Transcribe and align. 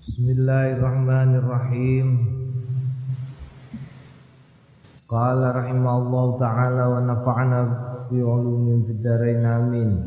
Bismillahirrahmanirrahim. 0.00 2.24
Qala 5.04 5.52
rahimahullah 5.52 6.40
taala 6.40 6.88
wa 6.88 7.04
nafa'ana 7.04 7.60
bi 8.08 8.24
ulumin 8.24 8.80
fid 8.80 9.04
amin. 9.44 10.00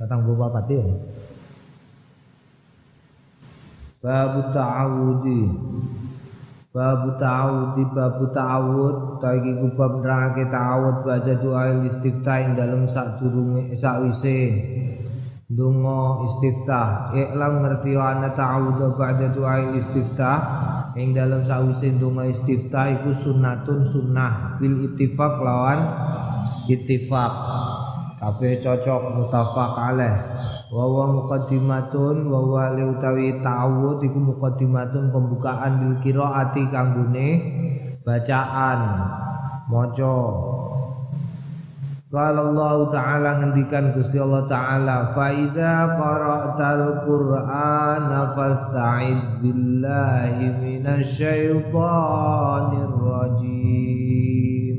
Datang 0.00 0.24
bapak 0.24 0.64
pati 0.64 0.80
ya. 0.80 0.88
Babu 4.00 4.48
ta'awudi 4.56 5.40
Babu 6.72 7.20
ta'awudi 7.20 7.84
Babu 7.92 8.24
ta'awud 8.32 8.96
Taiki 9.18 9.58
kubab 9.60 10.00
nerangake 10.04 10.46
ta'awud 10.46 11.02
Bada 11.02 11.34
doa 11.34 11.74
Yang 11.74 11.98
dalam 12.54 12.86
sak 12.86 13.18
durunge 13.18 13.74
sak 13.74 13.98
wise 14.04 14.52
Dungo 15.46 16.26
istiftah. 16.26 17.14
Iklam 17.14 17.62
ngerti 17.62 17.94
anna 17.94 18.34
ta'awud 18.34 18.98
Bada 18.98 19.30
doa 19.30 19.78
istiftah. 19.78 20.38
Yang 20.98 21.10
dalam 21.22 21.42
wise 21.70 21.92
dungo 22.00 22.26
istiftah 22.26 22.90
Iku 22.98 23.14
sunnatun 23.14 23.86
sunnah. 23.86 24.58
Bil 24.58 24.90
ittifaq 24.90 25.38
lawan 25.38 25.86
Ittifaq. 26.66 27.32
Kabeh 28.18 28.58
cocok 28.58 29.02
mutafaq 29.14 29.72
alaih. 29.78 30.16
Wa 30.66 30.82
wa 30.82 31.14
muqaddimatun 31.14 32.26
wa 32.26 32.42
wa 32.42 32.66
utawi 32.74 33.38
ta'awud 33.38 34.02
iku 34.02 34.18
muqaddimatun 34.18 35.14
pembukaan 35.14 35.72
bil 35.78 35.94
qiraati 36.02 36.66
kanggone 36.74 37.28
bacaan. 38.02 38.80
Maca 39.70 40.14
Qala 42.06 42.38
Allah 42.38 42.86
Ta'ala 42.94 43.42
ngendikan 43.42 43.90
Gusti 43.90 44.14
Allah 44.22 44.46
Ta'ala 44.46 45.10
fa 45.10 45.26
idza 45.34 45.98
qara'tal 45.98 47.02
Qur'ana 47.02 48.30
fasta'id 48.30 49.42
billahi 49.42 50.54
minasyaitonir 50.54 52.94
rajim. 52.94 54.76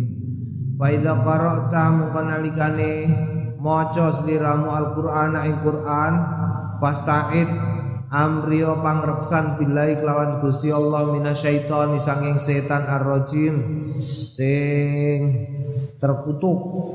Fa 0.80 0.88
idza 0.88 1.20
qara'ta 1.20 1.83
muqanalikane 2.00 3.11
maca 3.59 4.08
sliramu 4.16 4.72
Al-Qur'an 4.72 5.36
ing 5.44 5.59
Qur'an 5.67 6.14
fasta'id 6.80 7.52
amriyo 8.08 8.80
pangreksan 8.80 9.59
billahi 9.59 10.00
kelawan 10.00 10.39
Gusti 10.39 10.72
Allah 10.72 11.11
minasyaitani 11.11 12.00
sanging 12.00 12.39
setan 12.39 12.88
ar-rajim. 12.88 13.83
Sing 14.31 15.44
terkutuk 16.00 16.88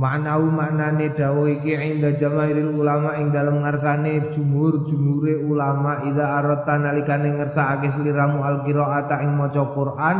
Ma'nahu 0.00 0.48
maknane 0.48 1.12
dawuh 1.12 1.60
iki 1.60 1.76
inda 1.76 2.16
jamaahiril 2.16 2.72
ulama 2.72 3.20
ing 3.20 3.36
dalem 3.36 3.60
ngarsane 3.60 4.32
jumhur-jumhure 4.32 5.44
ulama 5.44 6.08
ida 6.08 6.40
arata 6.40 6.80
nalikane 6.80 7.36
ngersakake 7.36 7.92
sliramu 7.92 8.40
al-qiraata 8.40 9.20
ing 9.20 9.36
maca 9.36 9.60
Quran 9.76 10.16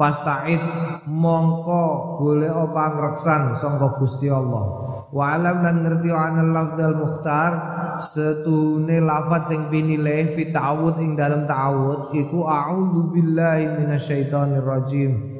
fasta'id 0.00 0.62
mongko 1.04 2.16
golek 2.16 2.56
pangreksan 2.72 3.52
sangka 3.52 4.00
Gusti 4.00 4.32
Allah. 4.32 4.64
Wa 5.12 5.36
alam 5.36 5.60
lan 5.60 5.76
ngerti 5.84 6.08
ana 6.08 6.48
lafdzal 6.48 6.96
mukhtar 6.96 7.52
setune 8.00 8.96
lafaz 8.96 9.52
sing 9.52 9.68
pinilih 9.68 10.40
fi 10.40 10.48
ta'awud 10.48 11.04
ing 11.04 11.20
dalam 11.20 11.44
ta'awud 11.44 12.16
iku 12.16 12.48
a'udzu 12.48 13.12
billahi 13.12 13.76
minasyaitonir 13.76 14.64
rajim 14.64 15.37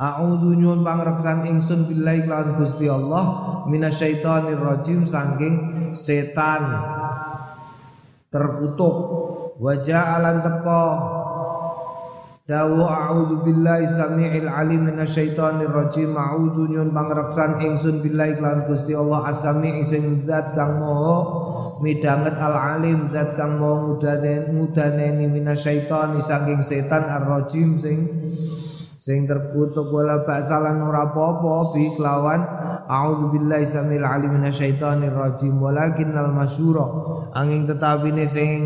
A'udzu 0.00 0.56
nyuwun 0.56 0.80
pangreksan 0.80 1.44
ingsun 1.44 1.84
billahi 1.84 2.24
lawan 2.24 2.56
Gusti 2.56 2.88
Allah 2.88 3.24
minasyaitonir 3.68 4.56
rajim 4.56 5.04
saking 5.04 5.54
setan 5.92 6.72
terkutuk. 8.32 8.96
Wajah 9.60 10.16
alan 10.16 10.40
teko. 10.40 10.84
Dawu 12.48 12.80
a'udzu 12.88 13.44
billahi 13.44 13.84
samii'il 13.84 14.48
alim 14.48 14.88
minasyaitonir 14.88 15.68
rajim 15.68 16.16
a'udzu 16.16 16.72
nyuwun 16.72 16.96
pangreksan 16.96 17.60
ingsun 17.60 18.00
billahi 18.00 18.40
lawan 18.40 18.64
Gusti 18.64 18.96
Allah 18.96 19.28
as-sami' 19.28 19.84
sing 19.84 20.24
zat 20.24 20.56
kang 20.56 20.80
maha 20.80 21.16
midanget 21.84 22.40
al-alim 22.40 23.12
zat 23.12 23.36
kang 23.36 23.60
maha 23.60 23.84
mudane 23.84 24.48
mudaneni 24.48 25.28
minasyaiton 25.28 26.24
saking 26.24 26.64
setan 26.64 27.04
ar-rajim 27.04 27.76
sing 27.76 28.08
sing 29.00 29.24
terkutuk 29.24 29.88
wala 29.88 30.28
ba'salan 30.28 30.84
ora 30.84 31.08
apa-apa 31.08 31.72
bi 31.72 31.88
kelawan. 31.96 32.44
A'udzu 32.84 33.32
billahi 33.32 33.64
samil 33.64 34.04
alim 34.04 34.36
minasyaitonir 34.36 35.16
rajim. 35.16 35.56
Walakinnal 35.56 36.28
masyura. 36.36 36.84
Angin 37.32 37.64
tetapine 37.64 38.28
sing 38.28 38.60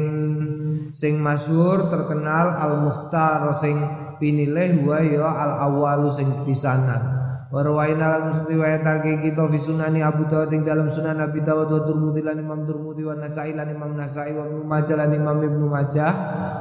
sing 0.91 1.23
masyhur 1.23 1.87
terkenal 1.87 2.51
al 2.51 2.83
mukhtar 2.83 3.47
sing 3.55 3.79
pinilih 4.19 4.83
wa 4.83 4.99
ya 4.99 5.31
al 5.31 5.53
awalu 5.71 6.11
sing 6.11 6.27
pisanan. 6.43 7.15
Warwaina 7.55 8.11
lan 8.11 8.23
mesti 8.35 8.51
wayatake 8.51 9.23
kita 9.23 9.47
fi 9.47 9.59
sunani 9.63 10.03
Abu 10.03 10.27
Dawud 10.27 10.51
ing 10.51 10.67
dalam 10.67 10.91
sunan 10.91 11.23
Abi 11.23 11.39
Dawud 11.39 11.71
wa 11.71 11.87
Turmudi 11.87 12.19
lan 12.19 12.43
Imam 12.43 12.67
Turmudi 12.67 13.07
wa 13.07 13.15
Nasai 13.15 13.55
lan 13.55 13.71
Imam 13.71 13.95
Nasai 13.95 14.35
wa 14.35 14.43
Ibnu 14.43 14.67
Majah 14.67 14.99
lan 14.99 15.15
Imam 15.15 15.39
Ibnu 15.39 15.67
Majah 15.71 16.13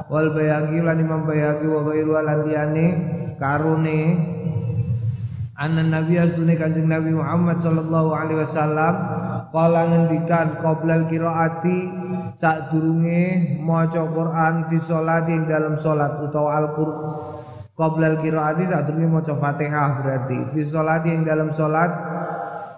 wal 0.05 0.29
Bayhaqi 0.37 0.85
lan 0.85 1.01
Imam 1.01 1.25
Bayhaqi 1.25 1.65
wa 1.65 1.81
ghairu 1.81 2.13
lan 2.13 2.45
liyane 2.45 2.85
karune. 3.43 4.01
Anna 5.59 5.83
nabi 5.83 6.15
asdune 6.15 6.55
kanjeng 6.55 6.87
Nabi 6.87 7.11
Muhammad 7.11 7.59
sallallahu 7.59 8.15
alaihi 8.15 8.39
wasallam 8.41 8.93
kala 9.51 9.85
ngendikan 9.91 10.57
qoblal 10.57 11.05
qiraati 11.05 11.79
sadurunge 12.33 13.61
maca 13.61 14.01
Quran 14.09 14.65
fi 14.71 14.75
sholati 14.81 15.31
ing 15.35 15.45
dalam 15.45 15.77
salat 15.77 16.17
utawa 16.23 16.57
Al-Qur'an 16.57 17.11
Qoblal 17.77 18.17
qiraati 18.17 18.65
sadurunge 18.65 19.11
maca 19.11 19.37
Fatihah 19.37 20.01
berarti. 20.01 20.39
Fi 20.55 20.61
sholati 20.65 21.09
ing 21.13 21.21
dalam 21.21 21.53
salat 21.53 21.91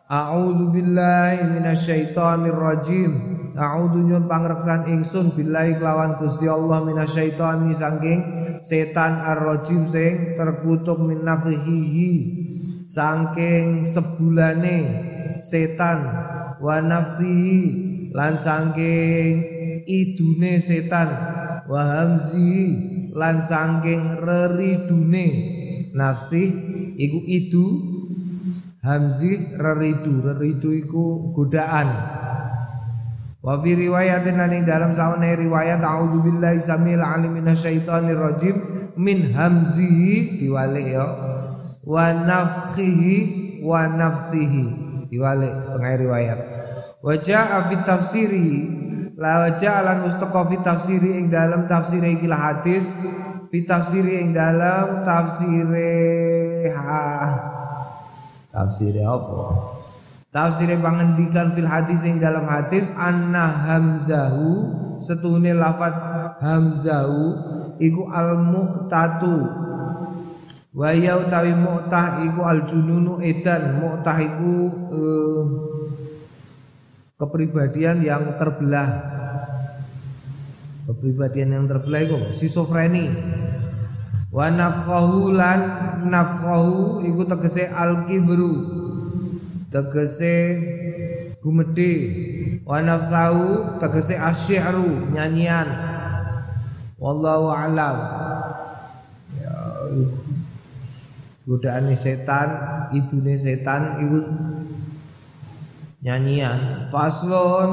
A'udzu 0.05 0.69
billahi 0.69 1.49
minasyaitonir 1.49 2.53
rajim 2.53 3.34
A'udzu 3.55 4.03
nyun 4.03 4.27
pangreksan 4.27 4.83
ingsun 4.91 5.31
billahi 5.31 5.79
kelawan 5.79 6.19
Gusti 6.19 6.43
Allah 6.43 6.83
minasyaitoni 6.83 7.71
saking 7.71 8.19
setan 8.59 9.23
ar-rajim 9.23 9.87
sing 9.87 10.35
terkutuk 10.35 10.99
min 10.99 11.23
nafihi 11.23 12.11
saking 12.83 13.87
sebulane 13.87 14.79
setan 15.39 15.99
wa 16.59 16.83
lan 16.83 18.35
saking 18.35 19.33
idune 19.87 20.59
setan 20.59 21.09
wa 21.71 21.79
hamzihi 21.79 22.67
lan 23.15 23.39
saking 23.39 24.19
reridune. 24.19 25.27
Nafsi 25.95 26.43
iku 26.99 27.23
idu 27.23 27.67
hamzi 28.83 29.55
reridu 29.55 30.19
reridu 30.19 30.75
iku 30.75 31.31
godaan 31.31 31.87
wa 33.45 33.61
fi 33.61 33.77
riwayatin 33.77 34.41
ning 34.49 34.65
dalam 34.65 34.89
saune 34.89 35.37
riwayat 35.37 35.77
auzubillahi 35.77 36.57
samil 36.57 36.97
alim 36.97 37.37
minasyaitonir 37.37 38.17
rajim 38.17 38.57
min 38.97 39.37
hamzihi 39.37 40.41
diwalik 40.41 40.89
ya 40.89 41.05
wa 41.85 42.09
nafkhihi 42.09 43.61
wa 43.61 43.85
nafsihi 43.85 44.65
diwalik 45.13 45.61
setengah 45.61 45.93
riwayat. 46.01 46.39
Wa 47.05 47.13
jaa 47.21 47.69
fi 47.69 47.75
tafsiri 47.85 48.49
la 49.13 49.53
ja'alan 49.53 50.09
mustaqa 50.09 50.41
fi 50.49 50.57
tafsiri 50.65 51.21
ing 51.21 51.29
dalam 51.29 51.69
tafsir 51.69 52.01
iki 52.01 52.25
hadis 52.25 52.97
fi 53.53 53.61
tafsiri 53.61 54.25
ing 54.25 54.33
dalam 54.33 55.05
tafsir 55.05 55.69
ha. 56.73 57.05
Tafsir 58.49 58.97
apa 59.05 59.74
tafsir 60.35 60.67
pangendikan 60.83 61.55
fil 61.55 61.63
hadis 61.63 62.03
ing 62.03 62.19
dalam 62.19 62.43
hadis 62.43 62.91
anna 62.99 63.47
hamzahu 63.47 64.67
setune 64.99 65.55
lafat 65.55 65.95
hamzahu 66.43 67.39
iku 67.79 68.11
al 68.11 68.43
mu'tatu 68.43 69.47
wa 70.75 70.91
ya 70.91 71.15
utawi 71.23 71.55
mu'tah 71.55 72.19
iku 72.27 72.43
al 72.43 72.67
jununu 72.67 73.23
edan. 73.23 73.79
Mu'tah 73.79 74.17
iku 74.19 74.53
uh, 74.91 75.43
kepribadian 77.15 78.03
yang 78.03 78.35
terbelah. 78.35 79.15
Kepribadian 80.83 81.55
yang 81.55 81.65
terbelah 81.65 81.99
itu 82.03 82.17
schizofreni 82.35 83.07
wa 84.35 84.51
nafqahu 84.51 85.31
lan 85.31 85.59
nafqahu 86.11 87.07
iku 87.07 87.23
tegese 87.23 87.71
al 87.71 88.03
kibru 88.03 88.83
tegese 89.75 90.35
gumedhe. 91.43 91.93
Wa 92.63 92.79
nafsahu 92.79 93.75
tegese 93.83 94.15
asy'ru 94.15 95.11
nyanyian. 95.11 95.67
Wallahu 96.95 97.51
alam. 97.51 97.97
Ya 99.35 99.55
godaan 101.43 101.91
setan 101.91 102.49
idune 102.95 103.35
setan 103.35 103.99
iku 103.99 104.19
nyanyian. 105.99 106.87
Faslon 106.87 107.71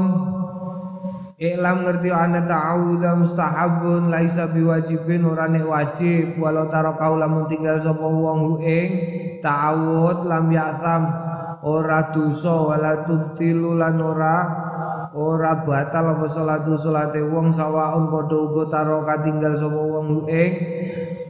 Iklam 1.43 1.83
ngerti 1.83 2.07
ana 2.07 2.47
ta'awudha 2.47 3.19
mustahabun 3.19 4.15
laisa 4.15 4.47
biwajibin 4.47 5.27
ora 5.27 5.51
nek 5.51 5.67
wajib. 5.67 6.39
Walau 6.39 6.71
taro 6.71 6.95
kau 6.95 7.19
lamun 7.19 7.51
tinggal 7.51 7.83
sapa 7.83 8.07
wong 8.07 8.39
hu 8.47 8.53
ing 8.63 8.91
ta'awud 9.43 10.23
lam 10.23 10.47
ya'tham 10.55 11.03
ora 11.63 12.11
dosa 12.11 12.59
wala 12.59 13.07
tubtilu 13.07 13.79
lan 13.79 14.03
ora 14.03 14.37
ora 15.15 15.63
batal 15.63 16.19
apa 16.19 16.27
salatu 16.27 16.75
salate 16.75 17.23
wong 17.23 17.55
sawaun 17.55 18.11
padha 18.11 18.37
uga 18.37 18.65
taro 18.67 19.07
katinggal 19.07 19.55
sapa 19.55 19.79
wong 19.79 20.27
ing 20.27 20.53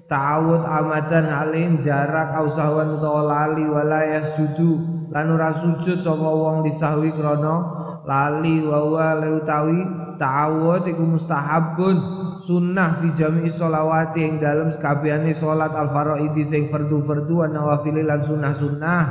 ta'awud 0.09 0.63
amadan 0.65 1.29
alim 1.29 1.83
jarak 1.83 2.33
ausawan 2.37 2.97
utawa 2.97 3.23
lali 3.29 3.67
wala 3.69 4.07
yasjudu 4.07 4.81
lan 5.13 5.27
ora 5.35 5.53
sujud 5.53 6.01
sapa 6.01 6.29
wong 6.31 6.65
disahwi 6.65 7.13
krana 7.13 7.55
lali 8.09 8.65
wa 8.65 9.19
le 9.19 9.37
utawi 9.37 9.81
ta'awud 10.17 10.87
iku 10.89 11.05
mustahabun 11.05 12.23
sunnah 12.39 12.97
fi 13.03 13.13
jami'i 13.13 13.51
sholawati 13.53 14.25
yang 14.25 14.41
dalam 14.41 14.69
sekabiane 14.73 15.35
salat 15.37 15.75
al 15.77 15.93
faraidi 15.93 16.41
sing 16.47 16.71
fardu-fardu 16.73 17.45
an 17.45 17.51
nawafil 17.53 17.99
lan 18.01 18.21
sunnah-sunnah 18.23 19.03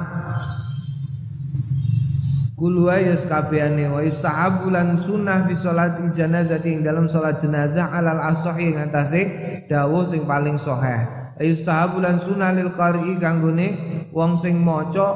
Kulu 2.62 2.94
ya 2.94 3.18
sekabiane 3.18 3.90
wa 3.90 4.06
yustahabu 4.06 4.70
lan 4.70 4.94
sunnah 4.94 5.50
fi 5.50 5.58
sholatil 5.58 6.14
janazati 6.14 6.78
ing 6.78 6.86
dalam 6.86 7.10
salat 7.10 7.42
jenazah 7.42 7.90
alal 7.90 8.22
asohi 8.22 8.70
ing 8.70 8.78
atase 8.78 9.22
dawuh 9.66 10.06
sing 10.06 10.30
paling 10.30 10.62
sahih. 10.62 11.34
Yustahabu 11.42 12.06
lan 12.06 12.22
sunnah 12.22 12.54
lil 12.54 12.70
qari'i 12.70 13.18
kanggone 13.18 13.68
wong 14.14 14.38
sing 14.38 14.62
maca 14.62 15.10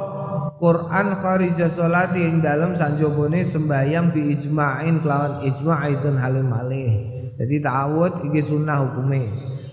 Quran 0.57 1.13
kharija 1.21 1.69
salati 1.69 2.25
ing 2.25 2.41
dalem 2.41 2.73
sanjobone 2.73 3.45
sembayang 3.45 4.09
bi 4.09 4.33
ijma'in 4.33 5.05
kelawan 5.05 5.45
ijma' 5.45 5.85
itu 5.93 6.09
halim 6.17 6.49
malih. 6.49 6.91
Jadi 7.37 7.61
ta'awud 7.61 8.25
iki 8.25 8.41
sunnah 8.41 8.89
hukume. 8.89 9.21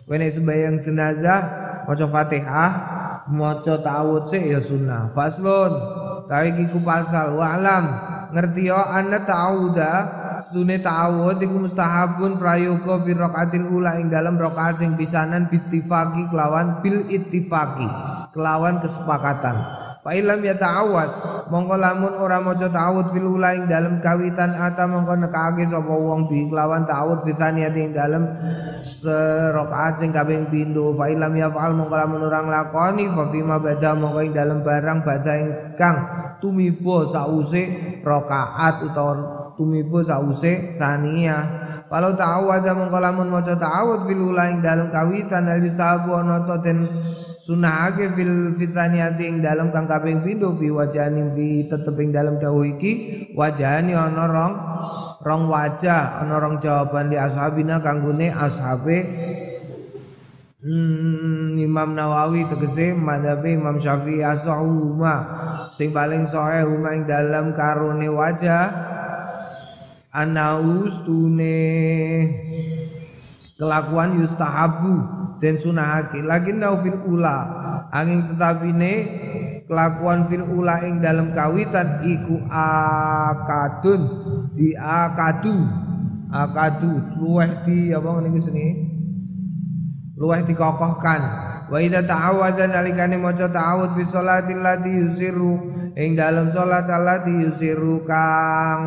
Kowe 0.05 0.21
nek 0.21 0.29
sembayang 0.29 0.77
jenazah 0.85 1.41
maca 1.89 2.05
Fatihah, 2.05 2.73
maca 3.33 3.81
ta'awud 3.81 4.29
sik 4.29 4.45
ya 4.45 4.61
sunnah. 4.61 5.15
Faslun, 5.17 6.02
tawi 6.33 6.57
iki 6.57 6.73
ku 6.73 6.81
pasal 6.81 7.37
wa 7.37 7.61
alam 7.61 7.85
ngerti 8.33 8.73
yo 8.73 8.81
anna 8.81 9.21
ta'awuda 9.21 10.23
Sune 10.43 10.83
ta'awud 10.83 11.39
iku 11.39 11.55
mustahabun 11.63 12.35
prayoga 12.35 12.99
fi 13.07 13.15
rakaatil 13.15 13.63
ula 13.63 13.95
ing 14.03 14.11
dalam 14.11 14.35
rakaat 14.35 14.83
sing 14.83 14.99
pisanan 14.99 15.47
bittifaqi 15.47 16.27
kelawan 16.35 16.83
bil 16.83 17.07
ittifaqi 17.07 17.87
kelawan 18.35 18.83
kesepakatan. 18.83 19.55
Fa 20.03 20.19
ilam 20.19 20.43
ya 20.43 20.59
ta'awud 20.59 21.11
mongko 21.47 21.79
lamun 21.79 22.19
ora 22.19 22.43
maca 22.43 22.67
ta'awud 22.67 23.15
fil 23.15 23.39
ulaing 23.39 23.71
dalam 23.71 24.03
kawitan 24.03 24.51
ata 24.51 24.83
mongko 24.91 25.15
nekake 25.15 25.63
sapa 25.63 25.95
wong 25.95 26.27
bi 26.27 26.51
kelawan 26.51 26.83
ta'awud 26.83 27.23
fi 27.23 27.31
thaniyati 27.39 27.87
ing 27.87 27.95
dalem 27.95 28.27
serakaat 28.83 30.03
sing 30.03 30.11
kaping 30.11 30.51
pindho. 30.51 30.99
Fa 30.99 31.07
ilam 31.07 31.31
ya 31.39 31.55
fa'al 31.55 31.79
mongko 31.79 31.95
lamun 31.95 32.19
ora 32.27 32.43
nglakoni 32.43 33.15
fa 33.15 33.31
ma 33.47 33.57
bada 33.63 33.91
mongko 33.95 34.21
ing 34.27 34.35
dalem 34.35 34.59
barang 34.67 34.99
bada 35.07 35.33
ingkang 35.39 35.97
tumibo 36.43 37.07
sause 37.07 37.63
rakaat 38.03 38.83
utawa 38.83 39.15
tumibo 39.55 40.03
sause 40.03 40.83
thaniyah 40.83 41.63
Walau 41.93 42.17
ta'awud 42.17 42.65
mongko 42.65 42.99
lamun 43.05 43.29
maca 43.29 43.53
ta'awud 43.53 44.09
fil 44.09 44.35
ulaing 44.35 44.65
dalam 44.65 44.89
kawitan 44.89 45.45
al 45.45 45.61
istahabu 45.61 46.17
ana 46.17 46.41
den 46.65 46.89
sunahake 47.43 48.15
fil 48.15 48.55
fitaniyati 48.55 49.27
ing 49.27 49.37
dalam 49.43 49.75
kang 49.75 49.91
kaping 49.91 50.23
pindho 50.23 50.55
fi 50.55 50.71
wajani 50.71 51.27
fi 51.35 51.67
tetep 51.67 51.99
ing 51.99 52.15
dalam 52.15 52.39
dawuh 52.39 52.63
iki 52.63 52.93
wajani 53.35 53.99
ana 53.99 54.31
rong 54.31 54.55
rong 55.27 55.43
wajah 55.51 56.23
ana 56.23 56.39
rong 56.39 56.63
jawaban 56.63 57.11
di 57.11 57.19
ashabina 57.19 57.83
kanggone 57.83 58.31
ashabe 58.31 59.03
hmm, 60.63 61.59
Imam 61.59 61.99
Nawawi 61.99 62.47
tegese 62.47 62.95
madhab 62.95 63.43
Imam 63.43 63.75
Syafi'i 63.75 64.23
asahuma 64.23 65.17
sing 65.75 65.91
paling 65.91 66.23
sahih 66.23 66.71
huma 66.71 66.95
ing 66.95 67.11
dalam 67.11 67.59
karone 67.59 68.07
wajah 68.07 68.71
anaus 70.15 71.03
tune 71.03 71.59
kelakuan 73.57 74.21
yustahabu 74.21 75.03
dan 75.43 75.55
sunahake. 75.59 76.23
Lakin 76.23 76.63
fil 76.83 76.99
ula 77.09 77.39
angin 77.93 78.29
tetapine 78.31 78.93
kelakuan 79.67 80.29
fil 80.29 80.45
ula 80.45 80.85
ing 80.87 81.01
dalam 81.01 81.33
kawitan 81.33 82.05
iku 82.05 82.41
akadun 82.51 84.03
di 84.53 84.77
akadu 84.77 85.57
akadu 86.33 86.93
luweh 87.21 87.51
di 87.65 87.93
apa 87.93 88.09
ngene 88.21 88.41
sini 88.41 88.67
luweh 90.17 90.41
dikokohkan. 90.45 91.23
Wa 91.73 91.81
idza 91.81 92.05
ta'awadha 92.05 92.69
nalikane 92.69 93.17
maca 93.17 93.49
ta'awud 93.49 93.97
fi 93.97 94.05
sholatil 94.05 94.61
lati 94.61 94.93
yusiru 94.93 95.57
ing 95.93 96.17
dalam 96.17 96.49
salat 96.49 96.89
allati 96.89 97.33
yusiru 97.45 98.05
kang 98.09 98.81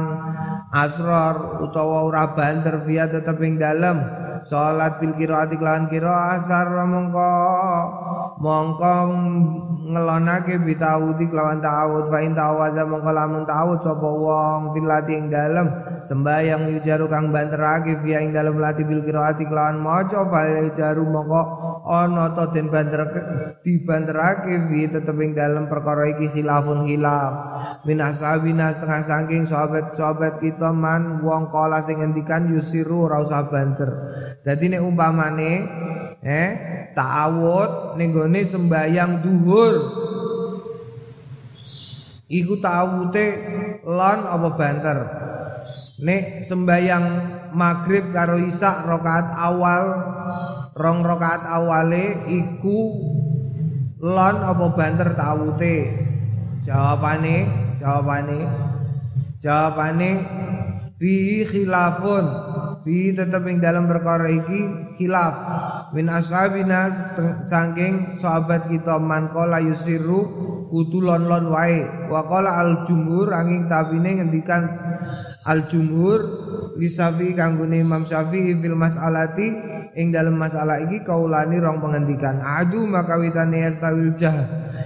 asror 0.73 1.61
utawa 1.61 2.05
ora 2.05 2.33
banter 2.33 2.81
via 2.81 3.05
tetep 3.05 3.37
ing 3.45 3.61
dalam 3.61 4.01
salat 4.41 4.97
bil 4.97 5.13
qiraati 5.13 5.57
kelawan 5.57 5.85
qiraah 5.89 6.37
asar 6.37 6.69
mongko 6.85 7.33
mongko 8.41 8.95
ngelonake 9.85 10.57
bitawudi 10.65 11.29
kelawan 11.29 11.61
ta'awud. 11.61 12.09
Fa 12.09 12.19
in 12.25 12.33
ta'awadha 12.33 12.83
mongko 12.89 13.11
lamun 13.13 13.43
ta'awud 13.45 13.79
sapa 13.79 14.09
wong 14.09 14.73
fil 14.73 14.89
ing 15.13 15.29
dalem. 15.29 15.67
Sembayang 16.01 16.69
yujaru 16.73 17.09
kang 17.09 17.29
banterake 17.29 18.01
via 18.01 18.21
ing 18.21 18.33
dalem 18.33 18.57
lati 18.57 18.83
bil 18.85 19.05
qiraati 19.05 19.45
kelawan 19.45 19.81
maca 19.81 20.25
fal 20.29 20.49
yujaru 20.65 21.05
mongko 21.05 21.41
ana 21.85 22.33
to 22.33 22.45
den 22.49 22.69
banter 22.73 23.05
dibanterake 23.61 24.69
vi 24.69 24.89
tetep 24.89 25.17
ing 25.21 25.37
dalem 25.37 25.69
perkara 25.69 26.09
iki 26.17 26.33
khilafun 26.33 26.89
khilaf 26.95 27.33
min 27.83 27.99
ashabina 27.99 28.71
setengah 28.71 29.03
saking 29.03 29.43
sahabat-sahabat 29.43 30.39
kita 30.39 30.71
man 30.71 31.19
wong 31.19 31.51
kala 31.51 31.83
sing 31.83 31.99
ngendikan 31.99 32.47
yusiru 32.47 33.11
ora 33.11 33.19
usah 33.19 33.51
banter 33.51 33.91
Dadi 34.39 34.71
nek 34.71 34.79
umpamane 34.79 35.53
eh 36.23 36.49
ta'awud 36.95 37.99
ning 37.99 38.15
gone 38.15 38.41
sembayang 38.41 39.19
duhur 39.19 39.75
iku 42.29 42.53
ta'awute 42.57 43.25
lon 43.85 44.19
apa 44.25 44.49
banter. 44.57 44.99
Nek 45.95 46.43
sembayang 46.43 47.05
maghrib 47.55 48.11
karo 48.11 48.35
isak 48.41 48.83
rakaat 48.83 49.31
awal 49.31 49.83
rong 50.75 50.99
rakaat 51.07 51.47
awale 51.47 52.27
iku 52.27 52.79
lon 54.03 54.35
apa 54.43 54.65
banter 54.75 55.09
ta'awute. 55.15 55.77
Jawabane, 56.65 57.45
jawabane, 57.77 58.41
jawabane 59.37 60.11
fi 60.97 61.45
khilafun. 61.45 62.25
Fi 62.81 63.13
tetep 63.13 63.45
ing 63.49 63.61
dalam 63.61 63.85
perkara 63.85 64.29
iki 64.29 64.93
khilaf. 64.97 65.35
Min 65.93 66.09
ashabina 66.09 66.89
saking 67.45 68.17
sahabat 68.17 68.65
kita 68.69 68.97
man 68.97 69.29
qala 69.29 69.61
yusiru 69.61 70.25
kudu 70.73 71.05
lon-lon 71.05 71.53
wae. 71.53 72.09
Wa 72.09 72.25
qala 72.25 72.61
al 72.61 72.85
jumhur 72.89 73.29
angin 73.29 73.69
tabine 73.69 74.21
ngendikan 74.21 74.65
al 75.45 75.69
jumhur 75.69 76.19
lisafi 76.75 77.37
kanggone 77.37 77.85
Imam 77.85 78.03
Syafi'i 78.03 78.57
fil 78.57 78.75
mas'alati 78.75 79.75
ing 79.95 80.11
dalam 80.11 80.35
masalah 80.35 80.83
iki 80.83 81.01
kaulani 81.07 81.57
rong 81.57 81.79
pengendikan. 81.79 82.43
Adu 82.43 82.83
maka 82.83 83.15
witane 83.15 83.63
yastawil 83.63 84.11
jah. 84.13 84.43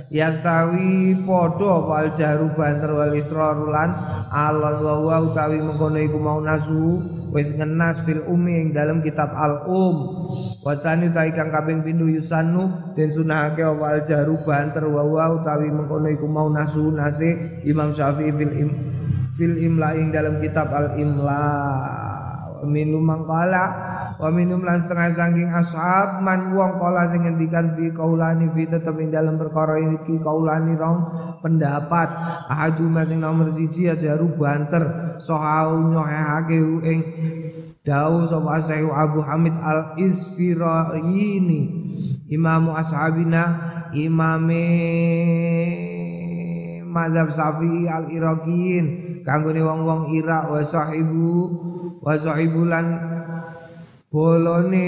Yastawi 0.09 1.25
padha 1.25 1.73
wal 1.85 2.09
jaru 2.13 2.53
banter 2.53 2.93
wal 2.93 3.13
israrulan 3.13 3.93
alon 4.29 4.81
wa 4.81 5.17
utawi 5.21 5.61
mengkono 5.61 5.97
iku 6.01 6.17
mau 6.17 6.41
nasu 6.41 6.97
wis 7.29 7.53
ngenas 7.53 8.01
fil 8.05 8.25
umi 8.25 8.57
ing 8.57 8.69
dalam 8.73 9.05
kitab 9.05 9.33
al 9.37 9.69
um 9.69 9.97
watani 10.65 11.13
ta 11.13 11.29
kang 11.29 11.53
kaping 11.53 11.85
pindho 11.85 12.09
yusanu 12.09 12.93
den 12.97 13.13
sunahake 13.13 13.61
wal 13.61 14.01
jaru 14.01 14.41
banter 14.41 14.85
wa 14.89 15.05
wa 15.05 15.37
utawi 15.37 15.69
mengkono 15.69 16.09
iku 16.09 16.25
mau 16.25 16.49
nasu 16.49 16.89
nase 16.89 17.61
Imam 17.69 17.93
Syafi'i 17.93 18.33
fil 18.33 18.53
im 18.65 18.88
fil 19.39 19.55
imla 19.55 19.95
ing 19.95 20.11
dalam 20.11 20.43
kitab 20.43 20.67
al 20.75 20.99
imla. 20.99 21.47
Minum 22.59 23.07
mangkala 23.07 23.63
wa 24.19 24.27
minum 24.35 24.59
lan 24.67 24.83
setengah 24.83 25.15
saking 25.15 25.47
ashab 25.47 26.19
man 26.19 26.51
wong 26.51 26.75
kala 26.75 27.07
sing 27.07 27.23
ngendikan 27.23 27.71
fi 27.71 27.87
kaulani 27.95 28.51
fi 28.51 28.67
tetep 28.67 28.99
ing 28.99 29.15
dalam 29.15 29.39
perkara 29.39 29.79
iki 29.79 30.19
kaulani 30.19 30.75
rong 30.75 30.99
pendapat. 31.39 32.11
Ahadu 32.51 32.91
sing 33.07 33.23
nomor 33.23 33.47
siji 33.47 33.87
ajaru 33.87 34.35
banter 34.35 35.15
sohau 35.23 35.87
nyohehake 35.87 36.59
ing 36.83 36.99
dawuh 37.87 38.27
sapa 38.27 38.59
Syekh 38.59 38.91
Abu 38.91 39.23
Hamid 39.23 39.55
Al 39.63 39.95
Isfiraini 39.95 41.61
imamu 42.27 42.75
ashabina 42.75 43.71
imame 43.95 44.67
madhab 46.85 47.31
Syafi'i 47.31 47.87
al 47.87 48.11
Iraqiyin 48.11 49.08
kanggone 49.25 49.61
wong-wong 49.63 50.11
Irak 50.15 50.51
wa 50.51 50.61
sahibu 50.63 51.31
wa 51.99 52.13
sahibulan 52.15 52.87
bolone 54.09 54.87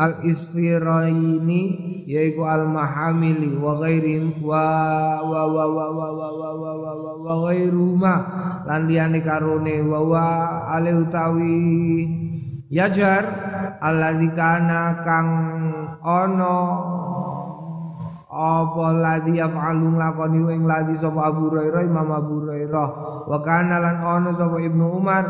al 0.00 0.24
isfiraini 0.24 1.60
yaiku 2.08 2.48
al 2.48 2.64
mahamili 2.66 3.52
wa 3.60 3.76
ghairi 3.76 4.40
wa 4.40 4.64
wa 5.20 5.42
wa 5.44 5.64
wa 5.68 5.86
wa 5.92 6.08
wa 6.08 6.28
wa 6.32 6.50
wa 6.56 6.72
wa 6.72 6.92
wa 6.96 7.12
wa 7.20 7.34
ghairuma 7.50 8.14
lan 8.64 8.88
liyane 8.88 9.20
karone 9.20 9.84
wa 9.84 10.00
wa 10.00 10.24
ale 10.72 10.96
utawi 10.96 12.08
yajar 12.72 13.22
alladzi 13.82 14.32
kana 14.32 15.04
kang 15.04 15.30
ana 16.00 16.56
apa 18.32 18.96
ladzi 18.96 19.36
yaf'alu 19.36 19.92
nglakoni 19.92 20.56
ing 20.56 20.64
ladzi 20.64 20.96
sapa 20.96 21.28
Abu 21.28 21.52
Hurairah 21.52 21.84
Imam 21.84 22.08
Abu 22.08 22.40
Hurairah? 22.40 22.88
Wa 23.28 23.38
kana 23.44 23.76
lan 23.76 24.00
ana 24.00 24.32
sapa 24.32 24.56
Ibnu 24.56 24.96
Umar? 24.96 25.24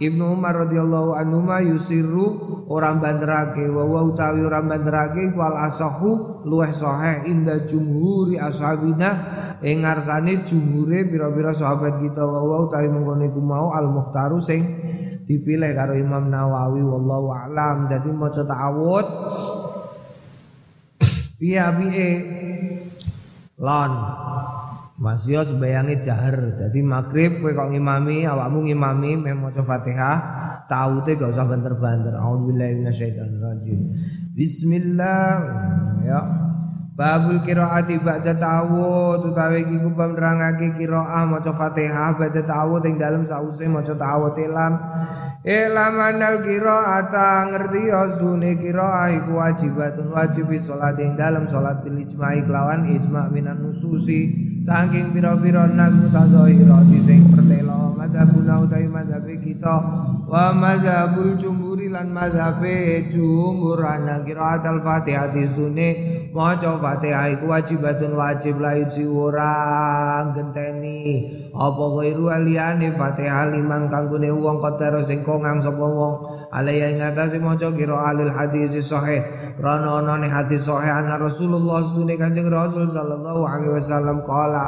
Ibnu 0.00 0.24
Umar 0.32 0.64
radhiyallahu 0.64 1.12
anhu 1.12 1.44
ma 1.44 1.60
yusiru 1.60 2.40
orang 2.72 3.04
banderake 3.04 3.68
wa 3.68 3.84
wa 3.84 4.00
utawi 4.08 4.46
orang 4.46 4.70
banderake 4.70 5.28
iku 5.28 5.44
al 5.44 5.68
asahu 5.68 6.40
luweh 6.48 6.72
sahih 6.72 7.26
inda 7.28 7.66
jumhuri 7.68 8.38
ashabina 8.40 9.10
ing 9.58 9.82
ngarsane 9.82 10.46
jumhure 10.46 11.04
pira-pira 11.04 11.52
sahabat 11.52 12.00
kita. 12.00 12.24
Wa 12.24 12.40
wa 12.40 12.56
utawi 12.64 12.88
mengkono 12.88 13.28
iku 13.28 13.40
mau 13.44 13.76
al 13.76 13.92
mukhtaru 13.92 14.40
sing 14.40 14.62
dipilih 15.28 15.76
karo 15.76 15.92
Imam 15.98 16.32
Nawawi 16.32 16.80
wallahu 16.80 17.28
a'lam. 17.28 17.92
Dadi 17.92 18.08
maca 18.08 18.40
ta'awud 18.40 19.06
Iya 21.38 21.70
piye? 21.78 22.10
Lon 23.58 23.92
masih 24.98 25.46
sembayange 25.46 26.02
jahar. 26.02 26.58
Dadi 26.58 26.82
maghrib 26.82 27.38
kowe 27.38 27.54
kok 27.54 27.70
ngimami? 27.70 28.26
Awakmu 28.26 28.66
ngimami 28.66 29.14
meh 29.14 29.34
maca 29.34 29.62
Fatihah. 29.62 30.18
Taute 30.68 31.16
gak 31.16 31.32
usah 31.32 31.46
banter-banter. 31.46 32.12
Auzubillahi 32.18 32.82
minasyaitonirrajim. 32.82 33.80
Bismillah. 34.34 35.30
Ya 36.02 36.47
Babul 36.98 37.38
qiraati 37.46 38.02
ba'da 38.02 38.34
ta'awud. 38.34 39.30
Utawi 39.30 39.62
iki 39.62 39.78
ku 39.78 39.94
nerangake 39.94 40.74
qiraah 40.74 41.30
maca 41.30 41.54
Fatihah 41.54 42.18
ba'da 42.18 42.42
ta'awud 42.42 42.82
ing 42.90 42.98
dalem 42.98 43.22
sause 43.22 43.70
maca 43.70 43.94
ta'awud 43.94 44.34
ilam. 44.34 44.74
Ilamanal 45.46 46.42
qiraata 46.42 47.54
ngerti 47.54 47.86
asdune 47.94 48.58
qiraah 48.58 49.14
iku 49.14 49.38
wajibatun 49.38 50.10
wajib 50.10 50.50
salat 50.58 50.98
ing 50.98 51.14
dalam 51.14 51.46
salat 51.46 51.86
bil 51.86 52.02
ijma'i 52.02 52.42
kelawan 52.42 52.90
ijma' 52.90 53.30
minan 53.30 53.62
nususi. 53.62 54.50
Saking 54.58 55.14
pira-pira 55.14 55.70
nas 55.70 55.94
mutadzahirati 55.94 56.98
sing 56.98 57.30
pertelo 57.30 57.94
madzhabuna 57.94 58.58
utawi 58.66 58.90
madzhabe 58.90 59.38
kita. 59.38 59.76
Wa 60.26 60.50
madzhabul 60.50 61.38
jumhuri 61.38 61.94
lan 61.94 62.10
madzhabe 62.10 63.06
jumhur 63.06 63.78
ana 63.86 64.26
qiraat 64.26 64.66
al-fatihah 64.66 65.30
disune 65.30 66.17
maca 66.28 66.76
fatihah 66.76 67.32
iku 67.32 67.48
wajibatun 67.48 68.12
wajib 68.12 68.60
la 68.60 68.76
iji 68.76 69.08
ora 69.08 69.52
genteni 70.36 71.24
apa 71.56 71.84
ghairu 71.96 72.28
aliyane 72.28 72.92
fatihah 72.92 73.48
limang 73.48 73.88
kanggone 73.88 74.28
wong 74.28 74.60
kodaro 74.60 75.00
sing 75.00 75.24
kongang 75.24 75.58
sapa 75.58 75.80
wong 75.80 76.37
alaya 76.52 76.92
ing 76.92 77.00
atase 77.02 77.38
maca 77.38 77.68
qiraat 77.72 78.14
alil 78.16 78.32
hadis 78.32 78.72
sahih. 78.84 79.20
Krana 79.58 80.00
ana 80.00 80.26
hadis 80.28 80.64
sahih 80.64 80.88
ana 80.88 81.18
Rasulullah 81.18 81.82
sedune 81.82 82.14
Kanjeng 82.14 82.46
Rasul 82.46 82.86
sallallahu 82.88 83.42
alaihi 83.42 83.74
wasallam 83.74 84.22
qala 84.22 84.64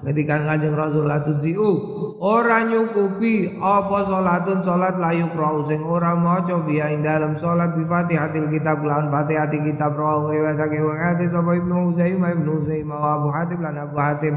ngendikan 0.00 0.46
Kanjeng 0.48 0.74
Rasul 0.74 1.04
la 1.06 1.20
tuziu. 1.20 2.00
Ora 2.20 2.68
nyukupi 2.68 3.56
apa 3.56 4.04
salatun 4.04 4.60
salat 4.60 5.00
layu 5.00 5.32
krau 5.32 5.64
sing 5.64 5.80
ora 5.80 6.12
maca 6.12 6.60
biya 6.68 6.92
ing 6.92 7.00
dalem 7.00 7.32
salat 7.40 7.72
bi 7.72 7.80
Fatihatil 7.88 8.52
kitab 8.52 8.84
lawan 8.84 9.08
Fatihati 9.08 9.56
kitab 9.64 9.96
rawu 9.96 10.28
riwayatake 10.28 10.84
wong 10.84 11.00
ate 11.00 11.32
sapa 11.32 11.56
Ibnu 11.56 11.96
Uzaimah 11.96 12.36
Ibnu 12.36 12.50
Uzaimah 12.60 13.00
Abu 13.16 13.28
Hatim 13.32 13.64
lan 13.64 13.72
Abu 13.80 13.96
Hatim. 13.96 14.36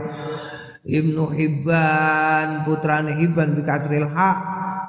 Ibnu 0.84 1.32
Hibban 1.36 2.64
putrane 2.64 3.20
Hibban 3.20 3.52
bi 3.56 3.68
kasril 3.68 4.08
haq 4.08 4.38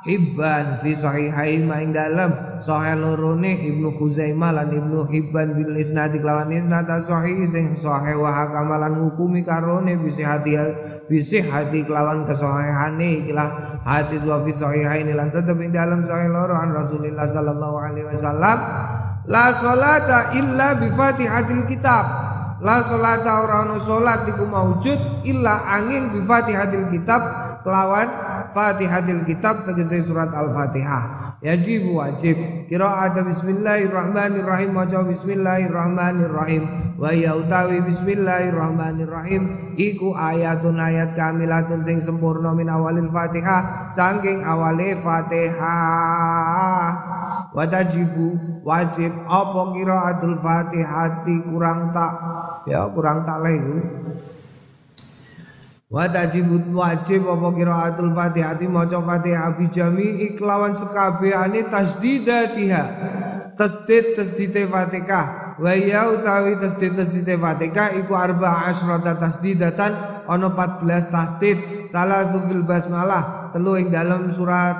Hibban 0.04 0.84
fi 0.84 0.92
sahihai 0.92 1.64
ma 1.64 1.80
ing 1.80 1.96
dalam 1.96 2.61
sahih 2.61 2.92
lorone 3.00 3.56
Ibnu 3.56 3.88
Khuzaimah 3.88 4.52
lan 4.52 4.68
Ibnu 4.68 5.08
Hibban 5.08 5.56
bil 5.56 5.73
isnad 5.80 6.12
kelawan 6.12 6.52
isnad 6.52 6.84
sahih 7.08 7.49
sing 7.49 7.73
sahih 7.73 8.20
wa 8.20 8.28
hakamalan 8.28 9.00
ngukumi 9.00 9.40
karone 9.40 9.96
bisa 9.96 10.37
hati 10.37 10.61
bisa 11.08 11.40
hati 11.49 11.88
kelawan 11.88 12.28
kesahihane 12.28 13.25
ikilah 13.25 13.80
hadis 13.80 14.20
wa 14.28 14.44
fi 14.44 14.52
sahihaini 14.52 15.16
lan 15.16 15.32
tetep 15.32 15.56
ing 15.56 15.73
dalam 15.73 16.04
sahih 16.04 16.28
loro 16.28 16.52
an 16.52 16.76
Rasulillah 16.76 17.25
sallallahu 17.25 17.76
alaihi 17.80 18.04
wasallam. 18.04 18.58
La 19.25 19.56
salata 19.56 20.37
illa 20.37 20.76
bi 20.76 20.92
fatihatil 20.92 21.64
kitab. 21.64 22.04
La 22.61 22.84
salata 22.84 23.40
ora 23.40 23.64
ono 23.64 23.80
salat 23.80 24.28
iku 24.28 24.44
maujud 24.44 25.25
illa 25.25 25.64
angin 25.64 26.12
bi 26.12 26.20
fatihatil 26.20 26.92
kitab 26.92 27.20
kelawan 27.64 28.06
Fatihatil 28.54 29.26
kitab 29.26 29.66
tegese 29.66 30.04
surat 30.04 30.30
Al-Fatihah. 30.30 31.25
Yajib 31.44 31.92
wajib. 31.92 32.40
Qiraat 32.73 33.21
bismillahirrahmanirrahim 33.21 34.73
maca 34.73 35.04
bismillahirrahmanirrahim. 35.04 36.97
Wa 36.97 37.12
ya 37.12 37.37
utawi 37.37 37.85
bismillahirrahmanirrahim. 37.85 39.75
Iku 39.76 40.14
ayatun 40.14 40.80
ayat 40.80 41.12
kamilatun 41.18 41.85
sing 41.85 42.00
sempurna 42.00 42.56
min 42.56 42.71
awalil 42.71 43.12
Fatihah 43.12 43.92
saking 43.92 44.40
awale 44.40 44.97
Fatihah. 45.04 46.88
Wa 47.52 47.64
tajibu 47.68 48.62
wajib. 48.64 49.12
Apa 49.28 49.75
qiraatul 49.76 50.40
Fatihati 50.40 51.44
kurang 51.44 51.92
tak? 51.92 52.14
Ya 52.64 52.88
kurang 52.88 53.28
tak 53.28 53.44
lah 53.44 53.52
Wa 55.95 56.11
tajibut 56.11 56.75
wajib 56.75 57.23
apa 57.31 57.55
qiraatul 57.55 58.11
Fatihati 58.19 58.67
maca 58.67 58.99
Fatihah 58.99 59.55
bi 59.55 59.71
jami'i 59.71 60.35
kelawan 60.35 60.75
sekabehane 60.75 61.71
tasdidatiha. 61.71 62.85
Tasdid 63.55 64.19
tasdite 64.19 64.67
Fatihah. 64.67 65.55
Wa 65.55 65.71
ya 65.71 66.11
utawi 66.11 66.59
tasdid 66.59 66.99
tasdite 66.99 67.39
Fatihah 67.39 67.95
iku 67.95 68.19
arba 68.19 68.67
asyrata 68.67 69.15
tasdidatan 69.23 70.27
ana 70.27 70.51
14 70.51 71.15
tasdid. 71.15 71.59
Salah 71.95 72.27
fil 72.27 72.67
basmalah 72.67 73.55
telu 73.55 73.79
ing 73.79 73.95
dalam 73.95 74.27
surat 74.35 74.75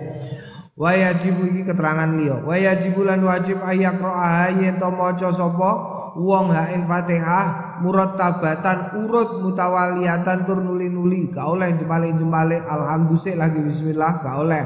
Iki 0.81 1.61
keterangan 1.61 2.09
liya. 2.17 2.41
Wajibu 2.41 3.05
lan 3.05 3.21
wajib 3.21 3.61
ayak 3.61 4.01
ro'a 4.01 4.49
yen 4.49 4.81
to 4.81 4.89
maca 4.89 5.29
sapa 5.29 5.71
wong 6.17 6.49
ha 6.49 6.73
ing 6.73 6.89
Fatihah 6.89 7.77
murattabatan 7.85 8.97
urut 8.97 9.45
mutawaliatan 9.45 10.41
tur 10.41 10.57
nuli-nuli 10.57 11.29
gak 11.29 11.45
oleh 11.45 11.69
jempale-jempale 11.77 12.65
alhamdulillah 12.65 13.45
lagi 13.45 13.61
bismillah 13.61 14.25
gak 14.25 14.35
oleh. 14.41 14.65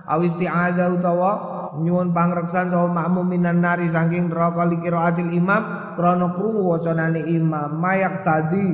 aw 0.09 0.19
isti'adza 0.25 0.89
utawa 0.89 1.31
nyuwun 1.77 2.09
pangreksan 2.11 2.73
sapa 2.73 2.89
makmum 2.89 3.29
minan 3.29 3.61
nari 3.61 3.85
saking 3.85 4.33
neraka 4.33 4.65
li 4.65 4.81
qiraatil 4.81 5.29
imam 5.29 5.93
krana 5.93 6.33
krungu 6.33 6.65
wacanane 6.65 7.29
imam. 7.29 7.77
Mayak 7.77 8.25
tadi 8.25 8.73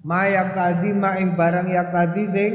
mayak 0.00 0.56
tadi 0.56 0.90
ma 0.96 1.20
ing 1.20 1.36
barang 1.36 1.68
yak 1.68 1.92
tadi 1.92 2.22
sing 2.24 2.52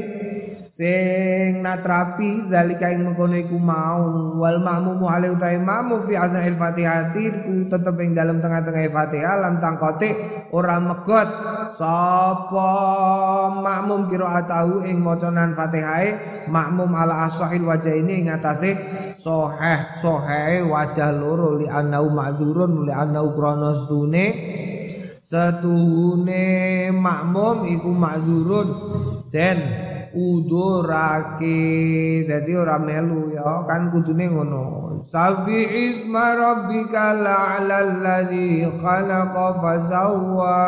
sing 0.80 1.60
natrapi 1.60 2.48
dalika 2.48 2.88
ing 2.88 3.04
mengkono 3.04 3.36
iku 3.36 3.60
mau. 3.60 4.32
Wal 4.40 4.64
makmum 4.64 5.04
ale 5.04 5.28
utahe 5.28 5.60
makmum 5.60 6.08
fi 6.08 6.16
adzanil 6.16 6.56
fatihati 6.56 7.44
ku 7.44 7.68
tetep 7.68 8.00
ing 8.00 8.16
dalam 8.16 8.40
tengah-tengah 8.40 8.88
Fatihah 8.88 9.36
lam 9.44 9.60
tangkote 9.60 10.08
ora 10.56 10.80
megot. 10.80 11.28
Sapa 11.76 12.72
makmum 13.60 14.08
qiraatahu 14.08 14.88
ing 14.88 15.04
macanan 15.04 15.52
Fatihae 15.52 16.48
makmum 16.48 16.88
ala 16.96 17.28
asahil 17.28 17.68
wajah 17.68 18.00
ini 18.00 18.24
ing 18.24 18.32
atase 18.32 18.72
soheh 19.20 19.92
soheh 20.00 20.64
wajah 20.64 21.12
loro 21.12 21.60
li 21.60 21.68
anau 21.68 22.08
ma'dzurun 22.08 22.88
li 22.88 22.92
anau 22.96 23.36
krana 23.36 23.76
setune 23.76 24.26
setune 25.20 26.88
makmum 26.88 27.68
iku 27.68 27.92
ma'dzurun. 27.92 28.68
Den 29.28 29.89
udurake. 30.14 31.62
Dadi 32.26 32.52
ora 32.54 32.76
melu 32.78 33.34
ya 33.34 33.64
kan 33.66 33.90
kudune 33.94 34.26
ngono. 34.30 34.64
Sabi 35.00 35.64
isma 35.64 36.36
rabbika 36.36 37.16
la'ala 37.16 37.76
alladzi 37.80 38.66
khalaqa 38.68 39.46
fasawwa. 39.62 40.58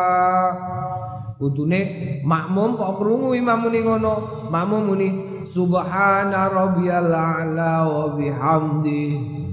Kudune 1.36 1.80
makmum 2.22 2.78
kok 2.78 3.02
krungu 3.02 3.34
imam 3.34 3.66
muni? 3.66 3.80
ngono. 3.82 4.46
Makmum 4.48 4.82
muni 4.94 5.08
subhana 5.42 6.48
rabbiyal 6.48 7.10
a'la 7.10 7.86
wa 7.86 8.14
bihamdi. 8.14 9.04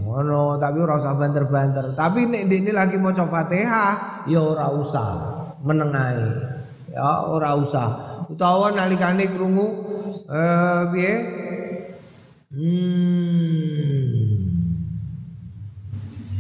Ngono 0.06 0.58
tapi 0.58 0.78
ora 0.82 0.98
usah 0.98 1.14
banter-banter. 1.18 1.98
Tapi 1.98 2.26
nek 2.30 2.50
ini 2.50 2.72
lagi 2.74 2.98
maca 2.98 3.26
Fatihah 3.26 4.26
ya 4.30 4.42
ora 4.42 4.70
usah. 4.74 5.38
Menengahi 5.60 6.30
ya 6.96 7.28
ora 7.28 7.52
usah 7.60 8.19
utawa 8.30 8.72
nalikane 8.72 9.28
krungu 9.28 9.66
eh 10.38 10.84
piye? 10.92 11.14
Hmm 12.52 14.19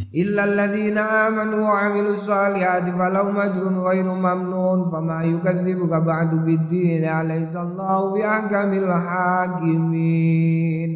amanu 0.09 1.69
wa 1.69 1.85
'amilus 1.85 2.25
solihati 2.25 2.89
falahum 2.97 3.37
ajrun 3.37 3.77
ghairu 3.77 4.17
mamnun 4.17 4.89
fama 4.89 5.21
yukadzibuka 5.21 6.01
ba'du 6.01 6.41
bid-din 6.41 7.05
alaysa 7.05 7.61
Allahu 7.61 8.17
bi 8.17 8.25
ahkamil 8.25 8.89
hakimin 8.89 10.89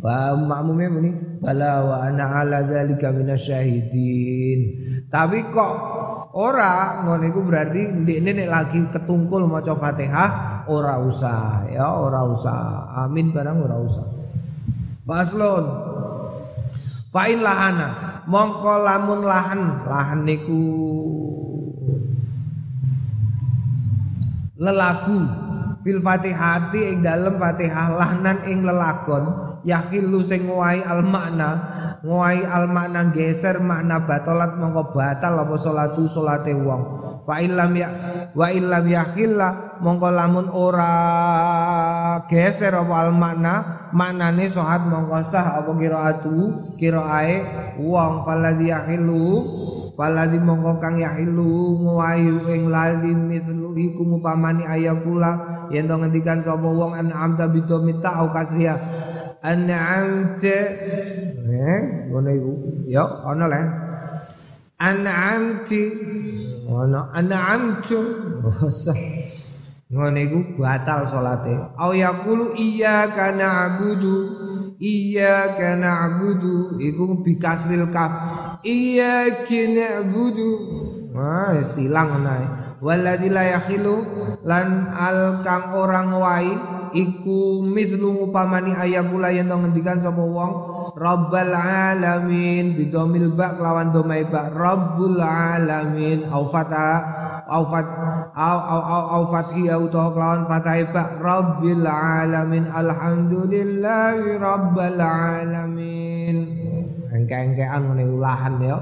Wa 0.00 0.32
makmume 0.38 0.86
muni 0.88 1.10
bala 1.42 1.84
wa 1.84 2.08
ana 2.08 2.40
ala 2.40 2.64
dzalika 2.64 3.12
minasyahidin 3.12 4.60
tapi 5.12 5.44
kok 5.52 5.74
Ora 6.36 7.00
ngono 7.00 7.24
iku 7.24 7.40
berarti 7.48 8.04
ndekne 8.04 8.36
nek 8.36 8.48
lagi 8.52 8.80
ketungkul 8.92 9.48
maca 9.48 9.72
Fatihah 9.72 10.68
ora 10.68 11.00
usah 11.00 11.64
ya 11.72 11.96
ora 11.96 12.28
usah. 12.28 12.92
Amin 12.92 13.32
barang 13.32 13.56
ora 13.56 13.80
usah. 13.80 14.04
Faslon. 15.08 15.95
Fa'in 17.16 17.40
lahana. 17.40 18.20
Mongko 18.28 18.84
lamun 18.84 19.24
lahan. 19.24 19.88
Lahan 19.88 20.20
niku 20.28 20.60
lelagu. 24.60 25.24
Fil 25.80 26.02
Fatihati 26.04 26.92
ing 26.92 27.00
dalem 27.00 27.40
Fatihah 27.40 27.94
lahnan 27.96 28.44
ing 28.44 28.66
lelagon 28.66 29.45
yakhillu 29.66 30.22
sing 30.22 30.46
ngowahi 30.46 30.86
al 30.86 31.02
makna 31.02 31.50
ngowahi 32.06 32.46
al 32.46 32.70
makna 32.70 33.10
geser 33.10 33.58
makna 33.58 34.06
batalat 34.06 34.54
mongko 34.54 34.94
batal 34.94 35.42
apa 35.42 35.54
salatu 35.58 36.06
salate 36.06 36.54
wong. 36.54 37.02
Wa 37.26 37.42
illam 37.42 37.74
ya 37.74 37.90
wa 38.38 38.46
illam 38.54 38.86
yakhilla 38.86 39.82
mongko 39.82 40.08
lamun 40.14 40.46
ora 40.46 40.94
geser 42.30 42.70
apa 42.78 42.94
al 42.94 43.10
makna 43.10 43.54
maknane 43.90 44.46
sahat 44.46 44.86
mongko 44.86 45.18
sah 45.26 45.58
apa 45.58 45.74
qiraatu 45.74 46.34
qiraae 46.78 47.36
wong. 47.82 48.22
Faladhi 48.22 48.70
yakhillu 48.70 49.26
Waladhi 49.96 50.36
mongko 50.36 50.76
kang 50.76 51.00
yahilu 51.00 51.80
ngowahi 51.80 52.52
ing 52.52 52.68
ladhi 52.68 53.16
mithlu 53.16 53.72
iku 53.80 54.04
mupamani 54.04 54.68
ayakula 54.68 55.64
yen 55.72 55.88
to 55.88 55.96
ngendikan 55.96 56.44
sapa 56.44 56.68
wong 56.68 56.92
an 56.92 57.08
amta 57.08 57.48
bidomita 57.48 58.20
au 58.20 58.28
kasriya 58.28 58.76
an'amta. 59.46 60.58
Eh 61.46 61.80
ngono 62.10 62.30
iku. 62.34 62.52
Ya 62.90 63.06
ana 63.22 63.46
le 63.46 63.60
an'amti. 64.82 65.82
Ana 66.66 67.14
an'amtu. 67.14 68.00
Ngono 69.86 70.18
iku 70.18 70.38
batal 70.58 71.06
salate. 71.06 71.54
Au 71.78 71.94
yaqulu 71.94 72.58
iyyaka 72.58 73.30
na'budu. 73.30 74.14
Iyyaka 74.82 75.78
na'budu. 75.78 76.82
Iku 76.82 77.22
bikasril 77.22 77.86
kaf. 77.94 78.12
Iyyaka 78.66 79.60
na'budu. 79.70 80.50
Wah 81.14 81.56
silang 81.64 82.20
ana 82.20 82.36
waladzi 82.76 83.32
la 83.32 83.56
yakhilu 83.56 84.04
lan 84.44 84.92
al 84.92 85.40
kang 85.40 85.72
orang 85.72 86.12
wai 86.12 86.50
iku 86.92 87.64
mithlu 87.64 88.28
upamani 88.28 88.76
ayakula 88.76 89.32
yen 89.32 89.48
ngendikan 89.48 90.02
sapa 90.04 90.20
wong 90.20 90.52
rabbal 90.94 91.54
alamin. 91.54 92.76
Bidomil 92.76 93.32
ba 93.32 93.56
kelawan 93.56 93.94
domai 93.94 94.28
ba 94.28 94.52
rabbul 94.52 95.18
alamin. 95.22 96.28
Au 96.28 96.50
fata 96.52 96.90
au 97.46 97.64
fat 97.70 97.86
au 98.34 98.58
au 98.58 98.82
au, 98.82 99.04
au 99.16 99.24
fathi 99.30 99.70
au 99.70 99.86
to 99.86 100.02
kelawan 100.12 100.44
fathah 100.50 100.82
ba 100.90 101.02
rabbil 101.16 101.86
alamin. 101.86 102.68
Alhamdulillahi 102.68 104.36
rabbil 104.36 105.00
alamin 105.00 106.65
engke-engkean 107.16 107.80
ngene 107.88 108.04
ulahan 108.12 108.60
ya. 108.60 108.76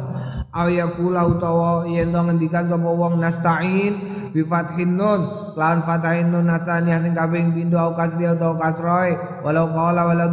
Aw 0.50 0.66
yakula 0.70 1.22
utawa 1.30 1.86
yen 1.86 2.10
to 2.10 2.20
ngendikan 2.22 2.66
sapa 2.66 2.90
wong 2.90 3.22
nasta'in 3.22 3.94
bi 4.34 4.42
fathin 4.42 4.98
nun. 4.98 5.22
Lan 5.54 5.86
fathin 5.86 6.34
nun 6.34 6.50
natani 6.50 6.90
sing 6.98 7.14
kaping 7.14 7.54
pindho 7.54 7.78
au 7.78 7.94
kasri 7.94 8.26
utawa 8.26 8.58
kasroe 8.58 9.14
walau 9.46 9.70
qala 9.70 10.10
wala 10.10 10.26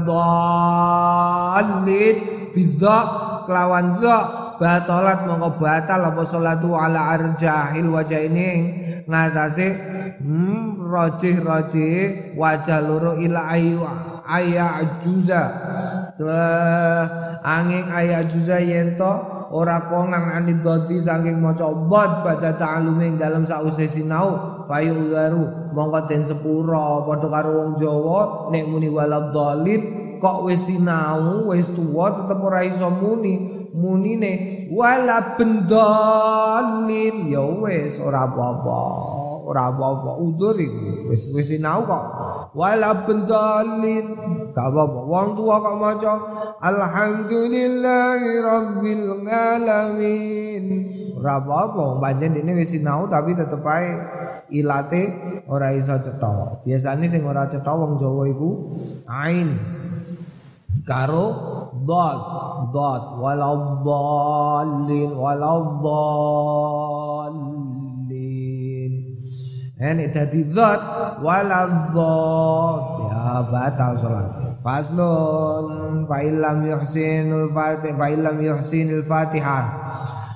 dhallin 1.86 2.16
bidza 2.58 2.98
kelawan 3.46 4.02
dza 4.02 4.18
batalat 4.58 5.26
mongko 5.26 5.58
batal 5.58 6.02
apa 6.06 6.22
salatu 6.26 6.74
ala 6.74 7.14
arjahil 7.18 7.88
wajah 7.90 8.22
ini. 8.26 8.82
Ngatasi 9.06 9.68
hmm, 10.22 10.88
rojih 10.88 11.42
rojih 11.42 12.34
wajah 12.38 12.80
loro 12.80 13.18
ila 13.18 13.50
ayu 13.52 13.82
aya 14.32 14.80
ajuza 14.80 15.44
angin 17.44 17.92
ayat 17.92 18.32
juza 18.32 18.64
yento 18.64 19.12
ora 19.52 19.92
kongang 19.92 20.32
anid 20.32 20.64
dodi 20.64 21.04
saking 21.04 21.44
maca 21.44 21.68
bot 21.68 22.24
pada 22.24 22.56
ta'alume 22.56 23.20
dalam 23.20 23.44
sause 23.44 23.84
sinau. 23.84 24.64
Payu 24.72 24.96
udaru 24.96 25.76
mongko 25.76 26.08
den 26.08 26.24
sepura 26.24 27.04
padha 27.04 27.28
karo 27.28 27.52
wong 27.60 27.72
Jawa 27.76 28.22
nek 28.56 28.64
muni 28.72 28.88
walad 28.88 29.36
dalil 29.36 29.82
kok 30.24 30.48
wis 30.48 30.72
sinau 30.72 31.52
wis 31.52 31.68
tuwa 31.76 32.08
tetep 32.16 32.40
ora 32.40 32.64
iso 32.64 32.88
muni. 32.88 33.60
Munine 33.72 34.68
wala 34.68 35.40
bendalin 35.40 37.32
ya 37.32 37.40
wis 37.40 38.04
ora 38.04 38.28
apa-apa 38.28 38.84
ora 39.52 39.68
apa-apa 39.68 40.16
udur 40.24 40.56
iku. 40.56 41.12
Wis 41.12 41.28
wis 41.36 41.52
sinau 41.52 41.84
kok. 41.84 42.04
Wala 42.56 43.04
bendalin. 43.04 44.16
Gak 44.56 44.68
apa-apa 44.72 45.00
wong 45.04 45.28
tua 45.36 45.56
kok 45.60 45.76
maca 45.76 46.14
alhamdulillahi 46.64 48.30
rabbil 48.40 49.28
alamin. 49.28 50.66
Ora 51.20 51.44
apa-apa 51.44 52.00
pancen 52.00 52.40
dene 52.40 52.56
wis 52.56 52.72
sinau 52.72 53.12
tapi 53.12 53.36
tetep 53.36 53.60
ae 53.68 53.92
ilate 54.56 55.04
ora 55.52 55.76
iso 55.76 56.00
cetha. 56.00 56.64
Biasane 56.64 57.12
sing 57.12 57.28
ora 57.28 57.52
cetha 57.52 57.76
wong 57.76 58.00
Jawa 58.00 58.24
iku 58.32 58.80
ain. 59.12 59.60
Karo 60.88 61.28
dot 61.84 62.20
dot. 62.72 63.20
Walau 63.20 63.84
dhalin 63.84 65.12
walau 65.14 65.60
dhalin 65.84 67.71
ini 69.82 70.14
dadi 70.14 70.46
dot 70.46 70.78
walau 71.26 71.90
dot 71.90 72.82
ya 73.10 73.42
batal 73.50 73.98
salat 73.98 74.30
faslun 74.62 76.06
fa 76.06 76.22
illam 76.22 76.70
yuhsinul 76.70 77.50
fatih 77.50 77.98
fa 77.98 78.14
illam 78.14 78.38
yuhsinul 78.38 79.02
fatihah. 79.10 79.66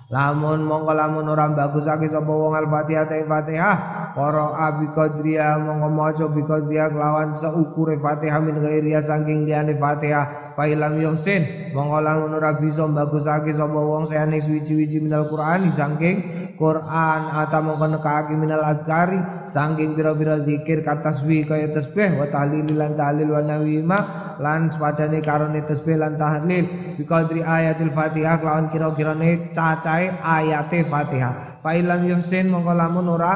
Lamun 0.06 0.62
mongko 0.66 0.94
lamun 0.94 1.26
ora 1.30 1.50
bagusake 1.50 2.06
sapa 2.06 2.30
wong 2.30 2.54
al-fatihah 2.54 3.10
ta 3.10 3.18
fatihah 3.26 3.76
para 4.14 4.54
abi 4.70 4.86
qadriya 4.94 5.58
mongko 5.58 5.90
maca 5.90 6.26
bi 6.30 6.46
kelawan 6.46 7.34
seukure 7.34 7.98
fatihah 7.98 8.38
min 8.38 8.62
ghairiya 8.62 9.02
saking 9.02 9.50
liyane 9.50 9.78
fatihah 9.78 10.54
fa 10.54 10.70
ilam 10.70 10.98
yuhsin. 11.02 11.74
Mongko 11.74 12.02
lamun 12.06 12.38
ora 12.38 12.54
bisa 12.58 12.86
bagusake 12.86 13.50
sapa 13.50 13.78
wong 13.82 14.06
sayane 14.06 14.38
suwi-wiji 14.38 15.02
minal 15.02 15.26
qur'ani 15.26 15.74
saking 15.74 16.45
Quran 16.56 17.22
atau 17.32 17.60
mongko 17.62 18.00
nekake 18.00 18.34
minal 18.40 18.64
azkari 18.64 19.20
saking 19.52 19.94
pira-pira 19.94 20.40
zikir 20.42 20.82
ka 20.82 21.04
tasbih 21.04 21.44
kaya 21.44 21.70
tasbih 21.70 22.16
wa 22.16 22.26
tahlil 22.32 22.66
lan 22.74 22.96
tahlil 22.96 23.36
wa 23.36 23.42
nawima 23.44 24.00
lan 24.40 24.72
sepadane 24.72 25.20
karone 25.20 25.64
tasbih 25.64 26.00
lan 26.00 26.16
tahlil 26.16 26.96
bi 26.96 27.04
qadri 27.04 27.44
ayatil 27.44 27.92
fatihah 27.92 28.40
lawan 28.40 28.72
kira-kirane 28.72 29.52
cacahe 29.52 30.16
ayate 30.20 30.88
fatihah. 30.88 31.60
Fa 31.60 31.74
ilam 31.74 32.06
yuhsin 32.06 32.54
mongko 32.54 32.74
lamun 32.78 33.10
ora 33.10 33.34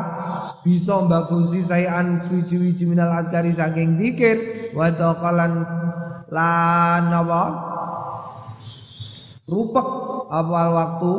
bisa 0.61 1.01
mbagusi 1.01 1.65
sayan 1.65 2.21
suci-wiji 2.21 2.85
minal 2.85 3.09
azkari 3.09 3.49
saking 3.49 3.97
zikir 3.97 4.69
wa 4.77 4.87
taqalan 4.93 5.65
lan 6.29 7.03
apa? 7.09 7.43
Rupek 9.49 9.87
apa 10.29 10.55
al 10.61 10.71
waktu 10.77 11.11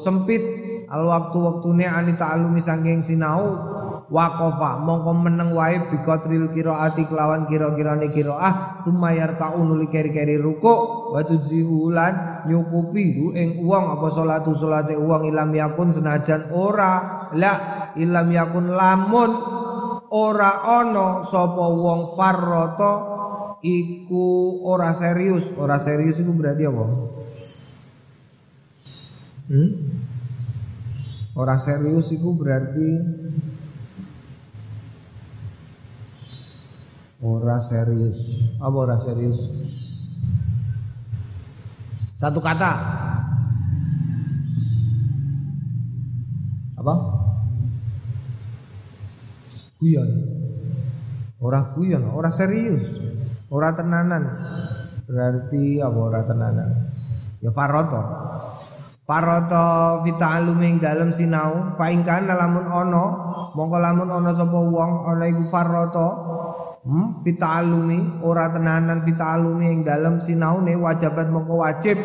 sempit 0.00 0.65
al 0.86 1.02
waktu 1.06 1.36
waktune 1.38 1.86
ani 1.86 2.14
ta'alumi 2.14 2.62
saking 2.62 3.02
sinau 3.02 3.58
waqafa 4.06 4.78
mongko 4.86 5.12
meneng 5.18 5.50
wae 5.50 5.82
bikotril 5.90 6.54
qiraati 6.54 7.10
kelawan 7.10 7.50
kira-kirane 7.50 8.14
qiraah 8.14 8.78
sumayar 8.86 9.34
kaunuli 9.34 9.90
keri-keri 9.90 10.38
ruku 10.38 11.10
wa 11.10 11.20
tudzihulan 11.26 12.46
nyukupi 12.46 13.18
hu 13.18 13.26
ing 13.34 13.66
uang 13.66 13.98
apa 13.98 14.06
salatu 14.14 14.54
salate 14.54 14.94
uang 14.94 15.26
ilam 15.26 15.50
yakun 15.50 15.90
senajan 15.90 16.54
ora 16.54 17.26
la 17.34 17.54
ilam 17.98 18.30
yakun 18.30 18.70
lamun 18.70 19.30
ora 20.14 20.62
ana 20.62 21.26
sapa 21.26 21.66
wong 21.66 22.14
farrata 22.14 22.92
iku 23.66 24.62
ora 24.70 24.94
serius 24.94 25.50
ora 25.58 25.82
serius 25.82 26.22
iku 26.22 26.30
berarti 26.30 26.62
apa 26.62 26.84
hmm? 29.50 29.70
Ora 31.36 31.60
serius 31.60 32.08
iku 32.16 32.32
berarti 32.32 32.88
ora 37.20 37.60
serius. 37.60 38.18
Apa 38.56 38.76
ora 38.76 38.96
serius? 38.96 39.44
Satu 42.16 42.40
kata. 42.40 42.72
Apa? 46.80 46.94
Guyon. 49.76 50.10
Ora 51.36 51.60
guyon 51.76 52.08
ora 52.16 52.32
serius. 52.32 52.96
Ora 53.52 53.76
tenanan. 53.76 54.24
Berarti 55.04 55.84
apa 55.84 55.98
ora 56.00 56.24
tenanan? 56.24 56.70
Ya 57.44 57.52
faroto 57.52 58.00
faroto 59.06 60.02
vita 60.02 60.42
aluming 60.42 60.82
dalam 60.82 61.14
sinau 61.14 61.78
faingkan 61.78 62.26
lamun 62.26 62.66
ono 62.66 63.04
mongko 63.54 63.78
lamun 63.78 64.10
ono 64.10 64.34
sapa 64.34 64.58
wong 64.58 65.06
ana 65.06 65.30
iku 65.30 65.46
faroto 65.46 66.08
hmm, 66.82 67.22
vita 67.22 67.62
alumi 67.62 68.18
ora 68.26 68.50
tenanan 68.50 69.06
vita 69.06 69.38
alumi 69.38 69.70
ing 69.70 69.80
dalam 69.86 70.18
sinau 70.18 70.58
ne 70.58 70.74
wajibat 70.74 71.30
mongko 71.30 71.54
wajib. 71.62 71.98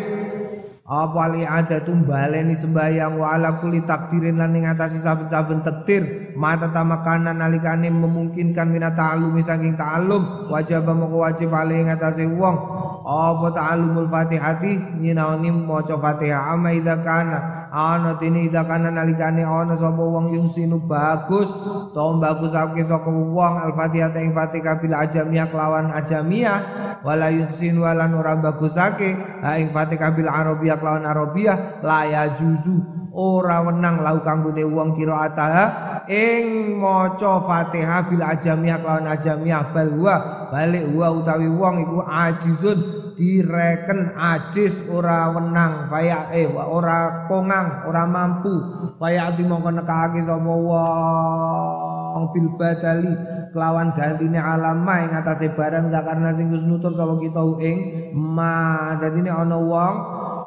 Apa 0.91 1.31
li 1.31 1.47
adatum 1.47 2.03
baleni 2.03 2.51
sembayang 2.51 3.15
wa 3.15 3.31
ala 3.31 3.63
kulli 3.63 3.79
takdirin 3.87 4.35
lan 4.35 4.51
ing 4.51 4.67
atasi 4.67 4.99
saben-saben 4.99 5.63
takdir. 5.63 6.35
Mata 6.35 6.67
tamakanan 6.67 7.39
nalikane 7.39 7.87
memungkinkan 7.87 8.67
minat 8.67 8.99
ta'alumi 8.99 9.39
saking 9.39 9.79
ta'alum 9.79 10.51
wajib 10.51 10.83
moko 10.91 11.23
wajib 11.23 11.47
ali 11.55 11.79
ing 11.79 11.95
atase 11.95 12.27
wong 12.27 12.80
apa 13.05 13.47
ta'alumul 13.53 14.07
fatihati? 14.07 15.01
Nyinaoni 15.01 15.49
maca 15.49 15.97
fatihah. 15.97 16.53
Ama 16.53 16.71
idza 16.75 17.01
kana? 17.01 17.69
Ana 17.71 18.15
tini 18.21 18.45
idza 18.45 18.63
kana 18.67 18.93
nalikane 18.93 19.41
ana 19.41 19.73
sapa 19.73 19.99
wong 19.99 20.31
yusinu 20.37 20.77
bagus. 20.85 21.49
To 21.97 22.21
bagusake 22.21 22.85
saka 22.85 23.09
wong. 23.09 23.53
Al-fatihah 23.57 24.13
ing 24.21 24.31
fatihah 24.37 24.77
bil 24.77 24.93
ajamiyah 24.93 25.47
kelawan 25.49 25.89
ajamiyah. 25.91 26.59
Wala 27.01 27.33
yuhsin 27.33 27.81
wala 27.81 28.05
ora 28.13 28.37
bagusake 28.37 29.41
ha 29.41 29.57
ing 29.57 29.73
fatihah 29.73 30.13
bil 30.13 30.29
arabiyah 30.29 30.77
kelawan 30.77 31.09
arabiyah 31.09 31.81
la 31.81 32.29
juzu 32.37 33.00
ora 33.11 33.59
wenang 33.67 33.99
lau 33.99 34.23
kanggone 34.23 34.63
wong 34.63 34.95
qiraataha 34.95 35.65
ing 36.07 36.75
maca 36.79 37.43
Fatihah 37.43 38.07
bil 38.07 38.23
ajamiyah 38.23 38.79
kelawan 38.79 39.07
ajamiyah 39.11 39.63
bal 39.75 39.91
wa 39.99 40.15
balik 40.51 40.87
wa 40.95 41.07
utawi 41.11 41.47
wong 41.51 41.75
iku 41.83 41.99
ajizun 42.07 42.79
direken 43.21 44.17
ajis 44.17 44.81
ora 44.89 45.29
wenang 45.29 45.91
kaya 45.91 46.31
eh 46.33 46.49
ora 46.49 47.29
kongang 47.29 47.85
ora 47.85 48.09
mampu. 48.09 48.55
Kaya 48.97 49.29
ati 49.29 49.45
mongko 49.45 49.69
nekake 49.77 50.25
sapa 50.25 50.41
wong 50.41 52.23
bil 52.33 52.47
badali 52.57 53.13
kelawan 53.53 53.93
gantine 53.93 54.41
alama 54.41 55.05
ing 55.05 55.11
atase 55.13 55.53
barang 55.53 55.93
gak 55.93 56.05
karena 56.05 56.33
sing 56.33 56.49
nutur 56.49 56.93
sapa 56.97 57.13
kita 57.21 57.43
ing 57.61 57.77
ma. 58.17 58.97
Dadine 58.97 59.29
ana 59.29 59.57
wong 59.57 59.95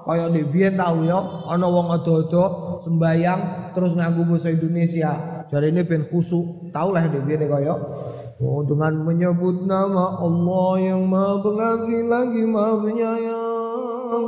kaya 0.04 0.28
nek 0.28 0.52
biyen 0.52 0.76
tau 0.76 1.00
ya 1.00 1.16
ana 1.48 1.64
wong 1.64 1.88
ado-ado 1.96 2.76
sembayang 2.84 3.72
terus 3.72 3.96
nganggo 3.96 4.28
basa 4.28 4.52
Indonesia. 4.52 5.44
Jarine 5.48 5.84
ben 5.84 6.04
khusuk 6.04 6.70
tau 6.70 6.92
lah 6.92 7.08
nek 7.08 7.24
biyen 7.24 7.48
kaya. 7.48 7.74
Oh, 8.44 8.60
dengan 8.66 9.00
menyebut 9.00 9.64
nama 9.64 10.20
Allah 10.20 10.70
yang 10.82 11.08
maha 11.08 11.40
pengasih 11.40 12.04
lagi 12.04 12.42
maha 12.44 12.82
penyayang. 12.82 14.26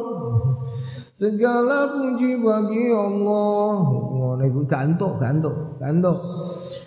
Segala 1.13 1.93
puji 1.93 2.41
bagi 2.41 2.87
Allah. 2.93 3.73
Ngono 4.17 4.43
iku 4.47 4.63
gantuk 4.65 5.21
gantuk 5.21 5.77
gantuk. 5.77 6.19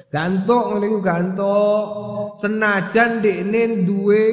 Gantuk 0.10 0.64
ngono 0.74 0.86
iku 0.90 1.00
gantuk. 1.02 1.86
Senajan 2.38 3.22
dekne 3.22 3.86
duwe 3.86 4.24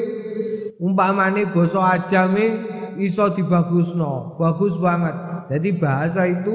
umpamane 0.81 1.49
basa 1.49 1.97
ajame 1.97 2.76
iso 3.03 3.33
dibagusno. 3.33 4.37
Bagus 4.41 4.79
banget. 4.81 5.15
Jadi 5.47 5.69
bahasa 5.79 6.27
itu 6.27 6.55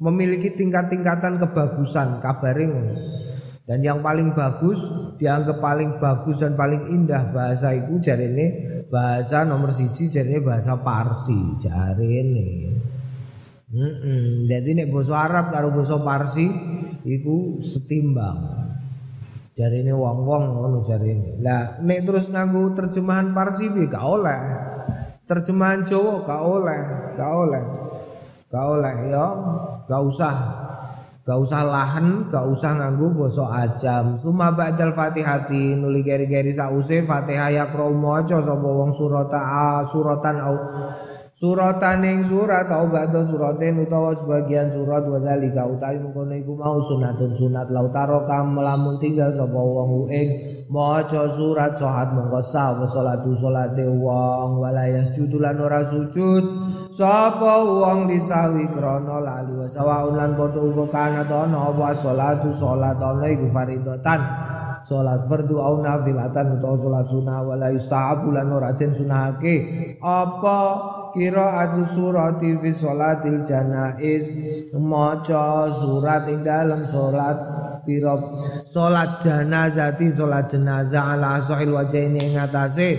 memiliki 0.00 0.52
tingkat-tingkatan 0.56 1.36
kebagusan 1.40 2.20
kabaring 2.24 2.72
dan 3.64 3.80
yang 3.80 4.04
paling 4.04 4.36
bagus 4.36 4.84
dianggap 5.16 5.56
paling 5.56 5.96
bagus 5.96 6.36
dan 6.36 6.52
paling 6.52 6.92
indah 6.92 7.32
bahasa 7.32 7.72
itu 7.72 7.96
ini 8.12 8.46
bahasa 8.92 9.48
nomor 9.48 9.72
siji 9.72 10.12
ini 10.12 10.36
bahasa 10.44 10.76
Parsi 10.76 11.56
jari 11.56 12.20
ini 12.20 12.48
mm 13.72 13.92
-mm. 14.04 14.24
jadi 14.52 14.68
ini 14.68 14.82
bahasa 14.92 15.16
Arab 15.16 15.48
karo 15.48 15.72
bahasa 15.72 15.96
Parsi 15.96 16.44
itu 17.04 17.60
setimbang. 17.60 18.64
Jari 19.54 19.86
ini 19.86 19.94
wong 19.94 20.26
wong 20.26 20.44
ngono 20.50 20.82
ini 20.82 21.38
lah 21.38 21.78
nek 21.78 22.02
terus 22.02 22.26
nganggu 22.26 22.74
terjemahan 22.74 23.30
Parsi 23.30 23.70
bi 23.70 23.86
gak 23.86 24.02
oleh 24.02 24.40
terjemahan 25.24 25.84
Jawa 25.84 26.24
gak 26.24 26.42
oleh, 26.42 26.82
gak 27.16 27.32
oleh. 27.32 27.64
Gak 28.54 28.66
oleh 28.70 28.96
ya, 29.10 29.26
gak 29.90 30.02
usah. 30.04 30.36
Gak 31.24 31.40
usah 31.40 31.64
lahan, 31.64 32.28
gak 32.28 32.44
usah 32.52 32.76
nganggu 32.76 33.08
basa 33.16 33.48
ajam. 33.64 34.20
Suma 34.20 34.52
ba'dal 34.52 34.92
Fatihati 34.92 35.72
nuli 35.72 36.04
geri-geri 36.04 36.52
sause 36.52 37.00
Fatihah 37.02 37.48
ya 37.48 37.64
maca 37.72 38.44
sapa 38.44 38.68
wong 38.68 38.92
surata 38.92 39.80
suratan 39.88 40.36
au 40.44 40.56
suratan 41.34 42.06
ing 42.06 42.22
surat 42.30 42.70
au 42.70 42.86
ba'da 42.86 43.26
suratin 43.26 43.82
utawa 43.82 44.14
sebagian 44.14 44.70
surat 44.70 45.02
wa 45.02 45.18
zalika 45.18 45.66
utawi 45.66 45.98
mengkono 45.98 46.30
iku 46.38 46.54
mau 46.54 46.78
sunatun 46.78 47.34
sunat. 47.34 47.74
Lautaro 47.74 48.22
kam 48.30 48.54
melamun 48.54 49.02
tinggal 49.02 49.34
sapa 49.34 49.58
wong 49.58 50.06
ing 50.14 50.28
maca 50.70 51.26
surat 51.26 51.74
sahat 51.74 52.14
mongko 52.14 52.38
sah 52.38 52.78
wa 52.78 52.86
salatu 52.86 53.34
salate 53.34 53.82
wong 53.82 54.62
wala 54.62 54.86
yasjudu 54.86 55.42
lan 55.42 55.58
ora 55.58 55.82
sujud. 55.82 56.44
Sapa 56.94 57.66
wong 57.66 58.06
disawi 58.06 58.70
krana 58.70 59.18
lali 59.18 59.58
wa 59.58 59.66
sawaun 59.66 60.14
lan 60.14 60.38
padha 60.38 60.62
uga 60.62 60.86
kana 60.86 61.26
ana 61.26 61.58
apa 61.66 61.98
salatu 61.98 62.54
salat 62.54 62.94
ana 63.02 63.26
iku 63.26 63.50
faridatan. 63.50 64.22
Salat 64.84 65.24
fardu 65.26 65.58
au 65.58 65.80
nafilatan 65.82 66.60
utawa 66.60 66.76
salat 66.78 67.06
sunah 67.10 67.40
wala 67.42 67.72
yustahabu 67.74 68.30
lan 68.30 68.54
ora 68.54 68.70
den 68.78 68.94
sunahake. 68.94 69.56
Apa 69.98 70.60
qiraatu 71.14 71.86
surati 71.86 72.58
fi 72.58 72.70
salatil 72.74 73.46
janaiz. 73.46 74.34
Maca 74.74 75.70
surat 75.70 76.26
ing 76.26 76.42
dalam 76.42 76.82
salat 76.82 77.38
pira 77.86 78.18
salat 78.66 79.22
janazati 79.22 80.10
salat 80.10 80.50
jenazah 80.50 81.14
ala 81.14 81.38
sahil 81.38 81.72
wajhaini 81.78 82.18
ing 82.18 82.34
atase. 82.36 82.90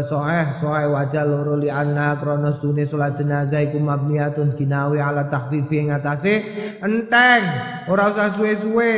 Sahih 0.00 0.54
sahih 0.56 0.88
wajah 0.88 1.24
loro 1.28 1.60
li 1.60 1.68
anna 1.68 2.16
krana 2.16 2.48
stune 2.48 2.88
salat 2.88 3.12
jenazah 3.12 3.60
iku 3.60 3.76
mabniatun 3.76 4.56
ginawi 4.56 4.98
ala 4.98 5.28
tahfifi 5.28 5.84
ing 5.84 5.92
atase. 5.92 6.40
Enteng 6.80 7.44
ora 7.90 8.08
usah 8.08 8.32
suwe-suwe. 8.32 8.94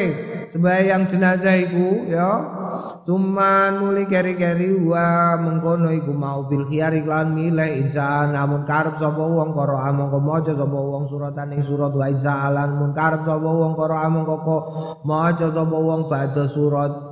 Sembahyang 0.51 1.07
jenazah 1.07 1.55
iku 1.59 2.11
ya 2.11 2.60
Tuman 3.05 3.83
muli 3.83 4.07
keri-keri 4.07 4.77
wa 4.87 5.35
mengkono 5.41 5.91
iku 5.91 6.13
mau 6.15 6.47
bil 6.47 6.69
khiyar 6.71 6.95
iklan 6.95 7.35
milih 7.35 7.83
insan 7.83 8.33
namun 8.37 8.63
karep 8.63 8.97
sapa 8.97 9.19
wong 9.19 9.51
karo 9.53 9.77
among 9.77 10.15
maca 10.23 10.55
sapa 10.55 10.79
wong 10.79 11.05
suratan 11.09 11.57
ing 11.57 11.63
surat 11.65 11.91
wa 11.91 12.07
insalan 12.07 12.79
mun 12.79 12.95
karep 12.95 13.27
sapa 13.27 13.45
wong 13.49 13.75
karo 13.75 13.97
among 13.99 14.25
kok 14.25 14.63
maca 15.03 15.47
sapa 15.51 15.77
wong 15.77 16.07
badha 16.07 16.45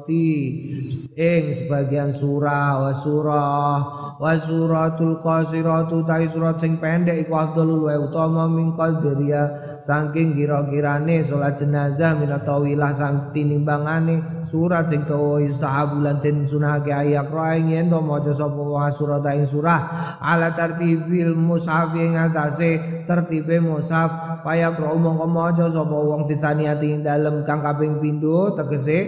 surati 0.08 1.04
ing 1.18 1.52
sebagian 1.52 2.10
surah 2.16 2.80
wa 2.80 2.92
surah 2.96 3.76
wa 4.16 4.32
suratul 4.40 5.20
qasiratu 5.20 6.02
tai 6.08 6.24
surat 6.26 6.56
sing 6.56 6.80
pendek 6.80 7.28
iku 7.28 7.36
afdalul 7.36 7.86
wa 7.86 7.94
utama 8.00 8.48
min 8.48 8.72
qadriya 8.72 9.78
saking 9.84 10.34
kira-kirane 10.34 11.20
salat 11.22 11.60
jenazah 11.60 12.16
minatawilah 12.16 12.90
sang 12.96 13.30
tinimbangane 13.36 14.42
surat 14.48 14.88
sing 14.88 15.04
dawa 15.04 15.44
yustahabu 15.44 16.00
lan 16.00 16.18
den 16.24 16.48
sunahake 16.48 16.90
ayak 16.90 17.28
raing 17.28 17.68
yen 17.68 17.92
to 17.92 18.00
maca 18.00 18.32
sapa 18.32 18.58
wa 18.58 18.88
surat 18.88 19.26
surah 19.44 19.80
ala 20.22 20.56
tartibil 20.56 21.36
mushaf 21.36 21.92
ing 21.94 22.16
atase 22.16 23.04
tertibe 23.04 23.60
mushaf 23.60 24.42
payak 24.42 24.78
ro 24.80 24.96
mongko 24.96 25.26
maca 25.28 25.66
sapa 25.68 25.94
wong 25.94 26.26
fitaniati 26.26 26.96
ing 26.96 27.02
dalem 27.04 27.44
kang 27.44 27.60
kaping 27.62 28.00
pindho 28.00 28.54
tegese 28.56 28.98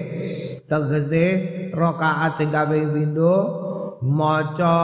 tegese 0.71 1.27
rakaat 1.75 2.39
sing 2.39 2.55
kaping 2.55 2.95
pindho 2.95 3.37
maca 4.07 4.79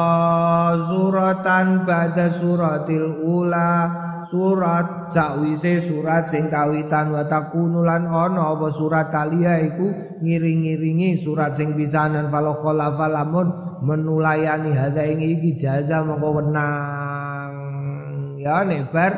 suratan 0.83 1.87
ba'da 1.87 2.27
suratil 2.27 3.23
ula 3.23 4.03
surat 4.27 5.07
sakwise 5.07 5.79
surat 5.79 6.27
sing 6.27 6.51
kawitan 6.51 7.15
wa 7.15 7.23
takunu 7.31 7.87
lan 7.87 8.11
ana 8.11 8.59
apa 8.59 8.67
surat 8.75 9.15
talia 9.15 9.63
iku 9.63 10.19
ngiring-ngiringi 10.19 11.15
surat 11.15 11.55
sing 11.55 11.79
pisanan 11.79 12.27
fala 12.35 12.51
khalafa 12.59 13.07
lamun 13.07 13.49
menulayani 13.87 14.75
hadza 14.75 15.07
ing 15.07 15.23
iki 15.23 15.55
jaza 15.55 16.03
mongko 16.03 16.43
wenang. 16.43 17.55
Ya 18.43 18.67
nek 18.67 18.91
bar 18.91 19.13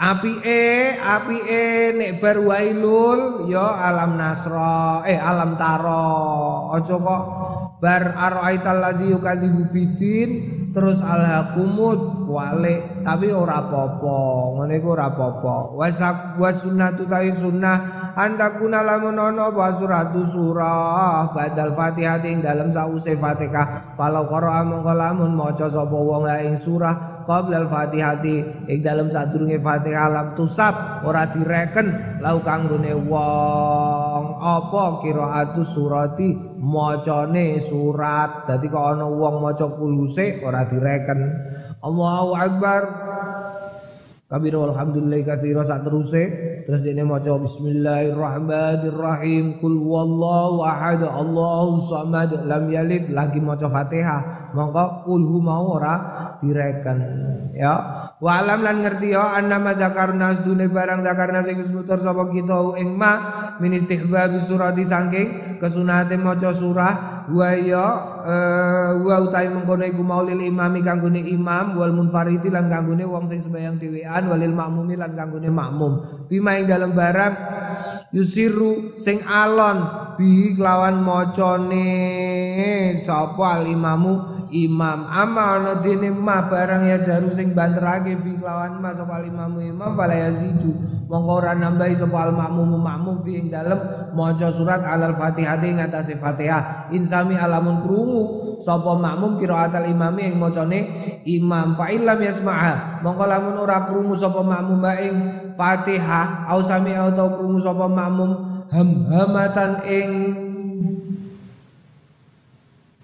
apike 0.00 0.96
apike 0.96 1.92
nek 1.92 2.12
bar 2.24 2.40
wailul 2.40 3.44
ya 3.52 3.84
alam 3.92 4.16
nasra 4.16 5.04
eh 5.04 5.20
alam 5.20 5.60
taro. 5.60 6.72
Aja 6.72 6.96
kok 6.96 7.22
bar 7.84 8.02
araital 8.16 8.80
ladzi 8.80 9.12
yukadzibu 9.12 9.68
bidin 9.68 10.59
terus 10.70 11.02
alhaqumut 11.02 12.30
wale 12.30 13.02
tapi 13.02 13.34
ora 13.34 13.62
apa-apa. 13.62 14.18
Ngene 14.56 14.74
iku 14.78 14.94
ora 14.94 15.10
apa-apa. 15.10 15.74
Wasak 15.74 16.38
wasunnatu 16.38 17.06
ta 17.10 17.22
sunnah. 17.34 17.78
Antakuna 18.14 18.82
lamun 18.82 19.18
ana 19.18 19.50
apa 19.50 19.78
surah. 19.78 21.30
Badal 21.34 21.74
fatihah 21.74 22.22
ing 22.26 22.42
dalem 22.42 22.70
sause 22.70 23.14
fatihah. 23.18 23.94
Walau 23.98 24.26
qara 24.30 24.62
mongko 24.66 24.92
lamun 24.94 25.34
maca 25.34 25.66
sapa 25.66 25.94
wong 25.94 26.26
ing 26.42 26.54
surah 26.54 27.24
qabla 27.30 27.62
al-fatihati 27.62 28.66
ing 28.66 28.78
dalem 28.82 29.06
sadurunge 29.06 29.62
fatihah 29.62 30.10
lam 30.10 30.26
tusab 30.34 31.06
ora 31.06 31.30
direken 31.30 32.09
lau 32.20 32.38
kanggone 32.44 32.92
wong 32.94 34.24
apa 34.36 35.00
qiraatu 35.00 35.64
surati? 35.64 36.60
Macane 36.60 37.56
surat. 37.58 38.44
Dadi 38.44 38.68
kok 38.68 38.84
ana 38.96 39.08
wong 39.08 39.40
maca 39.40 39.66
kuluse 39.72 40.44
ora 40.44 40.68
direken. 40.68 41.20
Allahu 41.80 42.30
akbar. 42.36 42.82
Kabir 44.30 44.54
walhamdulillah 44.54 45.26
kathira 45.26 45.66
sak 45.66 45.82
teruse 45.82 46.22
terus 46.66 46.82
dene 46.86 47.04
maca 47.04 47.36
bismillahirrahmanirrahim. 47.36 49.58
Kul 49.60 49.78
wallahu 49.80 50.62
ahad. 50.64 51.02
Allahu 51.04 51.88
samad. 51.88 52.30
Lam 52.46 52.70
yalid. 52.70 53.10
Lagi 53.12 53.40
maca 53.42 53.68
Fatihah. 53.68 54.52
Mongko 54.56 55.02
kul 55.06 55.42
mau 55.42 55.76
ora 55.76 55.94
direken. 56.40 56.98
Ya. 57.54 57.74
Wa 58.20 58.38
alam 58.44 58.62
lan 58.64 58.82
ngerti 58.84 59.10
ya 59.16 59.32
annama 59.36 59.74
dzakarna 59.76 60.28
asdune 60.36 60.68
barang 60.68 61.02
dzakarna 61.04 61.42
sing 61.44 61.58
mutur 61.72 62.00
sapa 62.00 62.28
kita 62.28 62.76
ing 62.76 62.96
ma 62.96 63.12
min 63.60 63.72
istihbab 63.76 64.40
surati 64.40 64.84
saking 64.84 65.28
kesunate 65.60 66.16
maca 66.20 66.52
surah 66.52 67.19
wa 67.30 67.50
ya 67.54 67.86
wa 69.00 69.16
utai 69.22 69.48
mengkono 69.48 69.86
iku 69.86 70.02
maulil 70.02 70.38
imami 70.38 70.82
kanggone 70.82 71.22
imam 71.22 71.78
wal 71.78 71.94
munfaridi 71.94 72.50
lan 72.50 72.66
kanggone 72.66 73.06
wong 73.06 73.24
sing 73.30 73.38
sembahyang 73.38 73.78
dhewean 73.78 74.26
walil 74.26 74.54
makmumi 74.54 74.94
lan 74.98 75.14
kanggone 75.14 75.48
makmum. 75.50 75.92
Bima 76.26 76.58
ing 76.58 76.66
dalam 76.66 76.94
barang 76.94 77.34
yusiru 78.10 78.98
sing 78.98 79.22
alon 79.22 79.86
bi 80.18 80.58
kelawan 80.58 80.98
macane 81.00 81.86
sapa 82.98 83.62
al 83.62 83.70
imamu 83.70 84.42
imam 84.50 85.06
ama 85.06 85.62
ana 85.62 85.72
dene 85.78 86.10
ma 86.10 86.50
barang 86.50 86.90
ya 86.90 86.98
jaru 87.00 87.30
sing 87.30 87.54
banterake 87.54 88.18
bi 88.18 88.34
kelawan 88.34 88.82
ma 88.82 88.90
sapa 88.90 89.22
imam 89.22 89.54
imam 89.62 89.94
fala 89.94 90.14
yazidu. 90.14 90.74
Mongko 91.10 91.42
ora 91.42 91.58
nambahi 91.58 91.98
sapa 91.98 92.30
al 92.30 92.38
makmum 92.38 93.22
fi 93.26 93.42
ing 93.42 93.50
dalem 93.50 93.78
maca 94.14 94.46
surat 94.50 94.78
alal 94.82 95.18
fatihah 95.18 95.58
ing 95.62 95.82
atase 95.82 96.14
fatihah. 96.18 96.90
Insami 96.94 97.34
alamun 97.34 97.82
krungu 97.82 98.22
sapa 98.62 98.94
makmum 98.94 99.38
qiraatal 99.38 99.90
imam 99.90 100.14
ing 100.22 100.38
macane 100.38 100.80
imam 101.26 101.74
fa 101.74 101.90
illam 101.90 102.18
yasma'a. 102.18 103.02
Mongko 103.02 103.24
lamun 103.26 103.58
ora 103.58 103.90
krungu 103.90 104.14
sapa 104.14 104.42
makmum 104.42 104.82
ing 105.02 105.14
fatihah 105.60 106.48
au 106.48 106.64
sami 106.64 106.96
au 106.96 107.12
tau 107.12 107.28
krungu 107.36 107.60
sapa 107.60 107.84
makmum 107.84 108.64
ham-hamatan 108.72 109.84
ing 109.84 110.08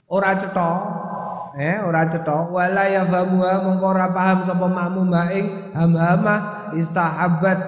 ora 0.08 0.32
cetha 0.40 0.72
eh 1.60 1.76
ora 1.84 2.08
cetha 2.08 2.48
wala 2.48 2.88
ya 2.88 3.04
famuha 3.04 3.60
mengko 3.60 3.86
ora 3.92 4.08
paham 4.08 4.40
sapa 4.48 4.64
makmum 4.72 5.12
ing 5.36 5.76
hamhamah 5.76 6.72
istahabbat 6.80 7.58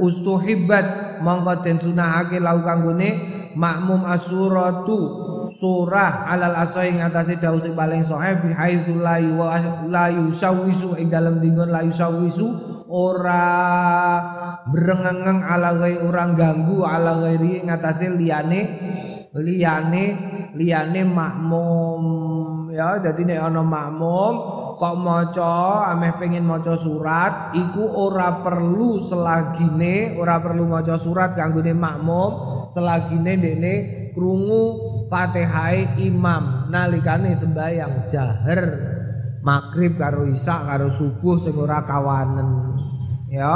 ustuhibbat 0.00 1.20
mongko 1.20 1.60
den 1.60 1.76
sunahake 1.76 2.40
lau 2.40 2.64
kanggone 2.64 3.36
makmum 3.52 4.08
asuratu 4.08 5.28
surah 5.52 6.28
alal 6.28 6.56
asai 6.60 6.96
ing 6.96 7.00
atase 7.00 7.40
sing 7.40 7.72
paling 7.72 8.04
sahih 8.04 8.38
bi 8.44 8.52
haitsu 8.52 8.96
la 9.00 10.04
yusawisu 10.12 11.00
ing 11.00 11.08
dalem 11.08 11.40
dingon 11.40 11.72
la 11.72 11.80
yusawisu 11.84 12.78
ora 12.88 13.48
brengengeng 14.68 15.44
ala 15.44 15.76
gai 15.76 16.00
orang 16.00 16.32
ganggu 16.36 16.84
ala 16.84 17.20
ghairi 17.20 17.64
ing 17.64 17.68
atase 17.68 18.08
liyane 18.12 18.60
liyane 19.36 20.04
liyane 20.56 21.02
makmum. 21.04 22.02
Ya 22.72 23.00
jadi 23.00 23.24
nek 23.24 23.40
ana 23.48 23.64
makmum 23.64 24.34
kok 24.78 24.96
maca 25.02 25.90
ameh 25.90 26.14
pengen 26.20 26.46
maca 26.46 26.78
surat 26.78 27.50
iku 27.56 27.82
ora 27.82 28.44
perlu 28.44 29.02
selagine 29.02 30.14
ora 30.14 30.38
perlu 30.38 30.70
maca 30.70 30.94
surat 30.94 31.34
kanggone 31.34 31.74
makmum 31.74 32.30
selagine 32.70 33.34
dekne 33.40 33.74
krungu 34.14 34.87
Fatihah 35.08 35.96
imam 35.96 36.68
nalikane 36.68 37.32
sembahyang 37.32 38.04
jahar 38.04 38.60
Maghrib 39.38 39.96
karo 39.96 40.28
isya 40.28 40.66
karo 40.66 40.92
subuh 40.92 41.40
sing 41.40 41.56
ora 41.56 41.80
kawanen. 41.86 42.74
Ya, 43.28 43.54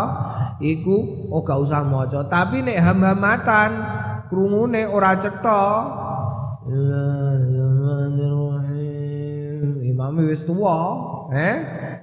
iku 0.60 1.28
oh 1.32 1.42
gak 1.44 1.58
usah 1.58 1.84
maca. 1.84 2.24
Tapi 2.28 2.64
nek 2.64 2.80
ham-hamatan 2.80 3.70
krungune 4.32 4.88
ora 4.88 5.16
cetha. 5.20 5.64
Imame 9.82 10.20
wis 10.28 10.44
tuwa, 10.48 10.76
eh? 11.34 11.56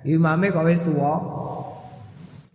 Imame 0.05 0.53
kok 0.53 0.65
wis 0.69 0.85
tuwa. 0.85 1.38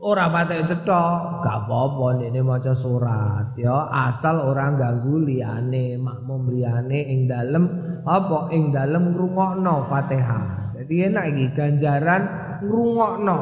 Ora 0.04 0.28
patek 0.28 0.68
cetha 0.68 1.04
gak 1.40 1.64
apa-apa 1.64 2.20
ndekne 2.20 2.44
maca 2.44 2.76
surat 2.76 3.56
ya. 3.56 3.88
Asal 3.88 4.36
ora 4.44 4.68
ganggu 4.76 5.24
liyane 5.24 5.96
makmum 5.96 6.52
liyane 6.52 7.08
ing 7.08 7.24
dalem 7.24 7.64
apa 8.04 8.52
ing 8.52 8.68
dalem 8.68 9.16
ngrungokno 9.16 9.88
Fatihah 9.88 10.76
dadi 10.76 11.08
enak 11.08 11.24
iki 11.32 11.46
ganjaran 11.56 12.22
ngrungokno. 12.68 13.38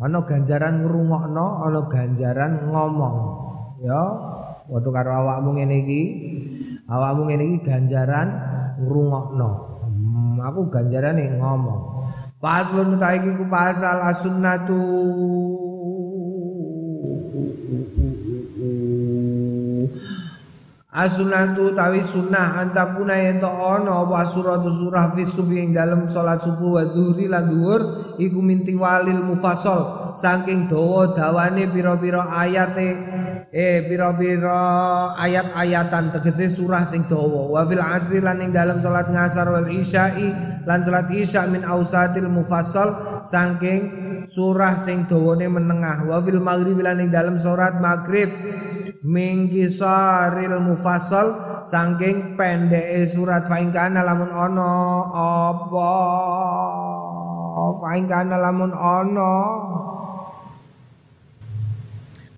Ana 0.00 0.18
ganjaran 0.24 0.80
ngrungokno 0.80 1.46
ana 1.68 1.80
ganjaran 1.92 2.52
ngomong 2.72 3.16
ya. 3.84 4.02
Padha 4.72 4.88
karo 4.88 5.10
awakmu 5.12 5.60
ngene 5.60 5.76
iki. 5.84 6.02
Awakmu 6.88 7.28
ngene 7.28 7.44
iki 7.52 7.58
ganjaran 7.68 8.28
ngrungokno. 8.80 9.50
Hmm, 9.84 10.40
aku 10.40 10.72
ganjarane 10.72 11.36
ngomong 11.36 12.01
Faslun 12.42 12.98
utaiki 12.98 13.38
ku 13.38 13.46
pasal 13.46 14.02
as-sunnatu 14.02 14.82
As-sunnatu 20.90 21.70
tawi 21.72 22.02
sunnah 22.02 22.66
antakuna 22.66 23.14
yen 23.14 23.38
to 23.38 23.46
ana 23.46 24.02
apa 24.02 24.26
suratu 24.26 24.74
surah 24.74 25.14
fi 25.14 25.22
subhi 25.22 25.64
ing 25.64 25.70
dalem 25.70 26.10
salat 26.10 26.42
subuh 26.42 26.82
wa 26.82 26.84
zuhri 26.90 27.30
lan 27.30 27.46
dhuwur 27.46 27.80
iku 28.18 28.42
minti 28.42 28.74
walil 28.74 29.22
mufassal 29.22 30.12
saking 30.18 30.66
dawa 30.66 31.14
dawane 31.14 31.70
pira-pira 31.70 32.26
ayate 32.42 32.98
eh 33.52 33.84
pira-pira 33.84 35.12
ayat-ayatan 35.20 36.16
tegese 36.16 36.48
surah 36.48 36.88
sing 36.88 37.04
dawa. 37.04 37.52
Wa 37.52 37.68
fil 37.68 37.84
asri 37.84 38.24
lan 38.24 38.40
ing 38.40 38.48
dalam 38.48 38.80
salat 38.80 39.12
ngasar 39.12 39.52
wal 39.52 39.68
isya'i 39.68 40.32
lan 40.64 40.80
salat 40.80 41.12
isya 41.12 41.44
min 41.52 41.60
ausatil 41.60 42.32
mufassal 42.32 43.20
saking 43.28 44.24
surah 44.24 44.80
sing 44.80 45.04
dawane 45.04 45.52
menengah. 45.52 46.08
Wa 46.08 46.24
fil 46.24 46.40
maghrib 46.40 46.80
lan 46.80 47.04
ing 47.04 47.12
dalam 47.12 47.36
salat 47.36 47.76
maghrib. 47.76 48.32
Mingkisaril 49.02 50.56
mufassal 50.64 51.60
saking 51.68 52.40
pendeke 52.40 53.04
surat. 53.04 53.44
Fa 53.50 53.60
kana 53.68 54.00
lamun 54.00 54.32
ana 54.32 54.72
apa? 55.52 55.92
Fa 57.82 57.92
kana 58.00 58.36
lamun 58.40 58.72
ana 58.72 59.34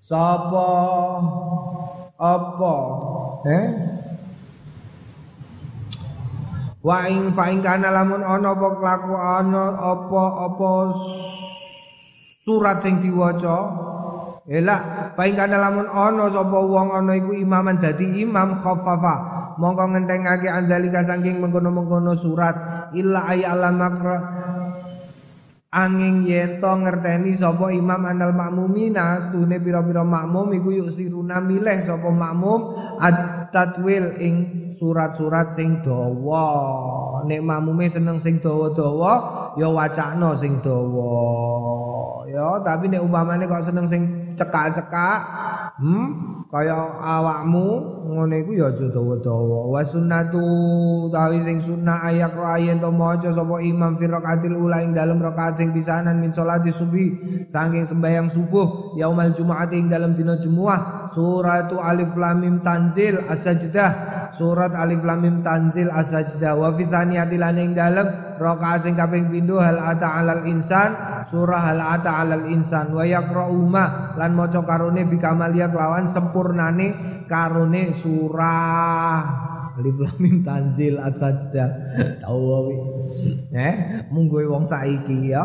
Sapa? 0.05 0.69
Apa? 2.13 2.75
Eh? 3.49 3.67
Wa 6.85 7.09
ing 7.09 7.33
fa 7.33 7.49
ing 7.49 7.65
kana 7.65 7.89
lamun 7.89 8.21
ana 8.21 8.53
apa 8.53 8.67
kelaku 8.77 9.17
ana 9.17 9.73
apa-apa 9.73 10.93
surat 12.45 12.85
sing 12.85 13.01
diwaca? 13.01 13.57
Elak 14.45 15.17
fa 15.17 15.25
ing 15.25 15.33
kana 15.33 15.57
lamun 15.57 15.89
ana 15.89 16.29
sapa 16.29 16.53
wong 16.53 16.93
ana 16.93 17.17
iku 17.17 17.33
imaman 17.33 17.81
dadi 17.81 18.21
imam 18.21 18.53
khaffafa 18.61 19.57
mongko 19.57 19.89
ngentengake 19.89 20.45
andalika 20.45 21.01
saking 21.01 21.41
mengkono-mengkono 21.41 22.13
surat. 22.13 22.53
Illa 22.93 23.25
ay 23.25 23.41
alamakra 23.41 24.17
angin 25.75 26.23
yen 26.23 26.63
to 26.63 26.71
ngerteni 26.71 27.35
sapa 27.35 27.67
imam 27.75 28.07
anal 28.07 28.31
makmumina 28.31 29.19
stune 29.19 29.59
pira-pira 29.59 30.07
makmum 30.07 30.55
iku 30.55 30.71
yuk 30.71 30.89
siruna 30.95 31.43
milih 31.43 31.83
sapa 31.83 32.07
makmum 32.07 32.71
at-tatwil 33.03 34.15
ing 34.23 34.35
surat-surat 34.71 35.51
sing 35.51 35.83
dawa. 35.83 36.47
Nek 37.27 37.43
makmume 37.43 37.91
seneng 37.91 38.15
sing 38.15 38.39
dawa-dawa 38.39 39.13
ya 39.59 39.67
wacana 39.67 40.31
sing 40.39 40.63
dawa. 40.63 42.23
Ya 42.31 42.63
tapi 42.63 42.87
nek 42.87 43.03
umpamane 43.03 43.43
kok 43.43 43.67
seneng 43.67 43.83
sing 43.83 44.24
cekak-cekak 44.35 45.19
hmm 45.81 46.35
kaya 46.45 46.77
awakmu 47.01 47.67
ngene 48.05 48.45
iku 48.45 48.51
ya 48.55 48.71
aja 48.71 48.87
dawa-dawa. 48.87 49.75
Wa 49.75 49.81
sunnatu 49.83 50.39
tawi 51.11 51.41
sing 51.43 51.57
sunnah 51.59 52.05
ayak 52.07 52.31
ro 52.37 52.47
ayen 52.47 52.79
to 52.79 52.87
maca 52.93 53.27
sapa 53.33 53.59
imam 53.59 53.99
fi 53.99 54.07
rakaatil 54.07 54.55
ula 54.55 54.79
ing 54.79 54.95
dalem 54.95 55.19
rakaat 55.19 55.59
sing 55.59 55.75
pisanan 55.75 56.21
min 56.21 56.31
salati 56.31 56.71
subuh 56.71 57.11
saking 57.51 57.83
sembahyang 57.83 58.31
subuh 58.31 58.95
yaumal 58.95 59.33
jumaat 59.35 59.73
ing 59.75 59.91
dalem 59.91 60.15
dina 60.15 60.39
jumuah 60.39 61.11
suratu 61.11 61.81
alif 61.81 62.13
lam 62.15 62.39
mim 62.39 62.55
tanzil 62.63 63.25
as-sajdah 63.27 63.91
surat 64.31 64.71
alif 64.75 65.03
lam 65.03 65.19
mim 65.27 65.37
tanzil 65.43 65.91
as-sajdah. 65.91 66.55
Wa 66.55 66.71
fi 66.71 66.87
thaniyati 66.87 67.35
ing 67.35 67.73
dalem 67.75 68.07
rakaat 68.39 68.87
sing 68.87 68.95
kaping 68.95 69.31
pindho 69.31 69.59
hal 69.59 69.79
ata 69.79 70.23
alal 70.23 70.43
insan 70.47 70.91
surah 71.27 71.71
hal 71.71 71.79
ata 71.79 72.11
alal 72.21 72.45
insan 72.51 72.91
wa 72.91 73.03
yaqra'u 73.07 73.59
ma 73.65 74.15
lan 74.25 74.33
maca 74.33 74.65
karone 74.65 75.05
bi 75.05 75.21
kamaliyat 75.21 75.69
lawan 75.69 76.09
sempurnane 76.09 77.21
karone 77.29 77.93
surah 77.93 79.53
Alif 79.75 79.99
Lam 79.99 80.15
Mim 80.23 80.37
Tanzil 80.39 80.95
As-Sajdah. 80.95 81.69
Wae. 82.23 82.79
Eh, 83.51 83.73
munggo 84.07 84.39
wong 84.39 84.63
saiki 84.63 85.35
ya. 85.35 85.43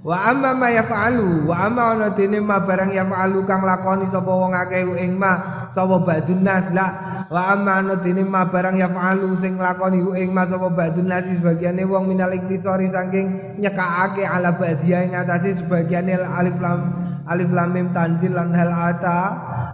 Wa 0.00 0.32
amma 0.32 0.56
ma 0.56 0.72
yaf'alu 0.72 1.44
wa 1.44 1.68
amma 1.68 1.92
ana 1.92 2.08
dene 2.16 2.40
ma 2.40 2.64
barang 2.64 2.96
yaf'alu 2.96 3.44
kang 3.44 3.60
lakoni 3.60 4.08
sapa 4.08 4.32
wong 4.32 4.56
akeh 4.56 4.88
ing 5.04 5.20
ma 5.20 5.66
sapa 5.68 6.00
badun 6.00 6.40
nas 6.40 6.72
la 6.72 6.86
wa 7.28 7.52
amma 7.52 7.84
ana 7.84 7.94
dene 8.00 8.24
ma 8.24 8.48
barang 8.48 8.80
yaf'alu 8.80 9.36
sing 9.36 9.60
lakoni 9.60 10.00
ing 10.16 10.32
ma 10.32 10.48
sapa 10.48 10.72
badun 10.72 11.12
nas 11.12 11.28
sebagiane 11.28 11.84
wong 11.84 12.08
minal 12.08 12.32
iktisori 12.32 12.88
saking 12.88 13.60
nyekakake 13.60 14.24
ala 14.24 14.56
badia 14.56 15.04
ing 15.04 15.12
atase 15.12 15.60
sebagiane 15.60 16.16
alif 16.16 16.56
lam 16.56 17.07
alif 17.28 17.52
lam 17.52 17.76
mim 17.76 17.92
tanzil 17.92 18.32
lan 18.32 18.56
hal 18.56 18.72
ata 18.72 19.20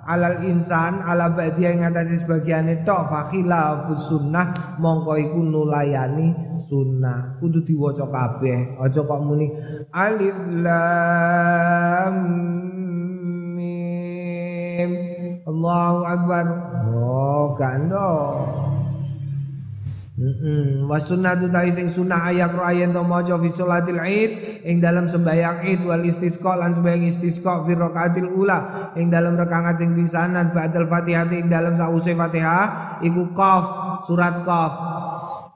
alal 0.04 0.42
insan 0.44 1.00
ala 1.00 1.32
ba'diya 1.32 1.70
ing 1.72 1.86
atase 1.86 2.18
sebagiane 2.20 2.82
tok 2.82 3.08
fa 3.08 3.24
khilafus 3.30 4.10
sunnah. 4.10 4.76
Mongko 4.82 5.14
iku 5.16 5.40
nulayani 5.40 6.58
sunnah. 6.58 7.38
Kudu 7.38 7.62
diwaca 7.62 8.10
kabeh. 8.10 8.76
Aja 8.82 9.00
kok 9.06 9.20
muni 9.22 9.48
alif 9.94 10.36
lam 10.60 12.16
mim. 13.56 14.90
Allahu 15.46 16.00
akbar. 16.04 16.44
Oh 16.90 17.54
gando 17.54 18.10
Heeh, 20.14 20.87
wa 20.87 20.94
sunnatu 21.03 21.50
ta'i 21.50 21.74
sing 21.74 21.90
sunah 21.90 22.31
ayak 22.31 22.55
ro 22.55 22.62
ayen 22.62 22.94
to 22.94 23.03
maca 23.03 23.35
fi 23.35 23.50
salatil 23.50 23.98
Id 23.98 24.62
ing 24.62 24.79
dalam 24.79 25.11
sembahyang 25.11 25.66
Id 25.66 25.83
wal 25.90 26.07
istisqa 26.07 26.55
lan 26.55 26.70
sembahyang 26.70 27.03
istisqa 27.11 27.66
fi 27.66 27.74
rakaatil 27.74 28.31
ula 28.31 28.94
ing 28.94 29.11
dalam 29.11 29.35
rakaat 29.35 29.83
sing 29.83 29.90
pisanan 29.90 30.55
ba'dal 30.55 30.87
Fatihah 30.87 31.27
ing 31.35 31.50
dalam 31.50 31.74
sause 31.74 32.14
Fatihah 32.14 33.03
iku 33.03 33.35
qaf 33.35 33.66
surat 34.07 34.46
qaf. 34.46 34.72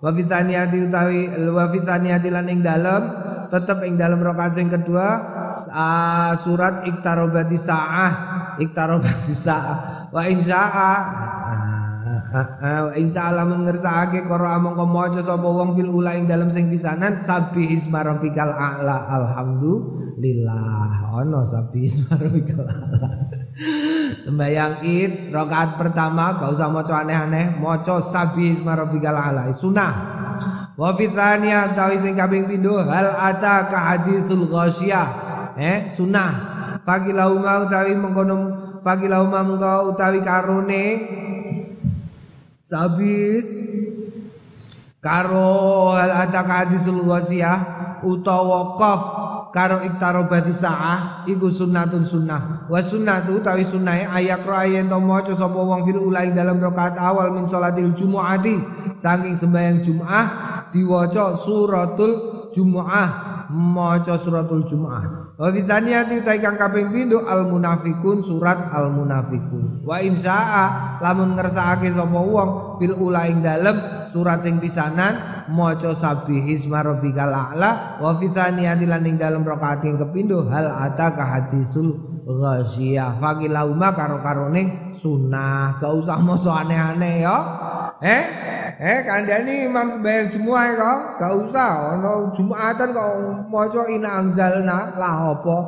Wa 0.03 0.11
fi 0.11 0.27
thaniyati 0.27 0.91
utawi 0.91 1.31
wa 1.55 1.71
fi 1.71 1.79
thaniyati 1.79 2.27
lan 2.27 2.51
ing 2.51 2.59
dalam 2.59 3.03
tetep 3.55 3.79
ing 3.87 3.95
dalam 3.95 4.19
rakaat 4.19 4.59
sing 4.59 4.67
kedua 4.67 5.23
surat 6.35 6.83
iktarobati 6.83 7.55
sa'ah 7.55 8.13
iktarobati 8.59 9.35
sa'ah. 9.39 10.11
Wa 10.11 10.27
insya'a 10.27 10.93
Insya 13.01 13.33
Allah 13.33 13.49
mengersake 13.49 14.29
karo 14.29 14.45
among 14.45 14.77
maca 14.85 15.25
sapa 15.25 15.49
wong 15.49 15.73
fil 15.73 15.89
ula 15.89 16.13
ing 16.13 16.29
dalam 16.29 16.53
sing 16.53 16.69
pisanan 16.69 17.17
sabih 17.17 17.73
isma 17.73 18.05
rabbikal 18.05 18.53
a'la 18.53 19.09
alhamdulillah. 19.17 21.09
Ono 21.25 21.41
sabih 21.49 21.89
isma 21.89 22.21
rabbikal 22.21 22.69
a'la. 22.69 23.33
Sembayang 24.21 24.85
id 24.85 25.33
rakaat 25.33 25.81
pertama 25.81 26.37
gak 26.37 26.53
usah 26.53 26.69
maca 26.69 27.01
aneh-aneh 27.01 27.57
maca 27.57 27.97
sabih 27.97 28.53
isma 28.53 28.77
rabbikal 28.77 29.17
a'la 29.17 29.49
sunah 29.49 29.93
wa 30.77 30.93
fi 30.95 31.09
tawi 31.11 31.97
sing 31.97 32.13
kaping 32.13 32.45
pindho 32.45 32.77
hal 32.85 33.09
ata 33.19 33.73
ka 33.73 33.79
haditsul 33.97 34.53
ghasyah. 34.53 35.09
Eh 35.57 35.89
sunah 35.89 36.31
fakilau 36.85 37.41
mau 37.41 37.65
utawi 37.65 37.97
mengkono 37.97 38.37
fakilau 38.85 39.27
mau 39.27 39.91
utawi 39.91 40.21
karone 40.21 40.85
Sabis 42.69 43.49
karo 45.01 45.97
hal 45.97 46.29
ataka 46.29 46.69
hadisul 46.69 47.01
wasiyah 47.01 47.65
utawa 48.05 48.77
qaf 48.77 49.03
karo 49.57 49.81
iktarobati 49.89 50.53
sa'ah 50.53 51.25
iku 51.25 51.49
sunnatun 51.49 52.05
sunnah. 52.05 52.69
Wa 52.69 52.85
sunnatu 52.85 53.41
tawi 53.41 53.65
sunnahe 53.65 54.05
ayak 54.05 54.45
ra 54.45 54.69
yen 54.69 54.93
to 54.93 55.01
maca 55.01 55.33
sapa 55.33 55.57
wong 55.57 55.89
fil 55.89 56.13
ulai 56.13 56.29
dalam 56.37 56.61
rakaat 56.61 57.01
awal 57.01 57.33
min 57.33 57.49
salatil 57.49 57.97
jumuati. 57.97 58.61
Saking 59.01 59.33
sembahyang 59.33 59.81
Jumat 59.81 60.29
diwaca 60.69 61.33
suratul 61.41 62.37
Jumu'ah 62.53 63.49
maca 63.49 64.21
suratul 64.21 64.69
Jumu'ah. 64.69 65.28
Wa 65.39 65.55
fitaniyati 65.55 66.19
utai 66.19 66.43
kaping 66.43 66.91
pindho 66.91 67.23
al 67.23 67.47
munafikun 67.47 68.19
surat 68.19 68.75
al 68.75 68.91
munafikun. 68.91 69.87
Wa 69.87 70.03
insya'a 70.03 70.99
lamun 70.99 71.39
ngersakake 71.39 71.95
sapa 71.95 72.19
wong 72.19 72.83
fil 72.83 72.99
ula 72.99 73.31
ing 73.31 73.47
dalem 73.47 74.03
surat 74.11 74.43
sing 74.43 74.59
pisanan 74.59 75.47
maca 75.55 75.95
sabbihisma 75.95 76.83
rabbikal 76.83 77.31
a'la 77.31 78.03
wa 78.03 78.19
fitaniyati 78.19 78.83
lan 78.91 79.07
ing 79.07 79.15
dalem 79.15 79.47
rakaat 79.47 79.87
ing 79.87 79.95
kepindo 80.03 80.43
hal 80.51 80.75
ataka 80.75 81.23
hadisul 81.23 82.08
ghasyiyah. 82.29 83.17
Fakilauma 83.17 83.97
karo-karone 83.97 84.93
sunah. 84.93 85.81
Gak 85.81 85.93
usah 85.97 86.21
maca 86.21 86.61
aneh-aneh 86.61 87.25
ya. 87.25 87.39
Eh? 88.05 88.25
Eh 88.79 89.03
kandhani 89.03 89.67
imam 89.67 89.99
sembahyang 89.99 90.31
Jumat 90.31 90.79
kok, 90.79 90.99
gak 91.19 91.35
usah 91.35 91.99
ono 91.99 92.31
Jumatan 92.31 92.95
kok 92.95 93.15
maca 93.51 93.83
ina 93.91 94.23
anzalna 94.23 94.95
lah 94.95 95.35
apa? 95.35 95.59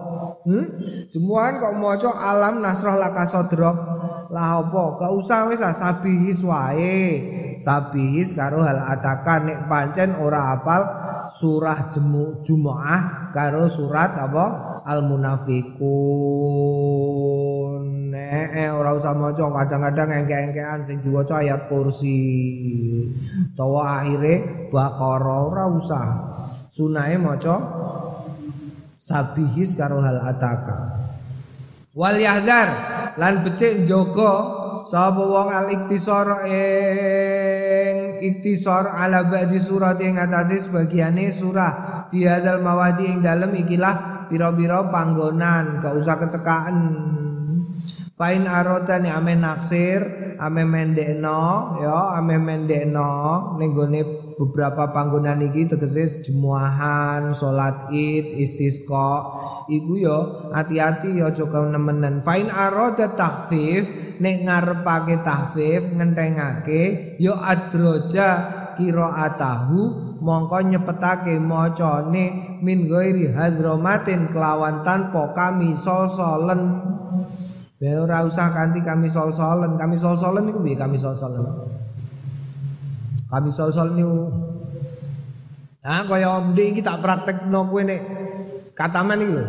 Hmm? 0.46 0.78
Jumuhan 1.10 1.58
kok 1.58 1.74
maca 1.74 2.14
alam 2.14 2.62
nasrah 2.62 2.94
laka 2.94 3.26
sodrok 3.26 3.74
lah 4.30 4.62
apa? 4.62 5.02
Gak 5.02 5.12
usah 5.18 5.50
wis 5.50 5.58
sabihis 5.58 6.46
wae. 6.46 7.02
Sabihis 7.58 8.30
karo 8.30 8.62
hal 8.62 8.78
atakan 8.78 9.50
nek 9.50 9.60
pancen 9.66 10.14
ora 10.14 10.54
apal 10.54 10.86
surah 11.26 11.90
jemu 11.90 12.46
Jumaah 12.46 13.34
karo 13.34 13.66
surat 13.66 14.14
apa? 14.14 14.69
Al 14.86 15.04
munafikun. 15.04 15.72
Nek 18.10 18.50
eh, 18.54 18.70
ora 18.70 18.94
usah 18.96 19.14
maca 19.14 19.46
kadang-kadang 19.48 20.24
engke-engkean 20.24 20.82
sing 20.82 20.98
diwaca 21.04 21.40
ayat 21.40 21.68
kursi. 21.70 22.18
Tawa 23.54 24.02
akhire 24.02 24.68
Baqarah 24.70 25.40
ora 25.46 25.64
usah. 25.70 26.06
Sunahe 26.70 27.18
maca 27.18 27.56
sabihis 29.00 29.74
karo 29.74 29.98
hal 30.04 30.20
ataka. 30.20 31.00
Wal 31.96 32.22
yahdar 32.22 32.68
lan 33.18 33.42
becik 33.42 33.82
njogo 33.82 34.60
sapa 34.86 35.22
wong 35.22 35.50
al 35.50 35.66
iktisar 35.74 36.46
ing 36.46 38.22
iktisar 38.22 38.86
ala 38.90 39.26
ba'di 39.26 39.58
surat 39.58 39.98
ing 39.98 40.18
atase 40.20 40.62
sebagiane 40.66 41.34
surah 41.34 42.06
fi 42.10 42.26
hadzal 42.26 42.62
mawadi 42.62 43.10
ing 43.10 43.18
dalem 43.22 43.54
ikilah 43.58 44.19
pira-pira 44.30 44.86
panggonan 44.88 45.82
gak 45.82 45.98
usah 45.98 46.16
kecekaan 46.22 46.76
Pain 48.20 48.44
arotan 48.44 49.08
ya 49.08 49.16
ame 49.16 49.32
naksir, 49.32 50.36
ame 50.36 50.68
mendekno, 50.68 51.80
ya 51.80 52.20
ame 52.20 52.36
mendekno 52.36 53.56
ning 53.56 53.72
beberapa 54.36 54.92
panggonan 54.92 55.40
iki 55.40 55.64
tegese 55.72 56.20
jemuahan, 56.28 57.32
salat 57.32 57.88
Id, 57.88 58.36
istisqa. 58.44 59.24
Iku 59.72 59.96
yo 59.96 60.18
hati-hati 60.52 61.16
yo 61.16 61.32
aja 61.32 61.48
nemenan. 61.48 62.20
Fain 62.20 62.52
aroda 62.52 63.16
takhfif 63.16 63.88
nek 64.20 64.36
ngarepake 64.44 65.24
tahfif 65.24 65.88
ngentengake 65.96 67.16
yo 67.16 67.32
adroja 67.40 68.28
qiraatahu 68.76 69.80
mongko 70.20 70.58
nyepetake 70.60 71.40
macane 71.40 72.49
min 72.60 72.88
ghairi 72.88 73.32
hadromatin 73.32 74.30
kelawan 74.32 74.84
tanpa 74.86 75.32
kami 75.36 75.76
sol-solen 75.76 76.88
Ya 77.80 77.96
ora 77.96 78.20
usah 78.28 78.52
kami 78.52 79.08
sol-solen, 79.08 79.80
kami 79.80 79.96
sol-solen 79.96 80.44
niku 80.44 80.60
piye 80.60 80.76
kami 80.76 81.00
sol-solen? 81.00 81.40
Kami 83.32 83.48
sol-solen 83.48 83.96
niku 83.96 84.28
Ah 85.80 86.04
kaya 86.04 86.44
ndek 86.52 86.76
iki 86.76 86.80
tak 86.84 87.00
praktekno 87.00 87.64
kowe 87.72 87.80
nek 87.80 88.00
kataman 88.76 89.24
iku. 89.24 89.40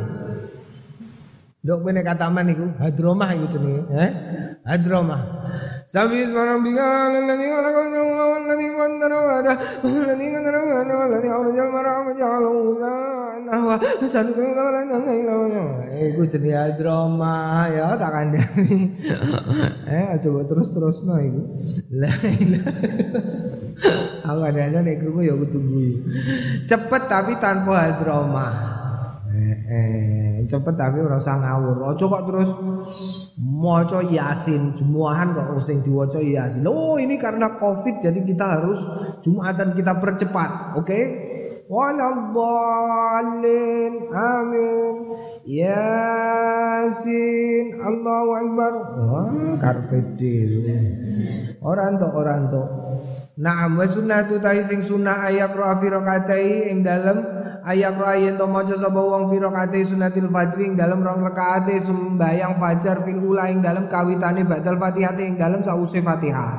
Ndok 1.67 1.79
kowe 1.83 1.91
kataman 1.91 2.47
iku 2.55 2.65
hadromah 2.79 3.29
iku 3.35 3.45
jenenge, 3.51 3.83
eh? 3.91 4.11
Hadromah. 4.63 5.21
Sabi 5.91 6.23
ismana 6.23 6.55
bigal 6.63 7.19
alladhi 7.19 7.51
khalaqaka 7.51 7.99
walladhi 8.31 8.67
qaddara 8.79 9.17
wada 9.27 9.53
walladhi 9.83 10.27
qaddara 10.31 10.59
wada 10.71 10.93
walladhi 11.03 11.27
awrajal 11.35 11.67
mar'a 11.67 11.99
majalahu 12.07 12.79
nahwa 13.43 13.75
sanukul 13.99 14.55
kawalan 14.55 14.87
Iku 15.91 16.23
jenenge 16.31 16.55
hadromah 16.55 17.67
ya 17.75 17.99
tak 17.99 18.07
kandhani. 18.07 18.95
Eh 19.91 20.15
coba 20.23 20.47
terus-terus 20.47 21.03
no 21.03 21.19
iku. 21.19 21.59
Aku 24.31 24.41
ada 24.47 24.71
nek 24.71 24.95
krungu 24.95 25.27
ya 25.27 25.35
kudu 25.35 25.59
Cepet 26.71 27.03
tapi 27.11 27.35
tanpa 27.35 27.91
hadromah. 27.91 28.80
Eh, 29.31 29.55
eh, 29.71 30.43
cepet 30.43 30.75
tapi 30.75 30.99
ora 30.99 31.15
usah 31.15 31.39
ngawur. 31.39 31.95
Aja 31.95 32.03
kok 32.03 32.27
terus 32.27 32.51
maca 33.39 34.03
Yasin, 34.03 34.75
Jumuahan 34.75 35.31
kok 35.31 35.55
sing 35.63 35.79
diwaca 35.79 36.19
Yasin. 36.19 36.67
Oh, 36.67 36.99
ini 36.99 37.15
karena 37.15 37.55
Covid 37.55 38.03
jadi 38.03 38.19
kita 38.27 38.59
harus 38.59 38.83
Jumatan 39.23 39.71
kita 39.71 39.95
percepat. 40.03 40.75
Oke? 40.75 40.83
Okay? 40.83 41.03
Waladhdallin. 41.71 44.11
Amin. 44.11 44.95
Yasin. 45.47 47.79
Allahu 47.79 48.35
Akbar. 48.35 48.99
Wah, 48.99 49.55
karpe 49.55 50.19
dhewe. 50.19 50.75
Ora 51.63 51.87
entuk, 51.87 52.11
ora 52.11 52.35
entuk. 52.35 52.67
Naam 53.39 53.79
wa 53.79 53.87
sunnatu 53.87 54.43
tahi 54.43 54.59
sing 54.67 54.83
sunnah 54.83 55.31
ayak 55.31 55.55
ra 55.55 55.79
fi 55.79 55.87
rakatai 55.87 56.75
ing 56.75 56.83
dalem 56.83 57.40
ayak 57.61 57.97
yen 58.17 58.35
to 58.37 58.45
maca 58.49 58.73
sapa 58.73 58.97
wong 58.97 59.29
fi 59.29 59.37
rakaate 59.37 59.85
sunatil 59.85 60.29
fajri 60.33 60.71
ing 60.71 60.75
dalem 60.77 61.05
rong 61.05 61.21
rakaate 61.21 61.77
sembayang 61.77 62.57
fajar 62.57 63.05
fil 63.05 63.21
ula 63.21 63.53
ing 63.53 63.61
dalem 63.61 63.85
kawitane 63.85 64.41
ba'dal 64.45 64.81
Fatihah 64.81 65.13
ing 65.21 65.37
dalem 65.37 65.61
sause 65.61 66.01
Fatihah. 66.01 66.51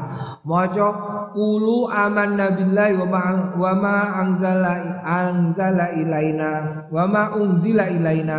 Maca 0.42 0.88
qulu 1.34 1.90
amanna 1.90 2.54
billahi 2.54 2.98
wa 2.98 3.06
ma 3.06 3.22
wa 3.54 3.72
ma 3.78 3.96
anzala 4.22 5.02
anzala 5.02 5.94
ilaina 5.94 6.86
wa 6.90 7.04
ma 7.10 7.22
unzila 7.34 7.90
ilaina. 7.90 8.38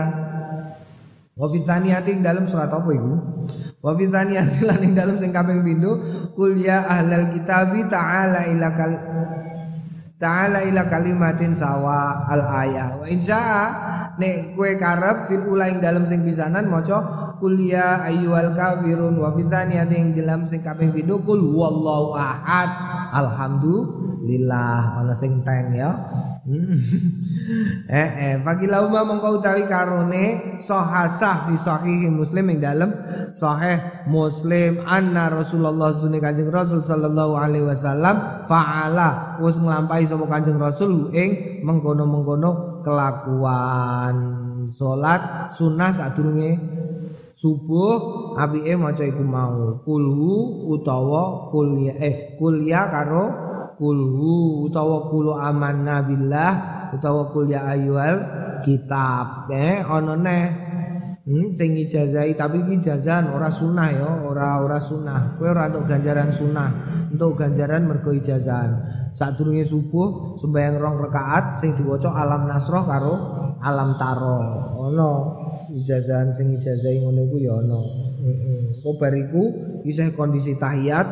Wa 1.34 1.50
fi 1.50 1.60
ing 2.12 2.20
dalem 2.22 2.46
surat 2.46 2.70
apa 2.70 2.90
iku? 2.94 3.14
Wa 3.84 3.92
fi 3.98 4.08
lan 4.08 4.80
ing 4.80 4.96
dalem 4.96 5.20
sing 5.20 5.36
kaping 5.36 5.60
pindho 5.60 6.00
kul 6.32 6.56
ya 6.56 6.88
ahlal 6.88 7.36
kitabi 7.36 7.84
ta'ala 7.92 8.48
ilakal 8.48 8.96
ta'ala 10.24 10.64
ila 10.64 10.88
kalimatin 10.88 11.52
sawa 11.52 12.24
al 12.32 12.48
ayah 12.64 12.96
wa 12.96 13.04
insya'a 13.04 13.64
nek 14.20 14.54
kue 14.54 14.78
karep 14.78 15.30
fil 15.30 15.44
ula 15.50 15.70
ing 15.70 15.82
dalam 15.82 16.06
sing 16.06 16.22
pisanan 16.22 16.70
maca 16.70 17.34
kuliah 17.42 18.06
ayyuhal 18.06 18.54
kafirun 18.54 19.18
wa 19.18 19.34
fithaniyati 19.34 19.96
ing 19.98 20.10
dalam 20.14 20.46
sing 20.46 20.62
kaping 20.62 20.94
pindho 20.94 21.20
kul 21.22 21.42
wallahu 21.54 22.16
ahad. 22.16 22.70
Alhamdulillah 23.14 25.02
ana 25.02 25.14
sing 25.14 25.42
teng 25.46 25.74
ya. 25.74 25.92
Eh 27.88 28.10
eh 28.20 28.36
fakilau 28.44 28.92
ma 28.92 29.08
mongko 29.08 29.40
utawi 29.40 29.64
karone 29.64 30.60
sahasah 30.60 31.48
fi 31.48 31.56
sahihi 31.56 32.12
muslim 32.12 32.52
ing 32.52 32.60
dalem 32.60 32.92
sahih 33.32 33.80
muslim 34.12 34.84
anna 34.84 35.32
rasulullah 35.32 35.96
sunni 35.96 36.20
kanjeng 36.20 36.52
rasul 36.52 36.84
sallallahu 36.84 37.40
alaihi 37.40 37.64
wasallam 37.64 38.44
faala 38.52 39.40
wis 39.40 39.56
nglampahi 39.56 40.04
sapa 40.04 40.26
kanjeng 40.28 40.60
rasul 40.60 41.16
ing 41.16 41.64
mengkono-mengkono 41.64 42.73
kelakuan 42.84 44.16
salat 44.70 45.50
sunah 45.50 45.90
sadurunge 45.90 46.60
subuh 47.34 47.98
apike 48.38 48.78
maca 48.78 49.04
iku 49.04 49.24
mau. 49.26 49.82
Kulhu 49.82 50.70
utawa 50.70 51.50
kuliah 51.50 51.98
eh 51.98 52.38
kuliah 52.38 52.88
karo 52.88 53.26
kulhu 53.76 54.70
utawa 54.70 55.10
kulu 55.10 55.34
amanna 55.34 56.06
billah 56.06 56.54
utawa 56.94 57.34
kul 57.34 57.50
ya 57.50 57.66
ayyuhal 57.74 58.18
kitab. 58.62 59.50
Eh 59.50 59.82
ono 59.82 60.14
neh 60.14 60.44
hmm, 61.26 61.50
sing 61.50 61.74
ijazahi 61.76 62.38
tapi 62.38 62.64
iki 62.64 62.84
ijazahan 62.84 63.32
ora 63.34 63.50
sunah 63.50 63.88
ya 63.92 64.08
ora 64.24 64.62
ora 64.62 64.80
sunah 64.80 65.40
kowe 65.40 65.50
ora 65.50 65.72
entuk 65.72 65.88
ganjaran 65.88 66.30
sunah 66.30 66.70
entuk 67.12 67.34
ganjaran 67.40 67.88
mergo 67.88 68.12
ijazahan 68.12 69.03
sadurunge 69.14 69.64
subuh 69.64 70.36
sembahyang 70.36 70.76
rong 70.82 70.98
rakaat 71.08 71.62
sing 71.62 71.78
diwaca 71.78 72.12
alam 72.12 72.50
nasroh 72.50 72.84
karo 72.84 73.14
alam 73.64 73.96
taro. 73.96 74.42
Ono 74.92 75.12
ijazahan 75.72 76.36
sing 76.36 76.52
ijazahi 76.52 77.00
ngono 77.00 77.24
iku 77.30 77.38
ya 77.40 77.54
ono. 77.64 77.82
Heeh. 78.24 78.84
Kok 78.84 78.96
bariku 79.00 79.44
isih 79.88 80.12
kondisi 80.18 80.60
tahiyat 80.60 81.08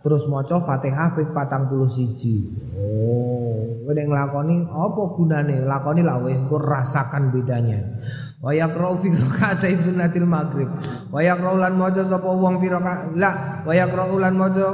terus 0.00 0.24
maca 0.26 0.58
Fatihah 0.62 1.14
ping 1.14 1.30
41 1.30 2.82
oh 2.82 3.92
nek 3.92 4.06
nglakoni 4.08 4.56
apa 4.66 5.02
gunane? 5.14 5.56
Lakoni 5.68 6.00
lah 6.00 6.18
wis 6.24 6.40
rasakan 6.48 7.28
bedanya. 7.30 7.78
Wa 8.42 8.50
yaqra'u 8.50 8.98
fi 8.98 9.14
raka'atai 9.14 9.74
sunnatil 9.78 10.26
maghrib. 10.26 10.66
Wa 11.14 11.22
yaqra'u 11.22 11.62
lan 11.62 11.78
maca 11.78 12.02
sapa 12.02 12.26
wong 12.26 12.58
fi 12.58 12.66
rakaat 12.72 13.14
la 13.14 13.62
wa 13.62 13.72
yaqra'u 13.76 14.18
lan 14.18 14.34
maca 14.34 14.66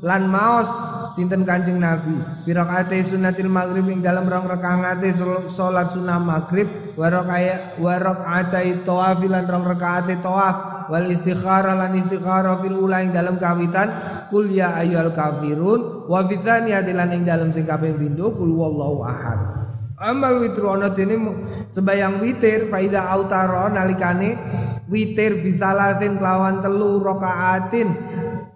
lan 0.00 0.22
maos 0.30 0.70
sinten 1.14 1.42
Kanjeng 1.42 1.78
Nabi? 1.82 2.46
Fi 2.46 2.50
rakaate 2.54 3.02
sunnatil 3.02 3.50
maghrib 3.50 3.86
ing 3.90 4.00
dalam 4.00 4.30
rong 4.30 4.46
rakaate 4.46 5.10
salat 5.50 5.90
sunah 5.90 6.18
maghrib 6.22 6.94
wa 6.94 7.06
rakaat 7.10 7.78
wa 7.78 7.94
rakaate 7.98 8.82
tawaf 8.86 9.20
lan 9.26 9.44
rong 9.46 9.66
rakaate 9.66 10.18
tawaf 10.22 10.88
wal 10.90 11.06
istikharah 11.06 11.78
lan 11.78 11.94
istikharah 11.94 12.58
fil 12.58 12.76
ula 12.78 13.02
ing 13.06 13.14
dalam 13.14 13.38
kawitan 13.38 13.88
kul 14.30 14.50
ya 14.50 14.74
ayyuhal 14.78 15.14
kafirun 15.14 16.10
wa 16.10 16.20
fi 16.26 16.34
tsaniyati 16.38 16.90
lan 16.94 17.14
ing 17.14 17.22
dalam 17.26 17.50
sing 17.54 17.66
kaping 17.66 17.98
pindho 17.98 18.34
kul 18.34 18.50
wallahu 18.54 19.06
ahad. 19.06 19.60
Amal 20.00 20.40
witru 20.40 20.64
ana 20.72 20.88
dene 20.88 21.12
sembayang 21.68 22.24
witir 22.24 22.72
faida 22.72 23.12
autaro 23.12 23.68
nalikane 23.68 24.32
witir 24.88 25.44
bisalasin 25.44 26.16
kelawan 26.16 26.64
telu 26.64 27.04
rakaatin 27.04 28.09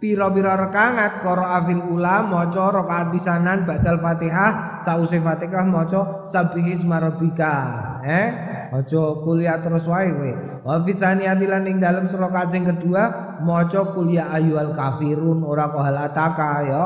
pira-pira 0.05 0.53
rakaat 0.53 1.25
qara 1.25 1.65
afil 1.65 1.81
ula 1.89 2.21
maca 2.29 2.69
rakaat 2.77 3.09
pisanan 3.09 3.65
badal 3.65 4.05
Fatihah 4.05 4.77
sause 4.85 5.17
Fatihah 5.17 5.65
maca 5.65 6.29
sabihis 6.29 6.85
marabika 6.85 7.57
eh 8.05 8.29
aja 8.69 9.05
kuliah 9.25 9.57
terus 9.65 9.89
wae 9.89 10.13
kowe 10.13 10.33
wa 10.61 10.77
fitaniati 10.85 11.49
lan 11.49 11.65
ing 11.65 11.81
dalem 11.81 12.05
rakaat 12.05 12.53
sing 12.53 12.69
kedua 12.69 13.41
maca 13.41 13.97
kuliah 13.97 14.29
ayyuhal 14.29 14.77
kafirun 14.77 15.41
ora 15.41 15.73
kok 15.73 15.81
halataka 15.81 16.53
ya. 16.69 16.85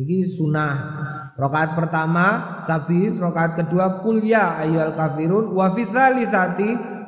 Iki 0.00 0.24
sunah 0.24 0.74
Rokaat 1.40 1.72
pertama 1.72 2.60
sabis, 2.60 3.16
rokaat 3.16 3.56
kedua 3.56 4.04
kuliah 4.04 4.60
ayyuhal 4.60 4.92
kafirun 4.92 5.56
wa 5.56 5.72
fi 5.72 5.88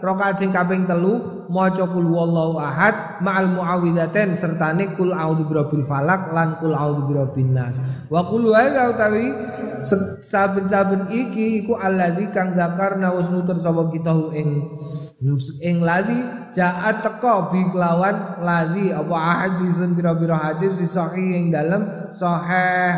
rokaat 0.03 0.43
sing 0.43 0.51
kaping 0.51 0.85
telu 0.85 1.47
maca 1.47 1.87
kul 1.87 2.11
wallahu 2.11 2.59
ahad 2.59 3.23
ma'al 3.23 3.55
muawwidzatain 3.55 4.35
sertane 4.35 4.91
kul 4.99 5.15
a'udzu 5.15 5.47
birabbil 5.47 5.87
falak 5.87 6.35
lan 6.35 6.59
kul 6.59 6.75
a'udzu 6.75 7.07
birabbin 7.07 7.55
nas. 7.55 7.79
Wa 8.11 8.27
kul 8.27 8.51
hadza 8.51 8.91
utawi 8.91 9.31
saben-saben 10.23 11.11
iki 11.11 11.63
iku 11.63 11.79
allazi 11.79 12.31
kang 12.35 12.59
zakarna 12.59 13.15
wis 13.15 13.31
nutur 13.31 13.59
sapa 13.63 13.91
kita 13.91 14.11
ing 14.35 14.49
ing 15.63 15.77
lazi 15.83 16.19
jaat 16.51 17.03
teko 17.03 17.55
bi 17.55 17.63
kelawan 17.71 18.43
lazi 18.43 18.91
apa 18.91 19.15
ahadisun 19.15 19.95
bira-bira 19.95 20.39
hadis 20.51 20.75
fi 20.79 20.87
sahih 20.87 21.29
ing 21.39 21.55
dalem 21.55 22.11
sahih 22.11 22.95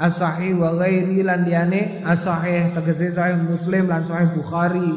as-sahih 0.00 0.56
wa 0.56 0.74
ghairi 0.80 1.20
lan 1.20 1.44
diane 1.44 2.00
as-sahih 2.06 2.72
tegese 2.72 3.12
sahih 3.14 3.36
Muslim 3.42 3.90
lan 3.90 4.06
sahih 4.06 4.32
Bukhari 4.32 4.90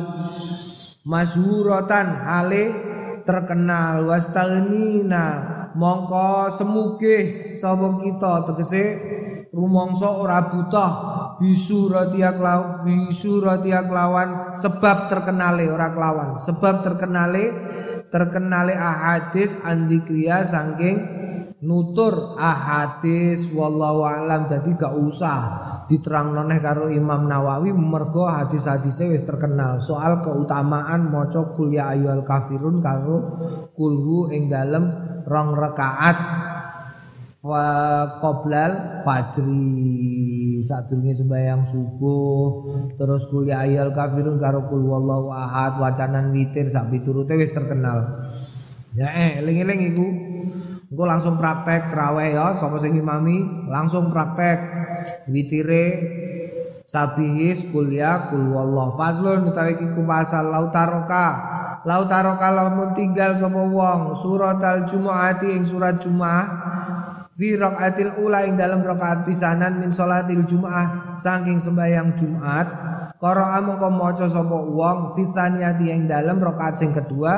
masyhuratan 1.04 2.08
hale 2.24 2.64
terkenal. 3.28 4.08
Wastaghnina 4.08 5.26
mongko 5.76 6.52
semuge 6.52 7.18
sapa 7.60 8.00
kita 8.04 8.34
tegese? 8.52 8.86
Rumangsa 9.54 10.10
ora 10.10 10.50
buta. 10.50 10.88
Bisurati 11.38 12.26
aklaw 12.26 12.82
bisurati 12.82 13.70
aklawan 13.70 14.58
sebab 14.58 15.14
terkenale 15.14 15.70
ora 15.70 15.94
kelawan. 15.94 16.42
Sebab 16.42 16.82
terkenale 16.82 17.54
terkenale 18.10 18.74
ahadis 18.74 19.58
andikriya 19.62 20.42
saking 20.42 20.98
nutur 21.62 22.34
ahadis. 22.42 23.46
Wallahu 23.54 24.02
alam. 24.02 24.50
Jadi 24.50 24.74
gak 24.74 24.94
usah 24.98 25.38
diterang 25.88 26.36
noneh 26.36 26.60
karo 26.64 26.88
Imam 26.90 27.28
Nawawi 27.28 27.72
mergo 27.76 28.28
hadis-hadisnya 28.28 29.12
wis 29.12 29.24
terkenal. 29.28 29.80
Soal 29.84 30.24
keutamaan 30.24 31.12
maca 31.12 31.54
kuliah 31.56 31.94
ya 31.96 32.20
kafirun 32.24 32.80
karo 32.80 33.44
kulhu 33.76 34.32
ing 34.32 34.48
dalem 34.48 34.88
rong 35.24 35.50
rakaat 35.56 36.18
fa 37.40 37.66
qoblal 38.20 39.04
fajri. 39.08 40.60
Sadurunge 40.64 41.12
sembahyang 41.16 41.62
subuh 41.64 42.68
terus 42.96 43.28
kuliah 43.28 43.64
ya 43.68 43.84
ayyuhal 43.88 43.92
kafirun 43.96 44.38
karo 44.40 44.68
kul 44.68 44.84
wallahu 44.88 45.32
ahad 45.32 45.80
wacanan 45.80 46.32
witir 46.32 46.68
sak 46.68 46.92
piturute 46.92 47.36
wis 47.36 47.52
terkenal. 47.52 48.28
Ya 48.94 49.10
eh 49.12 49.42
eling-eling 49.42 49.82
iku. 49.96 50.08
Engko 50.94 51.10
langsung 51.10 51.42
praktek 51.42 51.90
traweh 51.90 52.38
ya, 52.38 52.54
sapa 52.54 52.78
sing 52.78 52.94
imami 52.94 53.66
langsung 53.66 54.14
praktek 54.14 54.83
witire 55.28 55.86
sabihis 56.84 57.64
kuliah 57.72 58.28
kul 58.30 58.54
wallah 58.54 58.94
fazlun 59.00 59.48
utawi 59.50 59.80
iku 59.80 60.04
pasal 60.04 60.52
lautaroka 60.52 61.28
lautaroka 61.84 62.48
lamun 62.52 62.96
tinggal 62.96 63.36
sapa 63.36 63.60
wong? 63.60 64.16
Surat 64.16 64.60
al 64.64 64.88
jumuati 64.88 65.52
ing 65.56 65.64
surat 65.68 66.00
jumaah 66.00 66.48
fi 67.34 67.58
rakaatil 67.58 68.22
ula 68.22 68.46
ing 68.46 68.56
dalam 68.56 68.86
rakaat 68.86 69.26
pisanan 69.26 69.82
min 69.82 69.90
salatil 69.90 70.46
jumaah 70.46 71.18
saking 71.18 71.58
sembahyang 71.58 72.14
Jumat 72.14 72.68
Qara'a 73.24 73.64
mongko 73.64 73.88
maca 73.88 74.28
sapa 74.28 74.52
wong 74.52 75.16
fitaniyati 75.16 75.88
ing 75.88 76.12
dalem 76.12 76.44
rakaat 76.44 76.76
sing 76.76 76.92
kedua 76.92 77.34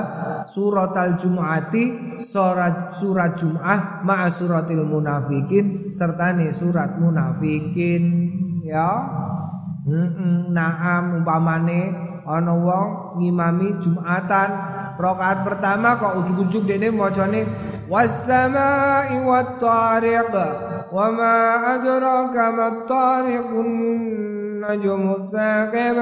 suratal 0.49 1.13
jumuati 1.13 2.17
surat 2.17 2.89
surat 2.89 3.37
Jumat 3.37 4.01
ma'a 4.01 4.33
suratil 4.33 4.81
munafikin 4.81 5.93
sertane 5.93 6.49
surat 6.49 6.97
munafikin. 6.97 8.03
Ya. 8.65 8.89
Mm 9.85 10.49
naam 10.57 11.21
umpamane 11.21 11.93
ana 12.25 12.53
wong 12.57 12.89
ngimami 13.21 13.77
Jumatan. 13.79 14.49
Rakaat 14.95 15.43
pertama 15.43 15.99
kok 15.99 16.23
ujug-ujug 16.23 16.63
dene 16.65 16.87
macane 16.89 17.43
was-samaa'i 17.91 19.19
wat-tariq 19.21 20.33
wa 20.89 21.07
ma 21.11 21.35
adraka 21.75 22.45
mat-tariqun 22.55 23.69
najmu 24.65 25.29
tsaqib 25.29 25.97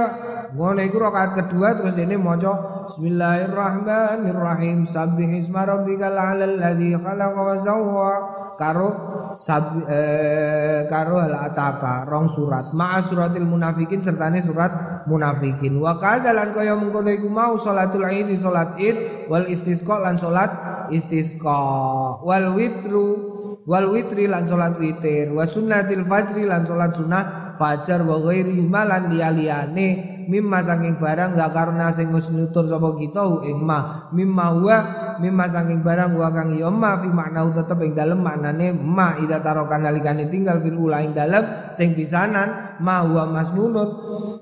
ngono 0.53 0.85
iku 0.85 1.01
rakaat 1.01 1.33
kedua 1.33 1.73
terus 1.73 1.97
dene 1.97 2.13
maca 2.13 2.85
bismillahirrahmanirrahim. 2.85 4.85
Sabbihisma 4.85 5.65
rabbikal 5.65 6.13
a'lal 6.13 6.61
ladzi 6.61 6.93
khalaqa 6.93 7.41
wa 7.41 7.57
sawwa 7.57 8.11
karo 8.53 8.89
sab, 9.33 9.81
eh, 9.89 10.85
karo 10.85 11.17
al 11.17 11.49
ataka 11.49 12.05
rong 12.05 12.29
surat. 12.29 12.69
Ma'a 12.69 13.01
suratil 13.01 13.49
munafikin 13.49 14.05
sertane 14.05 14.45
surat 14.45 15.01
munafikin. 15.09 15.73
Wa 15.81 15.97
kadalan 15.97 16.53
kaya 16.53 16.77
mengkono 16.77 17.09
iku 17.09 17.33
mau 17.33 17.57
salatul 17.57 18.05
id 18.05 18.29
salat 18.37 18.77
id 18.77 19.25
wal 19.33 19.49
istisqa 19.49 20.05
lan 20.05 20.21
salat 20.21 20.53
istisqa. 20.93 22.21
Wal 22.21 22.53
witru 22.53 23.33
wal 23.65 23.89
witri 23.89 24.29
lan 24.29 24.45
salat 24.45 24.77
witir. 24.77 25.33
Wa 25.33 25.49
sunnatil 25.49 26.05
fajri 26.05 26.45
lan 26.45 26.61
salat 26.61 26.93
sunnah 26.93 27.42
fajar 27.59 28.01
wa 28.01 28.17
ghairi 28.23 28.61
malan 28.65 29.13
liyane 29.13 30.13
mimma 30.27 30.63
saking 30.63 30.97
barang 30.99 31.35
zakarna 31.35 31.91
sing 31.91 32.11
wis 32.15 32.31
nutur 32.31 32.67
sapa 32.67 32.95
kita 32.95 33.23
ing 33.47 33.59
ma 33.59 34.09
mimma 34.15 34.45
huwa 34.55 34.77
mimma 35.19 35.45
saking 35.51 35.83
barang 35.83 36.15
wa 36.15 36.31
kang 36.31 36.55
ya 36.55 36.71
ma 36.71 36.99
fi 36.99 37.09
makna 37.11 37.43
tetep 37.51 37.79
ing 37.83 37.93
dalem 37.95 38.19
maknane 38.23 38.71
ma 38.71 39.19
ida 39.19 39.43
tarokan 39.43 39.83
nalikane 39.83 40.31
tinggal 40.31 40.63
fil 40.63 40.79
ula 40.79 41.03
ing 41.03 41.11
dalem 41.11 41.43
sing 41.75 41.93
pisanan 41.93 42.79
ma 42.79 43.03
huwa 43.03 43.29
masnunun 43.29 43.89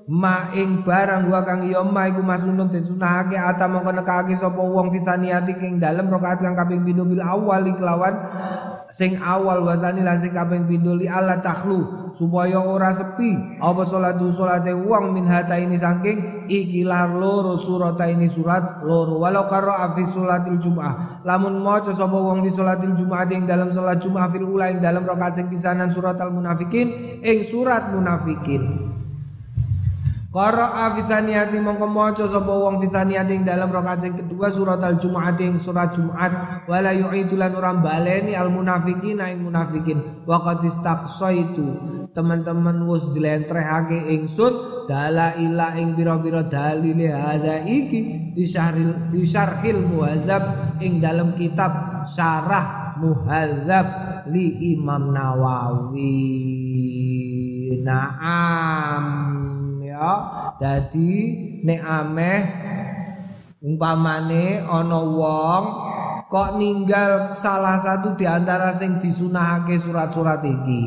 ma 0.08 0.54
ing 0.54 0.86
barang 0.86 1.28
wa 1.28 1.40
kang 1.42 1.66
ya 1.66 1.82
ma 1.82 2.08
iku 2.08 2.22
masnunun 2.22 2.70
den 2.70 2.86
sunahake 2.86 3.36
ata 3.36 3.66
mongko 3.66 3.92
nekake 3.92 4.34
sapa 4.38 4.62
wong 4.62 4.94
fisaniati 4.94 5.56
ing 5.62 5.82
dalem 5.82 6.08
rakaat 6.08 6.40
kang 6.40 6.54
kaping 6.54 6.86
pindho 6.86 7.04
bil 7.06 7.22
awal 7.22 7.62
kelawan 7.74 8.14
sing 8.92 9.16
awal 9.16 9.64
watani 9.64 10.04
lan 10.04 10.20
sing 10.20 10.36
kaping 10.36 10.68
pindho 10.68 10.92
li 10.92 11.08
Allah 11.08 11.40
takhlu 11.40 12.12
supaya 12.12 12.60
ora 12.60 12.92
sepi. 12.92 13.56
Apa 13.56 13.88
salatu 13.88 14.28
salate 14.28 14.76
wong 14.76 15.16
min 15.16 15.24
hata 15.24 15.56
ini 15.56 15.80
saking? 15.80 16.44
Ikilah 16.52 17.16
loro 17.16 17.56
surat 17.56 17.96
ini 18.04 18.28
surat 18.28 18.84
loro. 18.84 19.16
Walau 19.24 19.48
karo 19.48 19.72
fi 19.96 20.04
salatil 20.04 20.60
jumaah 20.60 21.24
lamun 21.24 21.62
maca 21.62 21.94
sapa 21.94 22.12
wong 22.12 22.44
fi 22.44 22.50
salatil 22.52 22.94
jumaah 22.98 23.24
ing 23.30 23.48
dalam 23.48 23.70
salat 23.70 24.02
jumaah 24.02 24.28
fil 24.28 24.44
ula 24.44 24.68
ing 24.68 24.82
dalam 24.82 25.06
rakaat 25.06 25.38
sing 25.38 25.46
pisanan 25.48 25.88
surat 25.88 26.18
al 26.18 26.34
munafikin 26.34 27.18
ing 27.22 27.46
surat 27.46 27.88
munafikin 27.94 28.91
Qara'a 30.32 30.96
fi 30.96 31.04
tsaniyati 31.04 31.60
mongko 31.60 31.92
maca 31.92 32.24
sapa 32.24 32.48
wong 32.48 32.80
fi 32.80 32.88
dalam 33.44 33.68
rakaat 33.68 34.00
sing 34.00 34.16
kedua 34.16 34.48
surat 34.48 34.80
al-Jumu'at 34.80 35.36
ing 35.44 35.60
surat 35.60 35.92
Jumat 35.92 36.64
wala 36.64 36.88
yu'idu 36.96 37.36
lan 37.36 37.52
ora 37.52 37.76
baleni 37.76 38.32
al 38.32 38.48
munafikin 38.48 39.20
ing 39.20 39.44
munafikin. 39.44 40.24
Wa 40.24 40.40
qad 40.40 40.64
istaqsaitu 40.64 41.92
teman-teman 42.16 42.80
wis 42.88 43.12
jlentrehake 43.12 44.08
ingsun 44.08 44.88
dalaila 44.88 45.76
ing 45.76 45.92
pira-pira 45.92 46.48
dalile 46.48 47.12
hadza 47.12 47.68
iki 47.68 48.32
fi 48.32 48.42
syarhil 48.48 49.12
fi 49.12 49.28
syarhil 49.28 49.84
muhadzab 49.84 50.80
ing 50.80 50.96
dalam 50.96 51.36
kitab 51.36 52.08
syarah 52.08 52.96
muhadzab 52.96 53.86
li 54.32 54.72
Imam 54.72 55.12
Nawawi. 55.12 56.24
Naam. 57.84 59.61
Dadi 60.58 61.12
nek 61.66 61.80
ameh 61.82 62.40
umpamane 63.62 64.58
ana 64.62 65.00
wong 65.00 65.64
kok 66.26 66.58
ninggal 66.58 67.36
salah 67.36 67.76
satu 67.78 68.16
di 68.18 68.26
antara 68.26 68.72
sing 68.72 68.98
disunahake 68.98 69.76
surat-surat 69.76 70.40
iki. 70.42 70.84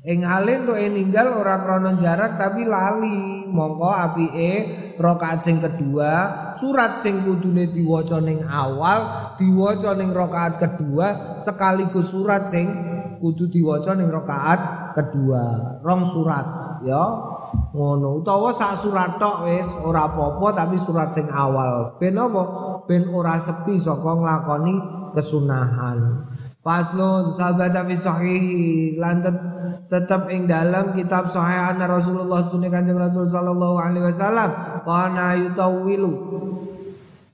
Ing 0.00 0.24
halin 0.24 0.64
tuh 0.64 0.80
ninggal 0.80 1.38
ora 1.38 1.60
krono 1.60 1.94
jarak 1.94 2.40
tapi 2.40 2.64
lali. 2.64 3.46
Mongko 3.50 3.90
apike 3.90 4.52
rakaat 4.94 5.42
sing 5.42 5.58
kedua, 5.58 6.12
surat 6.54 7.02
sing 7.02 7.26
kudune 7.26 7.66
diwaca 7.66 8.22
ning 8.22 8.46
awal, 8.46 9.34
diwaca 9.34 9.98
ning 9.98 10.14
rakaat 10.14 10.62
kedua 10.62 11.34
sekaligus 11.34 12.14
surat 12.14 12.46
sing 12.46 12.70
kudu 13.18 13.50
diwaca 13.50 13.98
ning 13.98 14.06
rakaat 14.06 14.60
kedua. 14.94 15.42
Rong 15.82 16.02
surat 16.06 16.46
ya. 16.86 17.04
Ngono 17.70 18.22
utawa 18.22 18.50
sak 18.50 18.78
surat 18.78 19.18
tok 19.18 19.46
wis 19.46 19.68
ora 19.82 20.10
apa-apa 20.10 20.64
tapi 20.64 20.76
surat 20.78 21.10
sing 21.14 21.26
awal. 21.30 21.98
Ben 21.98 22.18
apa? 22.18 22.42
Ben 22.86 23.06
ora 23.10 23.38
sepi 23.38 23.78
saka 23.78 24.10
nglakoni 24.14 24.74
kesunahan. 25.14 26.26
Faslun 26.60 27.32
sahabat 27.32 27.72
fi 27.88 27.94
sahih 27.96 28.44
lan 29.00 29.24
tetap 29.88 30.28
ing 30.28 30.44
dalam 30.44 30.92
kitab 30.92 31.32
sahih 31.32 31.72
anna 31.72 31.88
Rasulullah 31.88 32.44
sunni 32.44 32.68
kanjeng 32.68 33.00
Rasul 33.00 33.26
sallallahu 33.26 33.80
alaihi 33.80 34.04
wasallam 34.06 34.50
kana 34.84 35.40
yutawilu 35.40 36.12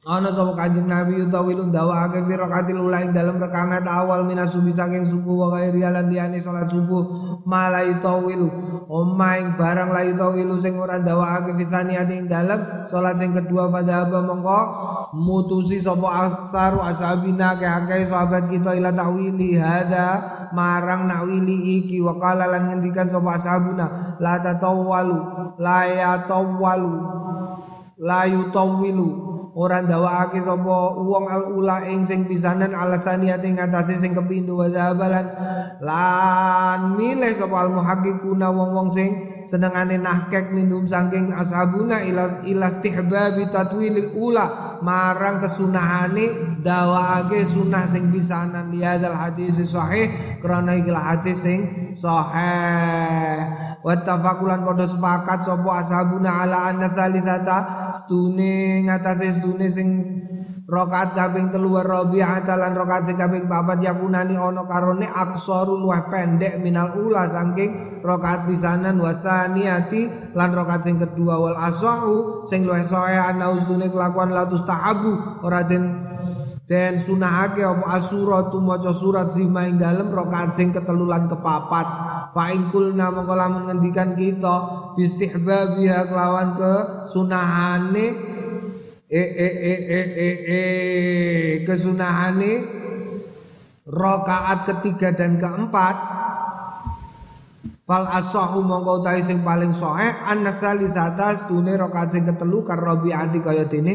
Ana 0.06 0.30
sapa 0.30 0.54
Kanjeng 0.54 0.86
Nabi 0.86 1.18
utawi 1.18 1.58
ndawake 1.58 2.22
fi 2.30 2.38
rakaatil 2.38 2.78
ula 2.78 3.02
ing 3.02 3.10
dalem 3.10 3.42
rakaat 3.42 3.82
awal 3.90 4.22
minas 4.22 4.54
subuh 4.54 4.70
saking 4.70 5.02
subuh 5.02 5.34
wa 5.34 5.58
ghairi 5.58 5.82
lan 5.82 6.06
liyane 6.06 6.38
salat 6.38 6.70
subuh. 6.70 7.02
Malai 7.42 7.98
tawilu 7.98 8.46
omaing 8.86 9.58
barang 9.58 9.90
layu 9.90 10.14
tawilu 10.14 10.62
sing 10.62 10.78
ora 10.78 11.02
ndawake 11.02 11.58
fi 11.58 11.66
thaniyati 11.66 12.22
ing 12.22 12.30
dalem 12.30 12.86
salat 12.86 13.18
sing 13.18 13.34
kedua 13.34 13.66
pada 13.66 14.06
apa 14.06 14.22
mongko 14.22 14.60
mutusi 15.18 15.82
sapa 15.82 16.06
aksaru 16.30 16.86
ashabina 16.86 17.58
ke 17.58 17.66
akeh 17.66 18.06
sahabat 18.06 18.46
kita 18.46 18.78
ila 18.78 18.94
tawili. 18.94 19.58
Hada 19.58 20.22
marang 20.54 21.10
nawili 21.10 21.82
iki. 21.82 21.98
Wa 21.98 22.14
qala 22.14 22.46
lan 22.46 22.70
ngendikan 22.70 23.10
sapa 23.10 23.42
ashabuna 23.42 24.14
la 24.22 24.38
tatawalu 24.38 25.18
la 25.58 25.82
yatawalu 25.82 26.94
la 27.98 28.22
yutawilu 28.30 29.34
ora 29.56 29.80
ndawakake 29.80 30.44
sapa 30.44 31.00
wong 31.00 31.24
al 31.32 31.56
ula 31.56 31.88
ing 31.88 32.04
sing 32.04 32.28
pisanan 32.28 32.76
ala 32.76 33.00
thaniyati 33.00 33.56
ngatasé 33.56 33.96
sing 33.96 34.12
kepindho 34.12 34.60
wa 34.60 34.68
zabalan 34.68 35.26
lan 35.80 36.92
milih 37.00 37.32
sapa 37.32 37.64
al 37.64 37.72
muhaqqiquna 37.72 38.52
wong-wong 38.52 38.92
sing 38.92 39.10
senengane 39.46 39.96
nahkek 39.96 40.50
minum 40.50 40.84
saking 40.84 41.30
ashabuna 41.30 42.02
ila 42.02 42.42
ila 42.44 42.66
istihbabi 42.68 43.48
tatwilil 43.48 44.18
ula. 44.18 44.76
Marang 44.76 45.40
kesunahane 45.40 46.60
dawake 46.60 47.46
sunah 47.48 47.88
sing 47.88 48.12
pisanan. 48.12 48.68
Li 48.74 48.84
hadzal 48.84 49.16
hadis 49.16 49.56
sahih 49.64 50.36
krana 50.42 50.76
iki 50.76 50.92
hadis 50.92 51.48
sing 51.48 51.60
sahih 51.96 53.40
Wattafakulan 53.86 54.66
podo 54.66 54.82
sepakat 54.82 55.46
sopo 55.46 55.70
ashabuna 55.70 56.42
ala 56.42 56.74
anna 56.74 56.90
thalithata. 56.90 57.94
Stune 57.94 58.82
ngatasé 58.82 59.30
stune 59.30 59.70
sing 59.70 59.88
rokaat 60.66 61.14
kaping 61.14 61.54
telu 61.54 61.78
rabi'at 61.78 62.50
lan 62.50 62.74
rokaat 62.74 63.06
sing 63.06 63.14
kaping 63.14 63.46
papat 63.46 63.86
yakunani 63.86 64.34
ono 64.34 64.66
karone 64.66 65.06
aksaru 65.06 65.78
luwih 65.78 66.02
pendek 66.10 66.58
minal 66.58 66.98
ula 66.98 67.30
saking 67.30 68.02
rokaat 68.02 68.50
pisanan. 68.50 68.98
Wa 68.98 69.22
tsaniyati 69.22 70.34
lan 70.34 70.50
rokaat 70.50 70.82
sing 70.82 70.98
kedua 70.98 71.38
wal 71.38 71.54
asahu 71.54 72.42
sing 72.42 72.66
luwih 72.66 72.82
sahih 72.82 73.22
ana 73.22 73.54
ustune 73.54 73.86
kelakuan 73.86 74.34
latus 74.34 74.66
tahabu 74.66 75.14
ora 75.46 75.62
den 75.62 76.10
den 76.66 76.98
sunahake 76.98 77.62
apa 77.62 77.94
asuratu 77.94 78.58
maca 78.58 78.90
surat 78.90 79.30
fima 79.30 79.70
ing 79.70 79.78
dalem 79.78 80.10
rakaat 80.10 80.58
sing 80.58 80.74
ketelulan 80.74 81.30
kepapat. 81.30 81.86
Fa 82.34 82.50
ing 82.50 82.66
kulna 82.74 83.14
mongko 83.14 83.34
lamun 83.38 83.62
ngendikan 83.70 84.18
kita 84.18 84.90
bistihbabiha 84.98 86.10
kelawan 86.10 86.58
ke 86.58 86.72
sunahane. 87.06 88.06
E 89.06 89.22
e 89.22 89.48
e 89.54 89.74
e 89.86 90.00
e, 90.02 90.30
e 90.50 90.60
kesunahane 91.62 92.52
rakaat 93.86 94.66
ketiga 94.66 95.14
dan 95.14 95.38
keempat. 95.38 95.96
Fal 97.86 98.10
asahu 98.10 98.66
mongko 98.66 99.06
utawi 99.06 99.22
sing 99.22 99.46
paling 99.46 99.70
sahih 99.70 100.10
anna 100.26 100.58
salisata 100.58 101.30
stune 101.38 101.78
rakaat 101.78 102.18
sing 102.18 102.26
ketelu 102.26 102.66
karo 102.66 102.98
Rabi'ati 102.98 103.38
kaya 103.38 103.70
dene 103.70 103.94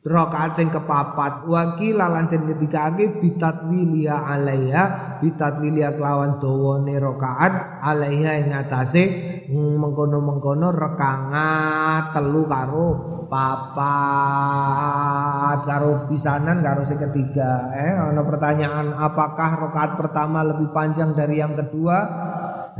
rakaat 0.00 0.56
sing 0.56 0.72
kepapat. 0.72 1.44
Wakil 1.44 2.00
lan 2.00 2.28
den 2.32 2.48
ngendikake 2.48 3.20
bitatwilia 3.20 4.16
alaiha. 4.24 5.18
Bitatwilia 5.20 5.92
kelawan 5.96 6.40
dawane 6.40 6.96
rakaat 6.96 7.84
alaiha 7.84 8.32
ing 8.40 8.56
atase 8.56 9.04
mengkono-mengkono 9.50 10.70
rekangat 10.72 12.14
telu 12.14 12.46
karo 12.48 12.88
papat 13.30 13.98
karo 15.62 16.08
pisanan 16.08 16.64
karo 16.64 16.82
sing 16.88 16.98
ketiga. 16.98 17.68
Eh 17.74 17.92
ana 17.94 18.24
pertanyaan 18.24 18.96
apakah 18.96 19.68
rakaat 19.68 20.00
pertama 20.00 20.40
lebih 20.42 20.72
panjang 20.72 21.12
dari 21.12 21.38
yang 21.38 21.52
kedua? 21.54 21.98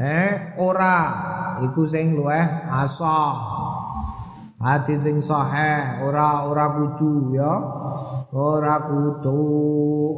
Eh 0.01 0.57
ora. 0.57 1.29
Iku 1.61 1.85
sing 1.85 2.17
luweh 2.17 2.41
asah 2.73 3.60
hati 4.61 4.93
sing 4.93 5.25
sahih 5.25 6.05
ora 6.05 6.45
ora 6.45 6.69
kudu 6.77 7.33
ya. 7.33 7.57
Ora 8.31 8.87
kudu 8.87 9.43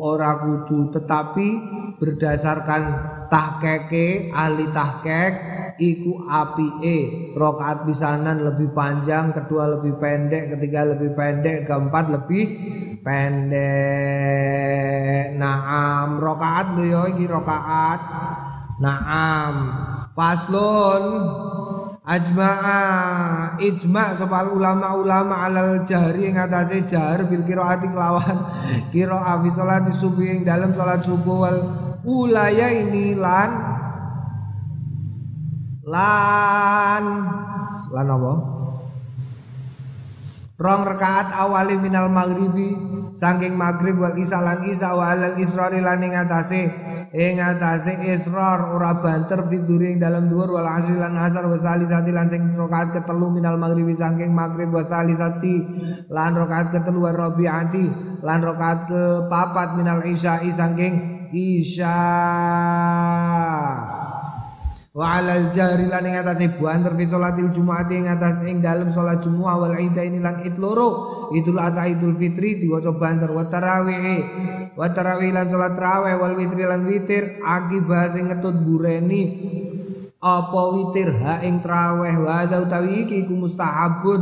ora 0.03 0.37
kudu. 0.43 0.91
Tetapi 0.93 1.49
berdasarkan 1.97 2.83
tahkeke 3.31 4.35
ahli 4.35 4.69
tahkek 4.75 5.33
iku 5.79 6.27
apike. 6.29 7.33
Rakaat 7.39 7.87
pisanan 7.89 8.43
lebih 8.45 8.75
panjang 8.77 9.33
kedua 9.33 9.79
lebih 9.79 9.97
pendek 9.97 10.59
ketiga 10.59 10.85
lebih 10.93 11.15
pendek 11.17 11.65
keempat 11.65 12.11
lebih 12.11 12.45
pendek. 13.01 13.63
Naam. 15.39 16.21
Rakaat 16.21 16.77
lho 16.77 16.85
ya 16.85 17.09
iki 17.15 17.25
rakaat. 17.31 18.01
Naam. 18.83 19.55
Faslun 20.13 21.05
ajma'a. 22.03 23.59
Ijma' 23.63 24.19
sapa 24.19 24.51
ulama-ulama 24.51 25.47
alal 25.47 25.87
jahri 25.87 26.31
ing 26.31 26.39
atase 26.39 26.83
jahr 26.87 27.23
bil 27.31 27.47
qiraati 27.47 27.91
lawan 27.95 28.39
qiraah 28.91 29.39
fi 29.43 29.49
salat 29.55 29.87
subuh 29.95 30.27
ing 30.27 30.43
dalam 30.43 30.75
salat 30.75 31.03
subuh 31.03 31.47
wal 31.47 31.59
ulaya 32.03 32.75
ini 32.75 33.15
lan 33.15 33.51
lan 35.87 37.05
lan 37.93 38.07
apa 38.09 38.62
rong 40.63 40.87
rakaat 40.87 41.35
awali 41.35 41.75
minal 41.75 42.07
maghribi 42.07 42.79
saking 43.19 43.59
maghrib 43.59 43.99
wal 43.99 44.15
isya 44.15 44.39
lan 44.39 44.63
isya 44.63 44.95
wa 44.95 45.11
alal 45.11 45.35
israri 45.37 45.83
lan 45.83 45.99
ing 46.01 46.15
atase 46.15 46.71
ing 47.11 47.43
atase 47.43 47.99
israr 48.07 48.71
ora 48.71 48.95
banter 49.03 49.43
fiduri 49.51 49.93
ing 49.93 49.99
dalam 49.99 50.31
dhuwur 50.31 50.57
wal 50.57 50.69
asri 50.71 50.95
lan 50.95 51.19
asar 51.19 51.51
wa 51.51 51.59
salisati 51.59 52.11
lan 52.15 52.31
sing 52.31 52.55
rakaat 52.55 52.95
ketelu 52.95 53.27
minal 53.35 53.59
maghribi 53.59 53.93
saking 53.93 54.31
maghrib 54.31 54.71
wa 54.71 54.87
salisati 54.87 55.57
lan 56.09 56.33
rakaat 56.39 56.71
ketelu 56.79 57.11
wa 57.11 57.13
rabiati 57.13 57.87
lan 58.23 58.41
rakaat 58.41 58.87
ke 58.87 59.03
papat 59.27 59.75
minal 59.75 60.01
isya'i 60.07 60.49
saking 60.55 60.95
isya 61.35 61.99
wa 64.93 65.17
alal 65.17 65.49
jahri 65.57 65.89
lan 65.89 66.05
ing 66.05 66.21
atase 66.21 66.53
banter 66.53 66.93
fi 66.93 67.05
salatil 67.09 67.49
jumat 67.49 67.89
ing 67.89 68.13
atas 68.13 68.45
ing 68.45 68.61
dalem 68.61 68.93
salat 68.93 69.25
Jumat 69.25 69.57
wal 69.57 69.73
ini 69.81 70.21
lan 70.21 70.45
id 70.45 70.61
loro. 70.61 71.31
Idul 71.33 71.57
adha 71.57 71.89
idul 71.89 72.13
fitri 72.21 72.61
diwaca 72.61 72.93
banter. 72.93 73.33
Wa 73.33 73.49
tarawih 73.49 74.05
wa 74.77 74.87
tarawih 74.93 75.33
lan 75.33 75.49
salat 75.49 75.73
tarawih 75.73 76.15
wal 76.21 76.37
witri 76.37 76.69
lan 76.69 76.85
witir. 76.85 77.41
Akibah 77.41 78.13
sing 78.13 78.29
ngetut 78.29 78.61
bureni. 78.61 79.23
Apa 80.21 80.61
witir? 80.77 81.09
Ha 81.25 81.41
ing 81.41 81.65
tarawih. 81.65 82.17
Wa 82.21 82.45
utawi 82.45 83.09
iki 83.09 83.25
ku 83.25 83.33
mustahabun 83.41 84.21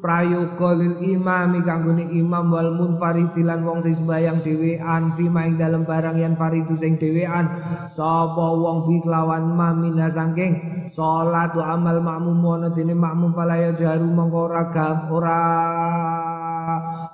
prayoga 0.00 0.74
lil 0.74 0.98
imami 1.04 1.60
kanggone 1.60 2.08
imam 2.10 2.48
wal 2.48 2.72
munfaridi 2.72 3.44
lan 3.44 3.62
wong 3.62 3.84
sing 3.84 3.94
sembayang 3.94 4.40
dhewean 4.40 5.14
fi 5.14 5.24
ing 5.28 5.54
dalem 5.60 5.84
barang 5.84 6.16
yang 6.16 6.34
faridu 6.34 6.72
sing 6.74 6.96
dhewean. 6.96 7.46
Sapa 7.92 8.46
wong 8.56 8.88
bi 8.88 8.96
kelawan 9.04 9.52
mamina 9.52 10.08
saking? 10.08 10.88
Salat 10.90 11.54
wa 11.54 11.76
amal 11.76 12.02
makmum 12.02 12.42
ana 12.58 12.68
dene 12.74 12.98
makmum 12.98 13.30
falaya 13.30 13.70
jaru 13.76 14.10
mongko 14.10 14.38
ora 14.50 14.62
ora 15.06 15.40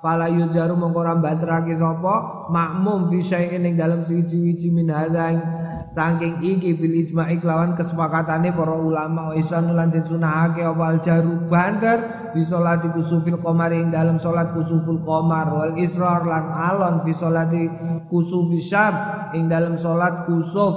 fala 0.00 0.32
yujaru 0.32 0.78
mongko 0.78 0.98
ora 1.04 1.14
banterake 1.18 1.76
sapa 1.76 2.48
makmum 2.48 3.12
fi 3.12 3.18
syai'in 3.20 3.68
ing 3.68 3.76
dalem 3.76 4.00
siji-wiji 4.00 4.72
min 4.72 4.88
hadain 4.88 5.42
saking 5.90 6.42
iki 6.42 6.74
bil 6.74 6.94
ijma'i 6.94 7.38
kelawan 7.38 7.78
kesepakatane 7.78 8.50
para 8.50 8.74
ulama 8.74 9.30
wa 9.30 9.34
isan 9.38 9.70
lan 9.70 9.94
sunahake 9.94 10.62
apa 10.66 10.98
jaru 11.02 11.46
banter 11.46 12.30
fi 12.34 12.40
salati 12.76 12.92
kusufil 12.92 13.40
qamar 13.40 13.72
ing 13.72 13.88
dalem 13.88 14.20
salat 14.20 14.52
kusuful 14.52 15.00
qamar 15.00 15.48
wal 15.48 15.72
israr 15.80 16.28
lan 16.28 16.52
alon 16.52 17.00
fi 17.00 17.12
salati 17.16 17.64
kusufi 18.12 18.60
syam 18.60 18.92
ing 19.32 19.48
dalem 19.48 19.80
salat 19.80 20.28
kusuf 20.28 20.76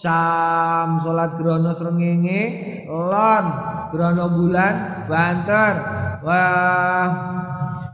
syam. 0.00 0.96
Salat 1.04 1.36
grono 1.36 1.76
srengenge 1.76 2.88
lon 2.88 3.44
grono 3.92 4.26
bulan 4.32 5.04
banter. 5.04 5.74
Wah 6.24 7.08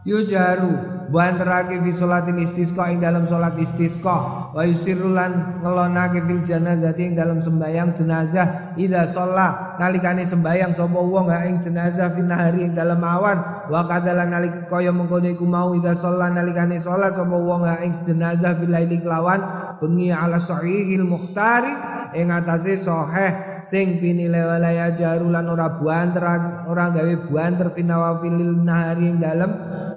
yujaru 0.07 0.92
banterake 1.13 1.77
fi 1.85 1.91
sholatil 1.93 2.41
istisqa 2.41 2.89
ing 2.89 3.05
dalam 3.05 3.29
salat 3.29 3.53
istisqa. 3.61 4.51
Wa 4.57 4.65
yusirru 4.65 5.13
lan 5.13 5.61
ngelonake 5.61 6.25
fil 6.25 6.41
janazati 6.41 7.13
ing 7.13 7.15
dalam 7.15 7.45
sembayang 7.45 7.93
jenazah. 7.93 8.73
Ida 8.81 9.05
sholat 9.05 9.77
nalikane 9.77 10.25
sembayang 10.25 10.73
sapa 10.73 10.97
wong 10.97 11.29
ha 11.29 11.45
ing 11.45 11.61
jenazah 11.61 12.09
fi 12.17 12.25
nahari 12.25 12.65
ing 12.65 12.73
dalam 12.73 13.05
awan. 13.05 13.69
Wa 13.69 13.85
kadalan 13.85 14.33
nalik 14.33 14.67
kaya 14.73 14.89
mengkono 14.89 15.29
mau 15.45 15.77
ida 15.77 15.93
sholat 15.93 16.33
nalikane 16.33 16.81
sholat 16.81 17.13
sapa 17.13 17.37
wong 17.37 17.69
ha 17.69 17.85
ing 17.85 17.93
jenazah 17.93 18.57
bilaili 18.57 18.97
kelawan. 19.05 19.45
Bengi 19.77 20.09
ala 20.15 20.41
sahihil 20.41 21.05
mukhtari 21.05 22.02
ing 22.15 22.29
atase 22.33 22.77
sahih 22.77 23.63
sing 23.63 24.03
pinile 24.03 24.43
walaya 24.43 24.91
jarulan 24.93 25.47
ora 25.49 25.69
buanter 25.79 26.25
ora 26.67 26.91
gawe 26.93 27.15
buanter 27.29 27.73
finawafilil 27.73 28.63
nahari 28.63 29.11
ing 29.13 29.19
dalem 29.23 29.51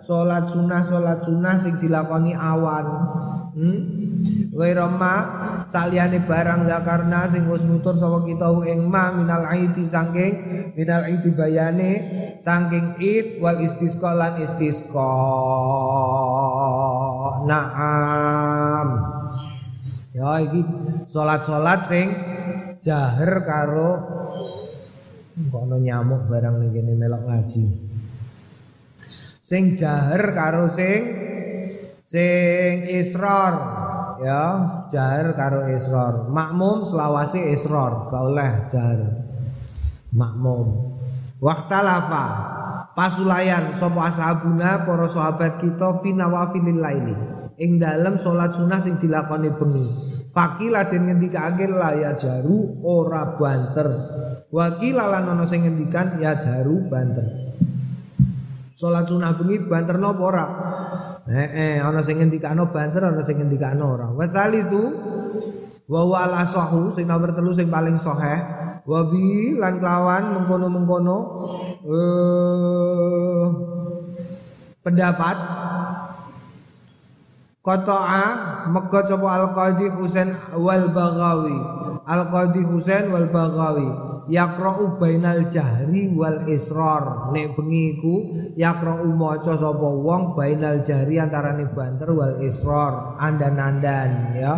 salat 0.06 0.46
sunah 0.50 0.82
salat 0.86 1.20
sunah 1.26 1.56
sing 1.58 1.82
dilakoni 1.82 2.38
awan. 2.38 2.88
Hmm? 3.56 3.80
Wairama 4.56 5.16
saliyane 5.68 6.24
barang 6.28 6.68
zakarna 6.68 7.28
sing 7.28 7.48
wis 7.48 7.64
nutur 7.64 7.96
sapa 7.96 8.24
kita 8.28 8.48
ing 8.68 8.88
ma 8.88 9.12
minal 9.16 9.48
aiti 9.48 9.84
saking 9.88 10.34
minal 10.76 11.04
aiti 11.08 11.30
bayane 11.32 11.92
saking 12.40 13.00
id 13.00 13.40
wal 13.40 13.60
istisqa 13.60 14.12
lan 14.16 14.40
istisqa. 14.44 15.12
Naam 17.46 19.15
ya 20.16 20.40
iki 20.40 20.64
salat-salat 21.12 21.84
sing 21.84 22.08
jaher 22.80 23.44
karo 23.44 23.92
kono 25.52 25.76
nyamuk 25.76 26.32
barang 26.32 26.64
ning 26.64 26.72
kene 26.72 26.96
melok 26.96 27.28
ngaji. 27.28 27.66
Sing 29.44 29.76
jaher 29.76 30.32
karo 30.32 30.72
sing 30.72 31.04
sing 32.08 32.88
isror 32.88 33.54
ya, 34.24 34.42
jaher 34.88 35.36
karo 35.36 35.68
isror. 35.68 36.32
Makmum 36.32 36.88
selawase 36.88 37.52
isror, 37.52 38.08
gak 38.08 38.24
oleh 38.24 38.52
jaher. 38.72 39.02
Makmum. 40.16 40.96
Waktalafa 41.44 42.26
pasulayan 42.96 43.76
sapa 43.76 44.08
ashabuna 44.08 44.88
para 44.88 45.04
sahabat 45.12 45.60
kita 45.60 46.00
fi 46.00 46.16
nawafilil 46.16 46.80
laili 46.80 47.35
ing 47.60 47.80
dalem 47.80 48.20
salat 48.20 48.52
sunah 48.56 48.80
sing 48.84 49.00
dilakoni 49.00 49.50
bengi 49.56 49.88
Fakila 50.36 50.92
den 50.92 51.08
ngendikake 51.08 51.64
la 51.72 51.96
ya 51.96 52.12
jaru 52.12 52.84
ora 52.84 53.40
banter. 53.40 53.88
Wakila 54.52 55.08
lan 55.08 55.32
ana 55.32 55.48
sing 55.48 55.64
ngendikan 55.64 56.20
ya 56.20 56.36
jaru 56.36 56.92
banter. 56.92 57.24
Salat 58.68 59.08
sunah 59.08 59.40
bengi 59.40 59.64
banter 59.64 59.96
napa 59.96 60.20
ora? 60.20 60.46
Eh, 61.32 61.48
eh 61.56 61.76
ana 61.80 62.04
sing 62.04 62.20
ngendikano 62.20 62.68
banter 62.68 63.08
ana 63.08 63.24
sing 63.24 63.40
ngendikano 63.40 63.96
ora. 63.96 64.12
Wa 64.12 64.28
itu 64.52 64.84
wa 65.88 66.04
wa 66.04 66.28
al 66.28 66.44
asahu 66.44 66.92
sing 66.92 67.08
nomor 67.08 67.32
telu 67.32 67.56
sing 67.56 67.72
paling 67.72 67.96
sahih 67.96 68.44
wa 68.84 69.08
bi 69.08 69.56
lan 69.56 69.80
kelawan 69.80 70.24
mengkono-mengkono 70.36 71.18
eh 71.88 73.46
pendapat 74.84 75.38
Qata'a 77.66 78.26
mega 78.70 79.02
sapa 79.02 79.28
Al-Qadhi 79.42 79.90
Husain 79.98 80.30
wal 80.54 80.94
Baghawi. 80.94 81.58
Al-Qadhi 82.06 82.62
Husain 82.62 83.10
wal 83.10 83.34
Baghawi 83.34 83.90
yaqra'u 84.30 84.98
bainal 84.98 85.50
jahri 85.50 86.10
wal 86.14 86.46
israr. 86.50 87.34
Nek 87.34 87.58
bengi 87.58 87.98
iku 87.98 88.16
yaqra'u 88.58 89.10
maca 89.14 89.58
sapa 89.58 89.90
wong 89.90 90.38
bainal 90.38 90.82
jahri 90.86 91.18
antarane 91.22 91.70
banter 91.74 92.10
wal 92.14 92.38
israr, 92.42 93.18
andan-andan 93.22 94.38
ya. 94.38 94.54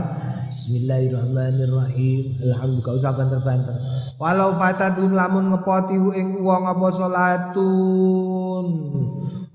Bismillahirrahmanirrahim. 0.47 2.39
Alhamdulillah 2.39 2.95
usah 2.95 3.11
banter-banter. 3.11 3.75
Walau 4.15 4.55
fatadun 4.55 5.11
lamun 5.11 5.51
ngepoti 5.51 5.99
ing 6.15 6.39
wong 6.39 6.63
apa 6.63 6.87
salatun. 6.87 8.65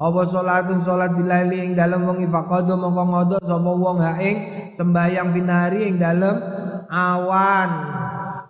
Apa 0.02 0.26
salatun 0.26 0.82
salat 0.82 1.14
bilaili 1.14 1.62
ing 1.62 1.78
dalem 1.78 2.02
wengi 2.02 2.26
faqadu 2.26 2.74
mongko 2.74 3.04
ngodo 3.06 3.36
sapa 3.38 3.70
wong 3.70 4.02
ha 4.02 4.18
ing 4.18 4.36
sembayang 4.74 5.30
binari 5.30 5.86
ing 5.86 6.02
dalem 6.02 6.42
awan. 6.90 7.70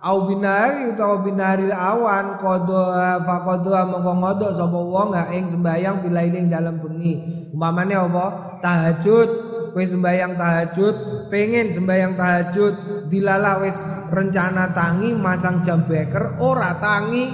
Au 0.01 0.25
binari 0.25 0.97
utawa 0.97 1.21
binari 1.21 1.69
awan 1.69 2.41
kodo 2.41 2.97
faqadu 3.29 3.69
mongko 3.69 4.13
ngodo 4.17 4.49
sapa 4.57 4.81
wong 4.81 5.13
ha 5.13 5.29
ing 5.29 5.45
sembayang 5.45 6.01
bilaili 6.01 6.41
ing 6.41 6.49
dalem 6.49 6.81
bengi. 6.81 7.15
Umpamane 7.53 8.01
apa? 8.01 8.25
Tahajud 8.65 9.53
kowe 9.77 9.85
sembayang 9.85 10.37
tahajud, 10.37 10.95
pengen 11.33 11.73
sembayang 11.73 12.13
tahajud, 12.13 12.75
dilalah 13.09 13.65
wis 13.65 13.81
rencana 14.13 14.69
tangi 14.73 15.17
masang 15.17 15.61
jam 15.61 15.85
beker 15.85 16.41
ora 16.41 16.81
tangi. 16.81 17.29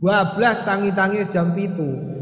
12 0.00 0.40
tangi-tangi 0.40 1.20
jam 1.28 1.52
pitu. 1.52 2.15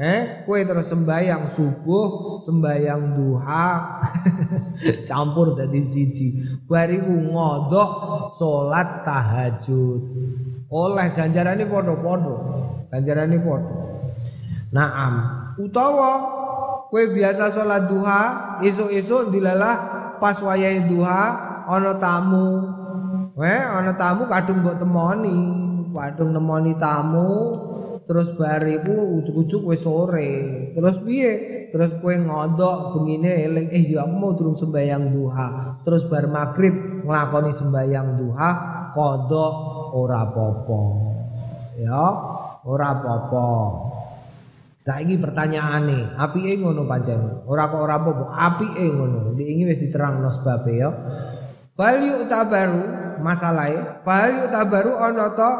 Eh, 0.00 0.48
kue 0.48 0.64
terus 0.64 0.88
sembayang 0.88 1.44
subuh, 1.44 2.40
sembayang 2.40 3.20
duha, 3.20 4.00
campur 5.08 5.52
dari 5.52 5.84
siji. 5.84 6.40
Bariku 6.64 7.12
ngodok 7.12 7.92
salat 8.32 9.04
tahajud. 9.04 10.00
Oleh 10.72 11.12
ganjaran 11.12 11.60
ini 11.60 11.68
podo-podo. 11.68 12.34
Ganjaran 12.88 13.28
ini 13.28 13.44
podo. 13.44 13.76
Naam. 14.72 15.12
Utawa 15.60 16.12
kue 16.88 17.12
biasa 17.12 17.52
salat 17.52 17.84
duha, 17.84 18.56
esok-esok 18.64 19.28
dilalah 19.28 19.76
pas 20.16 20.40
wayai 20.40 20.80
duha 20.88 21.22
ono 21.68 21.92
tamu. 22.00 22.48
Eh, 23.36 23.62
ono 23.68 23.92
tamu 24.00 24.24
kadung 24.32 24.64
mbok 24.64 24.80
temoni, 24.80 25.36
kadung 25.92 26.32
nemoni 26.32 26.72
tamu 26.80 27.28
terus 28.10 28.34
bariku 28.34 29.22
ujuk-ujuk 29.22 29.70
wis 29.70 29.86
sore. 29.86 30.30
Terus 30.74 30.98
piye? 31.06 31.32
Terus 31.70 31.94
kue 32.02 32.18
ngodok 32.18 32.98
bengine 32.98 33.46
eling 33.46 33.70
eh 33.70 33.86
ya 33.86 34.02
aku 34.02 34.14
mau 34.18 34.34
turun 34.34 34.58
sembayang 34.58 35.14
duha. 35.14 35.78
Terus 35.86 36.10
bar 36.10 36.26
maghrib 36.26 37.06
nglakoni 37.06 37.54
sembayang 37.54 38.18
duha 38.18 38.50
kodok 38.90 39.54
ora 39.94 40.26
popo 40.26 40.82
ya 41.78 42.02
ora 42.66 42.90
popo 42.98 43.46
saiki 44.74 45.14
pertanyaane 45.14 46.18
apike 46.18 46.58
ngono 46.58 46.90
pancen 46.90 47.46
ora 47.46 47.70
kok 47.70 47.78
ora 47.78 47.96
popo 48.02 48.26
apike 48.34 48.90
ngono? 48.90 49.38
Diingi 49.38 49.70
wis 49.70 49.78
diterangno 49.78 50.26
sebabe 50.34 50.72
ya. 50.74 50.90
Bal 51.78 52.02
yuk 52.02 52.26
tabaru 52.26 52.82
masalahe 53.22 54.02
bal 54.02 54.42
yuk 54.42 54.50
tabaru 54.50 54.98
ana 54.98 55.30
to 55.30 55.50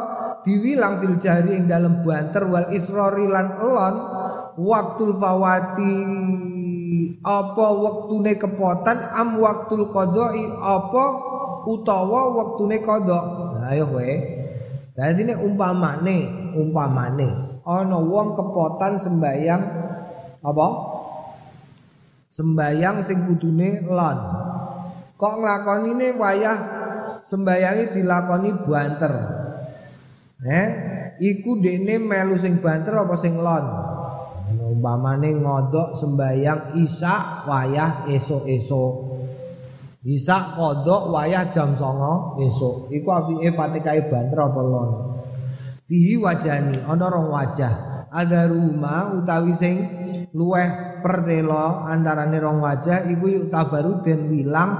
diwilang 0.41 1.01
fil 1.01 1.15
jari 1.21 1.57
ing 1.57 1.65
dalam 1.69 2.01
banter 2.01 2.45
wal 2.49 2.69
isrori 2.73 3.29
lan 3.29 3.61
elon 3.61 3.95
waktul 4.57 5.17
fawati 5.17 5.95
apa 7.21 7.65
waktune 7.77 8.33
kepotan 8.37 8.97
am 9.13 9.37
waktul 9.37 9.87
kodoi 9.93 10.45
apa 10.57 11.03
utawa 11.69 12.33
waktune 12.33 12.81
kodok. 12.81 13.25
Nah 13.61 13.69
ayo 13.73 13.85
kowe 13.89 14.13
dadi 14.97 15.21
nek 15.23 15.39
umpamane 15.39 16.17
umpamane 16.57 17.61
ana 17.61 17.97
wong 18.01 18.33
kepotan 18.33 18.97
sembayang 18.97 19.63
apa? 20.41 20.67
Sembayang 22.31 23.03
sing 23.03 23.27
kudune 23.27 23.85
lon 23.85 24.17
kok 25.21 25.35
nglakonine 25.37 26.17
wayah 26.17 26.57
sembayangi 27.21 27.93
dilakoni 27.93 28.49
banter 28.65 29.13
Eh, 30.41 30.69
iku 31.21 31.61
dekne 31.61 32.01
melu 32.01 32.33
sing 32.33 32.57
banter 32.57 32.97
apa 32.97 33.13
sing 33.13 33.37
lon? 33.37 33.65
Umpamane 34.71 35.37
ngodok 35.37 35.93
sembayang 35.93 36.81
isak 36.81 37.45
wayah 37.45 38.09
esok-esok. 38.09 38.93
Isak 40.01 40.57
kodok 40.57 41.13
wayah 41.13 41.45
jam 41.53 41.77
songo 41.77 42.41
esok. 42.41 42.89
Iku 42.89 43.07
apike 43.13 43.53
Fatihah 43.53 44.01
banter 44.09 44.39
apa 44.41 44.61
lon? 44.65 44.89
Fihi 45.85 46.17
wajani 46.17 46.81
ana 46.89 47.05
rong 47.05 47.29
wajah. 47.29 47.90
Ada 48.11 48.51
rumah 48.51 49.15
utawi 49.15 49.55
sing 49.55 49.75
luweh 50.35 50.99
pertelo 50.99 51.87
antarane 51.87 52.37
rong 52.43 52.59
wajah 52.59 53.07
iku 53.07 53.25
yuk 53.31 53.45
tabaru 53.47 54.03
den 54.03 54.27
wilang 54.27 54.71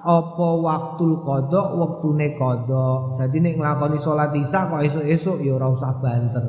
apa 0.00 0.48
waktul 0.58 1.22
kodok 1.22 1.68
waktune 1.76 2.34
kodok. 2.34 3.20
Jadi 3.20 3.36
nek 3.38 3.54
nglakoni 3.60 3.98
salat 4.00 4.34
isya 4.34 4.72
kok 4.72 4.82
esuk-esuk 4.82 5.38
ya 5.44 5.54
ora 5.54 5.68
usah 5.70 5.92
banter. 6.02 6.46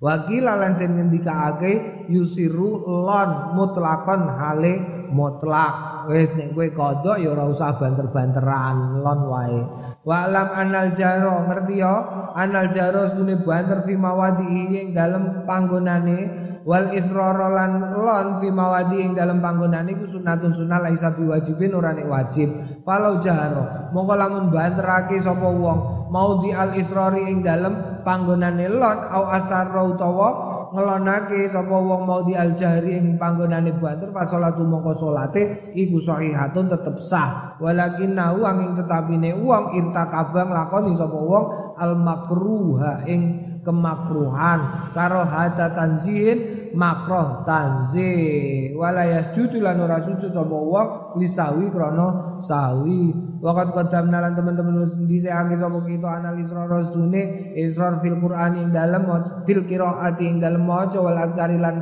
Wakil 0.00 0.48
lan 0.48 0.80
den 0.80 0.96
ngendikaake 0.96 2.06
yusiru 2.08 2.88
lon 2.88 3.52
mutlakon 3.52 4.32
hale 4.32 4.99
mutlak. 5.12 6.06
Wis 6.10 6.34
nek 6.34 6.56
kowe 6.56 6.66
kodok 6.72 7.20
ya 7.20 7.30
ora 7.30 7.44
usah 7.46 7.76
banter-banteran 7.76 9.04
lon 9.04 9.20
wae. 9.28 9.60
Wa 10.00 10.26
alam 10.26 10.48
anal 10.56 10.96
jaro 10.96 11.44
ngerti 11.44 11.78
ya? 11.78 11.94
Anal 12.32 12.72
jaro 12.72 13.04
sedune 13.04 13.38
banter 13.44 13.84
fi 13.84 13.94
mawadi 13.94 14.48
ing 14.80 14.96
dalem 14.96 15.44
panggonane. 15.44 16.48
Wal 16.60 16.92
israr 16.92 17.36
lan 17.36 17.92
lon 17.92 18.40
fi 18.40 18.48
mawadi 18.52 19.00
ing 19.00 19.12
dalem 19.16 19.40
panggonane 19.40 19.96
iku 19.96 20.04
sunatun 20.08 20.52
sunah 20.52 20.80
laisa 20.80 21.12
wajibin 21.12 21.72
ora 21.76 21.92
nek 21.92 22.08
wajib. 22.08 22.48
Falau 22.82 23.20
jaharo 23.20 23.92
mongko 23.92 24.14
lamun 24.16 24.44
banterake 24.48 25.20
sapa 25.20 25.46
wong. 25.46 26.08
Mau 26.10 26.42
di 26.42 26.50
al 26.50 26.74
israri 26.74 27.30
ing 27.30 27.46
dalem 27.46 28.02
panggonane 28.02 28.66
lon 28.66 28.98
au 29.14 29.30
asarra 29.30 29.84
utawa 29.86 30.49
ngelonake 30.74 31.46
sapa 31.50 31.76
wong 31.76 32.02
mau 32.06 32.20
di 32.22 32.34
al 32.34 32.54
jahri 32.54 32.98
ing 32.98 33.18
panggonane 33.18 33.74
banter 33.76 34.10
pas 34.14 34.26
salatu 34.26 34.62
mongko 34.66 34.92
salate 34.94 35.72
iku 35.74 35.98
sahihatun 35.98 36.70
tetep 36.70 36.96
sah. 36.98 37.54
Walakin 37.58 38.14
nahu 38.16 38.42
angin 38.46 38.74
tetapine 38.78 39.34
wong 39.36 39.76
irtakabang 39.78 40.50
lakoni 40.50 40.94
sapa 40.94 41.18
wong 41.18 41.44
al 41.78 41.94
makruha 41.98 43.06
ing 43.06 43.22
kemakruhan. 43.62 44.90
Karo 44.96 45.22
hata 45.22 45.70
tanzihin 45.76 46.72
makroh 46.72 47.44
tanzih. 47.44 48.72
Wala 48.74 49.06
yasjudu 49.06 49.60
lan 49.60 49.78
ora 49.84 50.00
sujud 50.00 50.32
sapa 50.32 50.56
wong 50.56 50.88
lisawi 51.20 51.70
krana 51.70 52.40
sawi 52.42 53.29
Wakat 53.40 53.72
kodam 53.72 54.12
nalan 54.12 54.36
teman-teman 54.36 54.84
diseangi 55.08 55.56
sapa 55.56 55.80
kita 55.88 56.20
analis 56.20 56.52
roros 56.52 56.92
dune 56.92 57.56
israr 57.56 58.04
fil 58.04 58.20
Qur'an 58.20 58.52
ing 58.52 58.68
dalem 58.68 59.08
fil 59.48 59.64
qiraati 59.64 60.28
ing 60.28 60.44
dalem 60.44 60.60
maca 60.60 61.00
wal 61.00 61.16
adkari 61.16 61.56
lan 61.56 61.80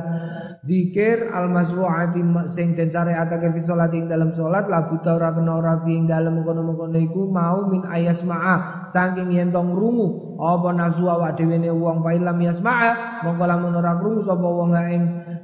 dikir 0.63 1.27
al 1.35 1.51
masru'ati 1.51 2.47
sing 2.47 2.79
den 2.79 2.87
syariatake 2.87 3.51
fi 3.51 3.59
salat 3.59 3.91
ing 3.91 4.07
dalem 4.07 4.31
salat 4.31 4.71
la 4.71 4.87
buta 4.87 5.19
ora 5.19 5.35
kena 5.35 5.59
ora 5.59 5.83
fi 5.83 5.99
ing 5.99 6.07
dalem 6.07 6.47
kono-kono 6.47 6.95
iku 6.95 7.27
mau 7.27 7.67
min 7.67 7.83
ayas 7.91 8.23
ma'a 8.23 8.87
saking 8.87 9.27
yen 9.27 9.51
tong 9.51 9.75
rungu 9.75 10.39
apa 10.39 10.71
nafsu 10.71 11.11
awak 11.11 11.35
dhewe 11.35 11.59
ne 11.59 11.67
wong 11.75 11.99
fa 11.99 12.15
ilam 12.15 12.39
yasma'a 12.39 13.23
mongko 13.27 13.43
lamun 13.43 13.75
ora 13.83 13.99
wong 13.99 14.71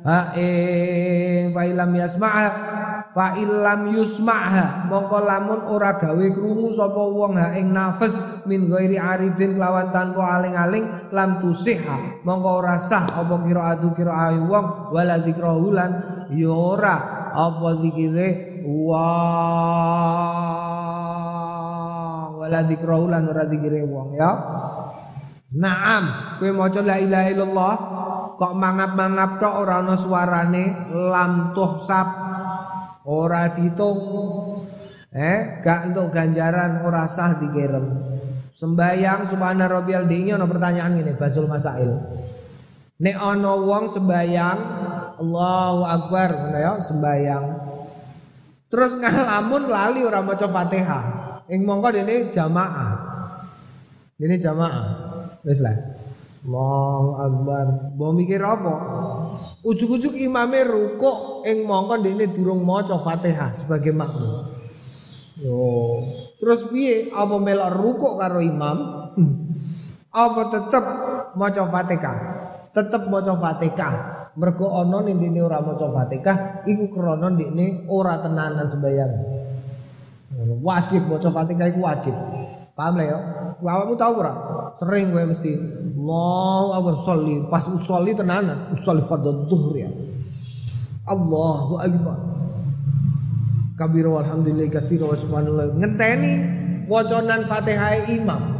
ha 0.05 0.37
ing 0.37 1.49
fa 1.49 1.61
ilam 1.65 1.91
yasma'a 1.97 2.47
fa 3.15 3.33
ilam 3.39 3.89
yusma'ha. 3.95 4.85
Mongko 4.91 5.17
lamun 5.23 5.65
ora 5.71 5.97
gawe 5.97 6.25
krungu 6.35 6.69
sapa 6.69 6.99
wong 6.99 7.39
ha 7.41 7.57
ing 7.57 7.73
nafas 7.73 8.45
min 8.45 8.69
ghairi 8.69 9.01
aridin 9.01 9.57
lawan 9.57 9.89
tanpa 9.89 10.39
aling-aling 10.39 11.09
lam 11.09 11.41
tusiha 11.41 12.21
mongko 12.21 12.49
ora 12.61 12.77
sah 12.77 13.07
apa 13.07 13.35
kira 13.41 13.73
adu 13.73 13.95
kira 13.97 14.35
wong 14.35 14.93
wala 14.93 15.17
dzikrahulan 15.19 15.91
ya 16.37 16.53
ora. 16.53 16.95
Apa 17.35 17.83
zikire? 17.83 18.63
Wong 18.63 18.95
wala 22.39 22.59
dzikrahulan 22.63 23.27
ora 23.27 23.43
zikire 23.51 23.83
wong 23.83 24.15
ya. 24.15 24.31
Naam, 25.55 26.35
kowe 26.39 26.51
maca 26.51 26.79
la 26.79 26.95
ilaha 26.99 27.27
illallah 27.31 27.73
kok 28.35 28.53
mangap-mangap 28.55 29.39
tok 29.39 29.55
ora 29.65 29.81
ana 29.81 29.95
suarane? 29.95 30.91
Lam 30.91 31.55
tuhsab 31.55 32.07
ora 33.05 33.49
ditung 33.53 33.99
eh 35.15 35.63
gak 35.63 35.93
untuk 35.93 36.11
ganjaran 36.11 36.83
ora 36.83 37.07
sah 37.07 37.39
dikirim. 37.39 37.85
Sembayang 38.55 39.27
subhana 39.27 39.67
rabbiyal 39.67 40.07
dingi 40.07 40.31
ono 40.31 40.47
pertanyaan 40.47 40.95
ngene 40.95 41.15
basul 41.15 41.47
masail. 41.47 41.91
Nek 42.99 43.17
ana 43.19 43.51
wong 43.59 43.91
sembayang 43.91 44.59
Allahu 45.19 45.81
akbar 45.83 46.29
ngono 46.31 46.59
ya 46.59 46.73
sembayang. 46.79 47.45
Terus 48.71 48.95
ngalamun 48.99 49.71
lali 49.71 50.03
ora 50.03 50.19
maca 50.19 50.47
Fatihah. 50.47 51.03
Ing 51.51 51.63
mongko 51.63 51.95
dene 51.95 52.31
jamaah. 52.31 52.91
Ini 54.19 54.35
jamaah. 54.39 54.87
Wis 55.45 55.61
lah 55.61 55.94
Allahu 56.45 57.09
Akbar. 57.17 57.65
Mbok 57.97 58.11
mikir 58.13 58.41
apa? 58.45 58.73
Ujug-ujug 59.65 60.13
imame 60.13 60.61
rukuk 60.61 61.41
ing 61.49 61.65
mongko 61.65 61.97
ndekne 61.97 62.29
durung 62.29 62.61
maca 62.61 63.01
Fatihah 63.01 63.49
sebagai 63.57 63.89
makmum. 63.89 64.53
Yo, 65.41 65.57
terus 66.37 66.69
piye? 66.69 67.09
Apa 67.09 67.41
melok 67.41 67.73
rukuk 67.73 68.13
karo 68.21 68.45
imam? 68.45 68.77
Apa 70.13 70.41
tetep 70.53 70.85
maca 71.33 71.63
Fatihah? 71.65 72.17
Tetep 72.71 73.09
maca 73.09 73.33
Fatihah. 73.33 73.95
Mergo 74.37 74.69
ana 74.77 75.01
ning 75.01 75.17
ndekne 75.17 75.41
ora 75.41 75.65
maca 75.65 75.89
Fatihah, 75.89 76.61
iku 76.69 76.93
krana 76.93 77.33
ndekne 77.33 77.89
ora 77.89 78.21
tenanan 78.21 78.69
sembayang. 78.69 79.13
Wajib 80.61 81.09
maca 81.09 81.29
Fatihah 81.33 81.67
iku 81.73 81.81
wajib. 81.81 82.15
Paham 82.77 83.01
lah 83.01 83.05
ya? 83.09 83.17
Awakmu 83.65 83.95
tahu 83.97 84.13
ora? 84.21 84.33
Sering 84.75 85.15
gue 85.15 85.23
mesti 85.23 85.51
Allahu 86.05 86.69
akbar 86.77 86.93
sholli 87.01 87.35
pas 87.49 87.65
usolli 87.65 88.13
tenanan, 88.13 88.69
usolli 88.69 89.01
fardhu 89.01 89.49
dhuhr 89.49 89.73
ya. 89.73 89.89
Allahu 91.09 91.81
akbar. 91.81 92.13
Kabir 93.73 94.05
walhamdulillah 94.05 94.69
katsira 94.69 95.09
wa 95.09 95.17
subhanallah. 95.17 95.73
Ngenteni 95.73 96.31
wacanan 96.85 97.49
Fatihah 97.49 98.05
imam. 98.05 98.53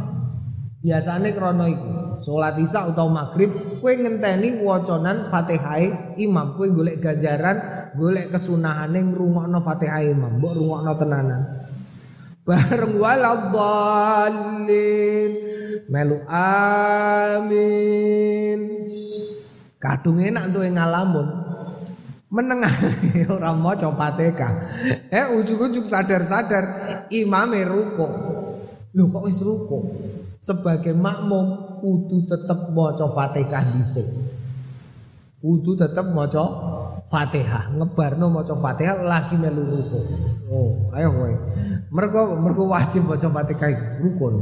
Biasane 0.82 1.30
krana 1.38 1.70
iku. 1.70 2.18
Salat 2.26 2.58
Isya 2.58 2.90
utawa 2.90 3.22
maghrib 3.22 3.54
kowe 3.78 3.94
ngenteni 3.94 4.58
wacanan 4.66 5.30
Fatihah 5.30 6.18
imam. 6.18 6.58
Kowe 6.58 6.66
golek 6.66 6.98
ganjaran, 6.98 7.62
golek 7.94 8.34
kesunahane 8.34 9.06
ngrungokno 9.06 9.62
Fatihah 9.62 10.02
imam. 10.02 10.42
Mbok 10.42 10.50
rungokno 10.50 10.92
tenanan 10.98 11.42
bareng 12.46 13.02
waladhalin 13.02 14.14
melu 15.86 16.22
amin. 16.30 17.70
Kadung 19.76 20.18
enak 20.18 20.50
tuh 20.50 20.66
ngalamun. 20.66 21.26
Menengah 22.26 22.74
orang 23.38 23.62
maca 23.62 23.86
Fatihah 23.94 24.52
eh 25.14 25.30
ujug-ujug 25.30 25.86
sadar-sadar 25.86 26.64
imame 27.14 27.62
ruko. 27.62 28.06
Lho 28.90 29.06
kok 29.14 29.30
wis 29.30 29.38
ruko? 29.46 29.94
Sebagai 30.42 30.90
makmum 30.90 31.78
kudu 31.78 32.26
tetep 32.26 32.74
maca 32.74 33.06
Fatihah 33.14 33.62
dhisik. 33.78 34.10
Kudu 35.38 35.78
tetep 35.78 36.02
maca 36.10 36.44
Fatihah. 37.06 37.70
Ngebarno 37.78 38.26
maca 38.26 38.58
Fatihah 38.58 39.06
lagi 39.06 39.38
melu 39.38 39.62
ruko. 39.62 40.02
Oh 40.50 40.90
ayo 40.98 41.14
kowe. 41.14 41.30
Mereka 41.94 42.20
mereka 42.42 42.62
wajib 42.66 43.06
baca 43.06 43.30
Fatihah 43.30 44.02
rukun. 44.02 44.34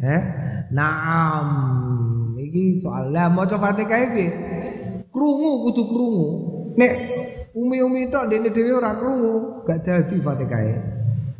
Eh? 0.00 0.22
Naam. 0.74 1.46
Iki 2.34 2.82
soal 2.82 3.14
lah 3.14 3.30
maca 3.30 3.54
Fatihah 3.54 4.00
iki. 4.10 4.26
Krungu 5.14 5.70
kudu 5.70 5.82
krungu. 5.86 6.28
Nek 6.74 6.92
umi-umi 7.54 8.10
tok 8.10 8.26
dene 8.26 8.50
dhewe 8.50 8.74
ora 8.74 8.98
krungu, 8.98 9.62
gak 9.62 9.86
dadi 9.86 10.18
Fatihah. 10.18 10.82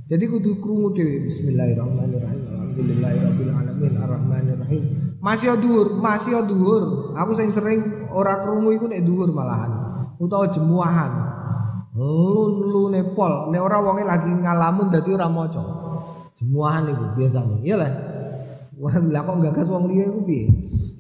Jadi 0.06 0.24
kudu 0.30 0.62
krungu 0.62 0.94
dhewe 0.94 1.26
Bismillahirrahmanirrahim. 1.26 2.42
Alhamdulillahirabbil 2.46 3.50
alamin 3.50 3.92
arrahmanirrahim. 3.98 4.84
Masih 5.18 5.50
dhuwur, 5.58 5.98
masih 5.98 6.38
dhuwur. 6.46 7.14
Aku 7.18 7.34
sing 7.34 7.50
sering 7.50 8.06
ora 8.14 8.38
krungu 8.38 8.70
iku 8.70 8.86
nek 8.86 9.02
dhuwur 9.02 9.34
malahan. 9.34 9.70
Utawa 10.22 10.46
jemuahan. 10.46 11.12
Lu 11.94 12.62
lu 12.62 12.82
nepol, 12.90 13.50
nek 13.50 13.62
ora 13.62 13.82
wonge 13.82 14.06
lagi 14.06 14.30
ngalamun 14.30 14.94
dadi 14.94 15.10
ora 15.10 15.26
maca. 15.26 15.62
Jemuahan 16.38 16.90
iku 16.90 17.04
biasane. 17.18 17.62
Iya 17.62 18.13
lah. 19.14 19.22
Kok 19.22 19.38
gagas 19.50 19.68
wong 19.70 19.90
liya 19.90 20.10
iku 20.10 20.20
piye? 20.26 20.46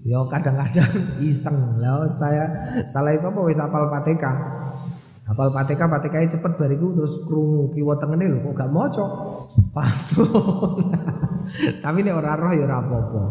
Ya 0.04 0.20
kadang-kadang 0.28 0.92
iseng. 1.30 1.80
Lah 1.80 2.06
saya 2.10 2.44
salah 2.86 3.16
sapa 3.16 3.40
wis 3.42 3.60
apal 3.60 3.88
Fatihah. 3.88 4.36
Apal 5.24 5.48
Fatihah, 5.56 5.88
Fatihah 5.88 6.28
cepet 6.28 6.52
bariku 6.60 6.92
terus 6.92 7.16
krungu 7.24 7.72
kiwa 7.72 7.96
tengene 7.96 8.28
lho 8.28 8.38
kok 8.44 8.54
gak 8.54 8.70
maca. 8.70 9.06
Pas. 9.72 10.02
Tapi 11.84 11.98
nek 12.00 12.14
ora 12.16 12.36
roh 12.40 12.52
ya 12.56 12.64
ora 12.64 12.80
apa-apa. 12.80 13.22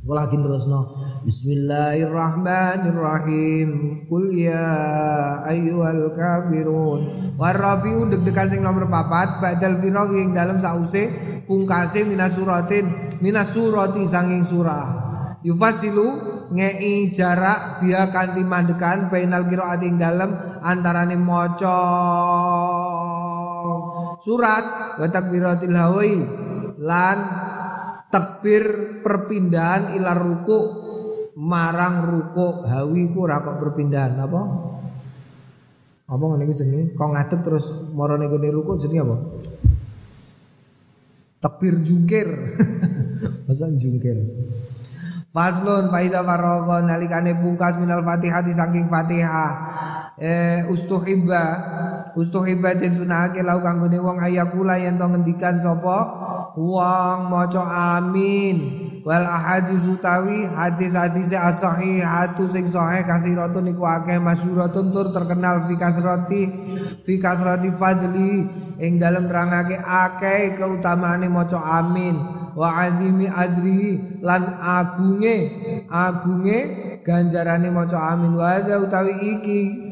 Kula 0.01 0.25
terusno. 0.25 1.05
Bismillahirrahmanirrahim. 1.21 3.69
Qul 4.09 4.41
ya 4.41 4.65
ayyuhal 5.45 6.17
kafirun. 6.17 7.37
Warabiu 7.37 8.09
deg-degan 8.09 8.49
sing 8.49 8.65
nomor 8.65 8.89
papat 8.89 9.45
badal 9.45 9.85
firaq 9.85 10.17
ing 10.17 10.33
dalem 10.33 10.65
sause 10.65 11.13
pungkase 11.45 12.09
minasuratin 12.09 13.21
minasurati 13.21 14.01
sanging 14.09 14.49
surah. 14.49 14.97
Yufasilu 15.45 16.49
ngei 16.57 17.13
jarak 17.13 17.85
biya 17.85 18.09
kanthi 18.09 18.49
mandekan 18.49 19.13
bainal 19.13 19.45
qiraat 19.45 19.85
ing 19.85 20.01
dalem 20.01 20.33
antarane 20.65 21.21
maca 21.21 21.85
surat 24.23 24.97
wa 25.01 25.07
takbiratil 25.09 25.77
hawi 25.77 26.15
lan 26.81 27.19
takbir 28.13 28.65
perpindahan 29.05 29.97
ilar 29.99 30.17
ruku 30.17 30.59
marang 31.37 32.09
ruku 32.09 32.65
hawi 32.65 33.13
ku 33.13 33.29
ora 33.29 33.45
kok 33.45 33.61
perpindahan 33.61 34.17
apa? 34.17 34.41
Apa 36.07 36.23
ngene 36.23 36.55
jenenge? 36.55 36.95
Kok 36.95 37.09
ngadeg 37.13 37.41
terus 37.45 37.67
marane 37.93 38.31
kene 38.31 38.49
ruku 38.55 38.79
jenenge 38.81 39.03
apa? 39.05 39.17
Takbir 41.43 41.79
jungkir. 41.85 42.29
Masa 43.47 43.69
jungkir? 43.75 44.17
Faslun 45.37 45.93
faida 45.93 46.25
faragha 46.25 46.81
nalikane 46.81 47.37
pungkas 47.37 47.77
minal 47.77 48.01
Fatihah 48.01 48.41
saking 48.41 48.89
Fatihah 48.89 49.53
eh 50.17 50.65
ustuhibba. 50.69 51.45
Ustuhibba 52.17 52.73
den 52.73 52.97
sunahake 52.97 53.45
lau 53.45 53.61
kanggone 53.61 54.01
wong 54.01 54.17
ayakula 54.25 54.81
yen 54.81 54.97
to 54.97 55.05
ngendikan 55.05 55.61
sapa? 55.61 55.99
Wong 56.57 57.29
maca 57.29 57.63
amin. 58.01 58.89
Wal 59.07 59.23
ahadis 59.23 59.87
utawi 59.87 60.49
hadis-hadis 60.51 61.31
as-sahihatu 61.31 62.49
sing 62.51 62.67
sahih 62.67 63.07
kasiratun 63.07 63.71
niku 63.71 63.87
akeh 63.87 64.19
masyhuratun 64.19 64.91
tur 64.91 65.15
terkenal 65.15 65.71
fi 65.71 65.79
kasrati 65.79 66.43
fi 67.05 67.15
kasrati 67.21 67.71
fadli. 67.77 68.49
Ing 68.81 68.99
dalem 68.99 69.29
nerangake 69.29 69.79
akeh 69.79 70.57
keutamaane 70.59 71.29
maca 71.29 71.61
amin. 71.85 72.17
Wa 72.57 72.89
azimi 72.89 73.29
ajri 73.29 74.01
lan 74.25 74.57
agunge 74.65 75.37
agunge 75.87 76.59
ganjarane 77.05 77.69
maca 77.69 78.17
amin. 78.17 78.33
Wa 78.33 78.59
utawi 78.59 79.13
iki 79.39 79.86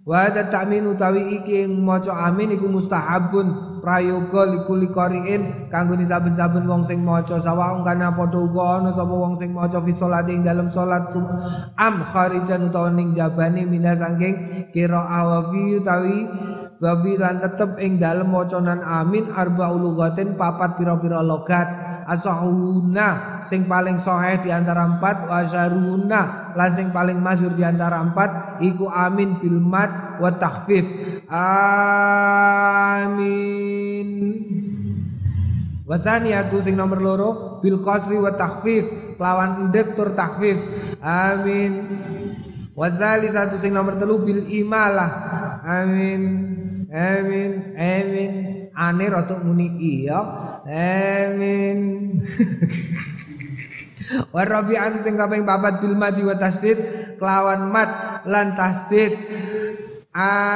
Wa 0.00 0.24
hadza 0.24 0.48
ta'min 0.48 0.88
utawi 0.88 1.36
iki 1.36 1.68
maca 1.68 2.24
amin 2.24 2.56
iku 2.56 2.72
mustahabun 2.72 3.80
prayoga 3.84 4.48
likuli 4.48 4.88
qari'in 4.88 5.68
kanggo 5.68 5.92
saben-saben 6.00 6.64
wong 6.64 6.80
sing 6.80 7.04
maca. 7.04 7.36
Sawaung 7.36 7.84
kana 7.84 8.08
padha 8.16 8.40
uga 8.40 8.80
ana 8.80 8.90
sapa 8.96 9.12
wong 9.12 9.36
sing 9.36 9.52
maca 9.52 9.76
fi 9.76 9.92
sholati 9.92 10.32
ing 10.32 10.40
dalem 10.40 10.72
salat 10.72 11.12
am 11.76 11.94
kharijan 12.00 12.72
utawa 12.72 12.88
ning 12.88 13.12
jabane 13.12 13.68
mina 13.68 13.92
saking 13.92 14.72
qira'ah 14.72 15.22
wa 15.28 15.40
utawi 15.52 16.24
wa 16.80 16.96
tetep 17.36 17.76
ing 17.76 18.00
dalem 18.00 18.32
macanan 18.32 18.80
amin 18.80 19.28
arba 19.36 19.68
ulugatin 19.68 20.32
papat 20.32 20.80
pira-pira 20.80 21.20
logat 21.20 21.89
asahuna 22.10 23.38
sing 23.46 23.70
paling 23.70 24.02
soheh 24.02 24.42
di 24.42 24.50
antara 24.50 24.82
empat 24.82 25.30
wasaruna 25.30 26.50
lan 26.58 26.70
sing 26.74 26.90
paling 26.90 27.22
masyhur 27.22 27.54
di 27.54 27.62
antara 27.62 28.02
empat 28.02 28.58
iku 28.66 28.90
amin 28.90 29.38
bil 29.38 29.62
mat 29.62 30.18
wa 30.18 30.34
takhfif. 30.34 30.82
Amin. 31.30 32.58
Wa 35.86 36.02
thaniyatu 36.02 36.58
sing 36.58 36.74
nomor 36.74 36.98
loro 36.98 37.30
bil 37.62 37.78
qasri 37.78 38.18
wa 38.18 38.34
takhfif 38.34 39.14
lawan 39.14 39.70
ndek 39.70 39.94
tur 39.94 40.10
takhfif. 40.18 40.58
Amin 40.98 41.72
wa 42.80 42.88
satu 42.88 43.60
sing 43.60 43.76
nomor 43.76 44.00
telu 44.00 44.24
bil 44.24 44.48
imalah. 44.48 45.12
Amin. 45.60 46.22
Amin. 46.88 47.76
Amin. 47.76 48.32
Ane 48.72 49.04
rada 49.12 49.36
muni 49.44 49.76
iya. 49.76 50.16
Amin. 50.64 51.78
Wa 54.34 54.42
rabi'atu 54.42 54.98
sing 54.98 55.14
kaping 55.14 55.46
papat 55.46 55.78
bil 55.84 55.94
mati 55.94 56.24
wa 56.24 56.34
tasdid. 56.34 56.80
Kelawan 57.20 57.68
mat 57.68 58.24
lan 58.24 58.56
tasdid. 58.56 59.12
Amin. 60.10 60.50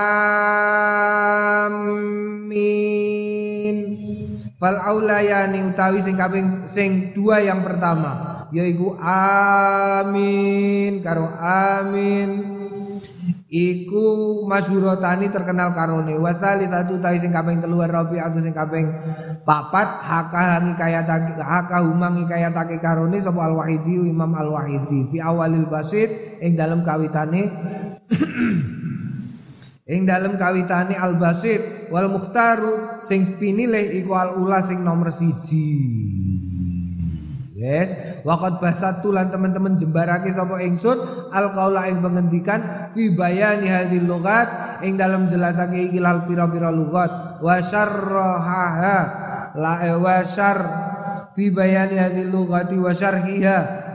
Fal 4.59 4.81
aulayani 4.81 5.61
utawi 5.70 6.01
sing 6.01 6.16
kaping 6.16 6.64
sing 6.64 7.12
dua 7.12 7.45
yang 7.45 7.61
pertama 7.61 8.34
yaiku 8.55 8.94
amin 9.02 11.02
karo 11.02 11.26
amin. 11.42 12.55
Iku 13.55 14.42
masyurotani 14.50 15.30
terkenal 15.30 15.70
karone 15.78 16.18
wasali 16.18 16.66
satu 16.66 16.98
tai 16.98 17.22
sing 17.22 17.30
kaping 17.30 17.62
telu 17.62 17.78
rabi 17.86 18.18
atau 18.18 18.42
sing 18.42 18.50
kaping 18.50 18.90
papat. 19.46 20.02
Haka 20.02 20.59
hangi 20.59 20.74
kaya 20.74 21.07
haka 21.38 21.86
humangi 21.86 22.26
kaya 22.26 22.50
take 22.50 22.82
karone 22.82 23.14
sapa 23.22 23.46
al 23.46 23.55
wahidi 23.55 24.11
imam 24.11 24.34
al 24.34 24.59
wahidi 24.59 25.07
fi 25.07 25.22
awalil 25.22 25.70
basit 25.70 26.42
ing 26.42 26.59
dalam 26.59 26.82
kawitane 26.82 27.46
ing 29.94 30.02
dalam 30.02 30.34
kawitane 30.34 30.98
al 30.98 31.14
basit 31.14 31.94
wal 31.94 32.11
mukhtaru 32.11 32.98
sing 33.07 33.38
pinilih 33.38 34.02
iku 34.02 34.18
al 34.18 34.34
ula 34.34 34.66
sing 34.66 34.82
nomor 34.82 35.14
siji 35.14 36.14
Yes, 37.65 37.97
waqad 38.29 38.61
basatu 38.61 39.09
lan 39.09 39.33
teman-teman 39.33 39.81
jembarake 39.81 40.29
sapa 40.29 40.61
ingsun 40.61 41.01
al 41.33 41.57
qaula 41.57 41.89
ing 41.89 42.05
pengendikan 42.05 42.93
fi 42.93 43.09
bayani 43.09 43.73
hadhil 43.73 44.05
lughat 44.05 44.85
ing 44.85 45.01
dalam 45.01 45.25
jelasake 45.25 45.89
iki 45.89 45.97
pira-pira 46.29 46.69
lugat 46.69 47.41
wa 47.41 47.57
syarraha 47.65 48.99
la 49.57 49.81
e 49.81 49.97
wa 49.97 50.21
syar 50.21 50.59
fi 51.33 51.49
bayani 51.49 51.97
hadhil 51.97 52.29
lughati 52.29 52.77
wa 52.77 52.93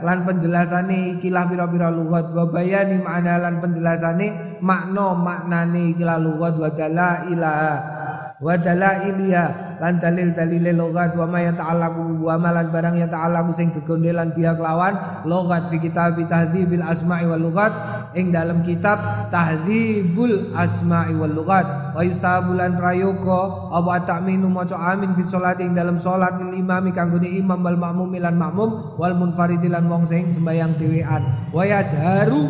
lan 0.00 0.24
penjelasane 0.26 1.20
ikilah 1.20 1.46
pira-pira 1.46 1.94
lughat. 1.94 2.32
Wa 2.32 2.50
bayani 2.50 2.98
makna 2.98 3.38
lan 3.38 3.62
penjelasane 3.62 4.58
makna 4.64 5.14
maknane 5.14 5.94
ikilah 5.94 6.18
lughat 6.18 6.58
wa 6.58 6.74
dalailaha 6.74 7.99
wa 8.40 8.56
dalailiha 8.56 9.78
lan 9.80 10.00
dalil 10.00 10.32
dalil 10.32 10.64
lughat 10.76 11.12
wa 11.16 11.28
ma 11.28 11.40
yata'allaqu 11.44 12.24
wa 12.24 12.36
ma 12.40 12.50
lan 12.56 12.72
barang 12.72 12.96
yata'allaqu 13.00 13.52
sing 13.52 13.72
gegondelan 13.72 14.32
pihak 14.32 14.56
lawan 14.56 14.96
lughat 15.28 15.68
fi 15.68 15.76
kitab 15.80 16.16
tahdzibil 16.28 16.84
asma'i 16.84 17.28
wal 17.28 17.40
lughat 17.40 17.72
ing 18.14 18.34
dalam 18.34 18.66
kitab 18.66 19.30
tahdzibul 19.30 20.50
asma'i 20.54 21.14
wal 21.14 21.30
lughat. 21.30 21.94
Wa 21.94 22.02
istabulan 22.02 22.78
prayoga 22.78 23.70
apa 23.70 24.02
ta'minu 24.06 24.50
maca 24.50 24.78
amin 24.94 25.14
fi 25.14 25.22
sholati 25.22 25.66
ing 25.66 25.74
dalam 25.74 25.98
salat 25.98 26.38
lil 26.42 26.58
imami 26.58 26.90
kanggo 26.90 27.22
imam 27.22 27.60
wal 27.60 27.78
makmum 27.78 28.10
lan 28.18 28.34
makmum 28.34 28.98
wal 28.98 29.14
munfarid 29.14 29.62
lan 29.66 29.86
wong 29.86 30.06
sing 30.06 30.30
sembayang 30.30 30.74
dhewean. 30.78 31.22
Wa 31.54 31.62
yajharu 31.66 32.42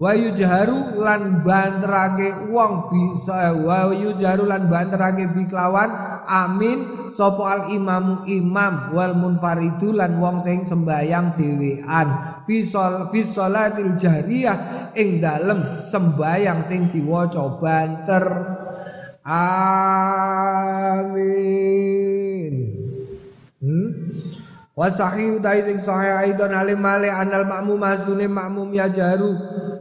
wa 0.00 0.16
yujharu 0.16 0.96
lan 0.96 1.44
banterake 1.44 2.48
wong 2.48 2.88
bisa. 2.88 3.52
Wa 3.52 3.92
yujharu 3.92 4.48
lan 4.48 4.72
banterake 4.72 5.28
bi 5.36 5.44
amin. 6.24 7.12
Sapa 7.12 7.42
al 7.42 7.74
imamu 7.74 8.22
imam 8.30 8.94
wal 8.96 9.18
munfaridu 9.18 9.92
lan 9.92 10.16
wong 10.16 10.40
sing 10.40 10.64
sembayang 10.64 11.36
dhewean. 11.36 12.08
Fi 12.48 12.64
shol 12.64 13.12
fi 13.12 13.20
sholatil 13.20 13.98
jahriyah 14.00 14.90
ing 14.96 15.20
dalem 15.20 15.76
sembayang 15.82 16.64
sing 16.64 16.88
diwaca 16.88 17.60
banter. 17.60 18.24
Amin. 19.20 19.60
Hmm? 23.60 24.09
Wa 24.76 24.86
sahih 24.88 25.42
dai 25.42 25.60
sing 25.62 25.78
sahih 25.82 26.14
aidon 26.28 26.54
alim 26.54 26.80
male 26.80 27.10
anal 27.10 27.44
makmum 27.44 27.76
masdune 27.76 28.30
makmum 28.30 28.70
ya 28.72 28.86
jaru 28.88 29.34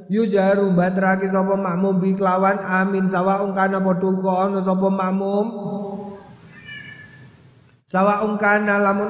yujaru 0.09 0.73
batraki 0.73 1.29
sapa 1.29 1.53
makmum 1.53 2.01
bi 2.01 2.17
kelawan 2.17 2.57
amin. 2.59 3.05
Sawaung 3.05 3.53
kana 3.53 3.77
padha 3.79 4.09
ana 4.49 4.59
sapa 4.59 4.89
makmum. 4.89 5.47
Sawaung 7.89 8.37
kana 8.37 8.81
lamun 8.81 9.09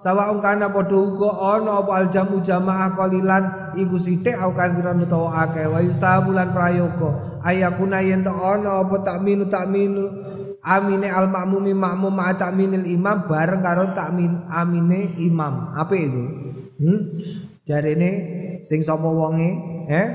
sawaung 0.00 0.40
kana 0.40 0.72
padha 0.72 0.96
uga 0.96 1.30
ana 1.56 1.80
apa 1.84 1.92
aljamu 2.04 2.40
jamaah 2.40 2.96
qalilan 2.96 3.76
iku 3.76 4.00
sithik 4.00 4.40
au 4.40 4.56
kathiran 4.56 5.04
utawa 5.04 5.44
akeh. 5.44 5.68
Wa 5.68 5.84
yustabulan 5.84 6.50
prayoga. 6.56 7.40
Ayakuna 7.44 8.00
yen 8.00 8.24
ana 8.24 8.80
apa 8.80 9.04
takminu 9.04 9.52
takminu 9.52 10.08
amine 10.64 11.12
al 11.12 11.28
makmumi 11.28 11.76
makmum 11.76 12.16
ma 12.16 12.32
takminil 12.32 12.88
imam 12.88 13.28
bareng 13.28 13.60
karo 13.60 13.92
takmin 13.92 14.48
amine 14.48 15.12
imam. 15.20 15.76
Apa 15.76 15.92
itu 15.92 16.24
hmm? 16.80 17.00
jarene 17.68 18.10
sing 18.64 18.80
sapa 18.80 19.04
wonge 19.04 19.50
eh? 19.92 20.08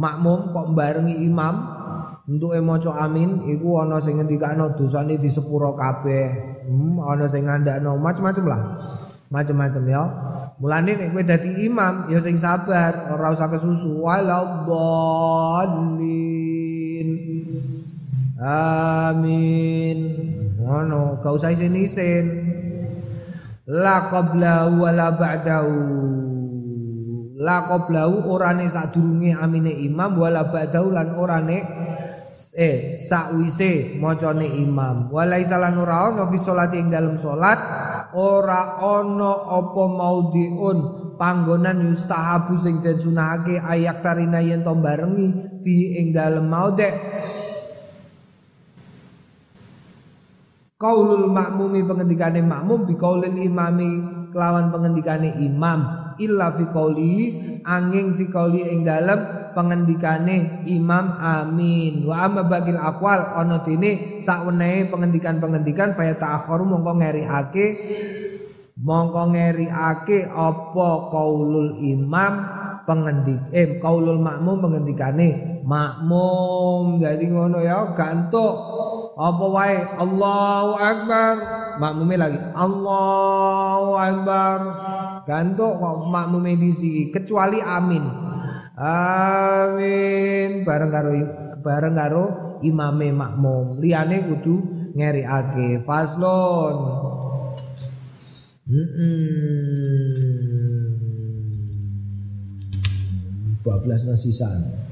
Makmum 0.00 0.56
kok 0.56 0.72
barengi 0.72 1.28
imam 1.28 1.54
untuk 2.30 2.54
maca 2.62 2.94
amin 3.04 3.50
iku 3.52 3.82
ana 3.82 3.98
sing 3.98 4.16
ngendikano 4.16 4.72
dosane 4.72 5.20
di 5.20 5.28
sepuro 5.28 5.76
kabeh. 5.76 6.62
Hmm, 6.64 7.02
ana 7.04 7.26
sing 7.28 7.44
ngandakno 7.44 7.98
macam-macam 8.00 8.44
lah. 8.48 8.62
Macam-macam 9.28 9.82
ya. 9.90 10.02
Mulane 10.62 10.92
nek 10.94 11.10
kowe 11.10 11.24
dadi 11.26 11.66
imam 11.66 12.06
ya 12.06 12.22
sing 12.22 12.38
sabar 12.38 13.10
ora 13.12 13.34
usah 13.34 13.50
kesusu. 13.50 13.98
Walau 13.98 14.62
dhalin 14.64 16.49
amin. 18.40 19.98
Ngono 20.60 21.20
gak 21.20 21.32
usah 21.36 21.52
isin-isin. 21.52 22.24
La 23.70 24.10
qabla 24.10 24.66
wala 24.72 25.14
ba'dahu. 25.14 25.78
La 27.40 27.64
qablahu 27.64 28.28
orane 28.28 28.68
sadurunge 28.68 29.32
amine 29.32 29.72
imam 29.72 30.12
wala 30.18 30.52
ba'dahu 30.52 30.92
lan 30.92 31.16
orane 31.16 31.58
eh 32.58 32.92
sakwise 32.92 33.96
macane 33.96 34.44
imam. 34.60 35.08
Walaisa 35.08 35.56
lan 35.56 35.80
ora 35.80 36.12
ana 36.12 36.28
fi 36.28 36.36
salati 36.36 36.76
ing 36.76 36.92
dalem 36.92 37.16
salat 37.16 37.58
ora 38.12 38.82
ana 38.82 39.32
apa 39.56 39.82
maudhiun 39.88 40.78
panggonan 41.20 41.84
yustahabu 41.84 42.56
sing 42.56 42.80
den 42.80 42.96
sunahake 42.96 43.60
ayak 43.60 44.00
tarina 44.00 44.40
yen 44.40 44.64
to 44.64 44.72
barengi 44.72 45.60
fi 45.60 46.00
ing 46.00 46.16
dalem 46.16 46.48
maudhe 46.48 46.88
Kaulul 50.80 51.28
makmumi 51.28 51.84
pengendikane 51.84 52.40
makmum 52.40 52.88
bi 52.88 52.96
kaulil 52.96 53.36
imami 53.36 54.00
kelawan 54.32 54.72
pengendikane 54.72 55.36
imam. 55.44 56.00
Illa 56.16 56.56
fi 56.56 56.64
qauli 56.72 57.36
angin 57.68 58.16
fi 58.16 58.24
qauli 58.32 58.64
ing 58.64 58.88
dalem 58.88 59.52
pengendikane 59.52 60.64
Imam 60.64 61.20
Amin. 61.20 62.08
Wa 62.08 62.24
amma 62.24 62.48
bagil 62.48 62.80
aqwal 62.80 63.36
ana 63.36 63.60
dene 63.60 64.20
sakwenehe 64.24 64.88
pengendikan-pengendikan 64.88 65.92
fa 65.92 66.08
ta'akharu 66.16 66.64
mongko 66.64 66.92
ngeriake 66.96 67.66
mongko 68.80 69.36
ngeriake 69.36 70.32
apa 70.32 70.88
qaulul 71.12 71.76
imam 71.76 72.32
pengendik 72.88 73.52
eh 73.52 73.76
qaulul 73.76 74.16
makmum 74.16 74.64
pengendikane 74.64 75.60
makmum. 75.64 76.96
Jadi 77.00 77.24
ngono 77.28 77.60
ya 77.60 77.92
gantuk 77.92 78.54
apa 79.20 79.44
wae? 79.52 79.76
Allahu 80.00 80.72
akbar. 80.80 81.34
Makmume 81.76 82.16
lagi. 82.16 82.40
Allahu 82.56 83.92
akbar. 84.00 84.58
Gantuk 85.28 85.76
kok 85.76 85.96
makmum 86.08 86.48
edisi 86.48 87.12
kecuali 87.12 87.60
amin. 87.60 88.00
Amin. 88.80 90.64
Bareng 90.64 90.88
karo 90.88 91.10
bareng 91.60 91.94
karo 91.94 92.24
imame 92.64 93.12
makmum. 93.12 93.76
Liyane 93.76 94.24
kudu 94.24 94.56
ngeriake 94.96 95.84
faslon 95.84 96.76
-mm. 98.66 100.40
12 103.60 104.08
nasisan 104.08 104.89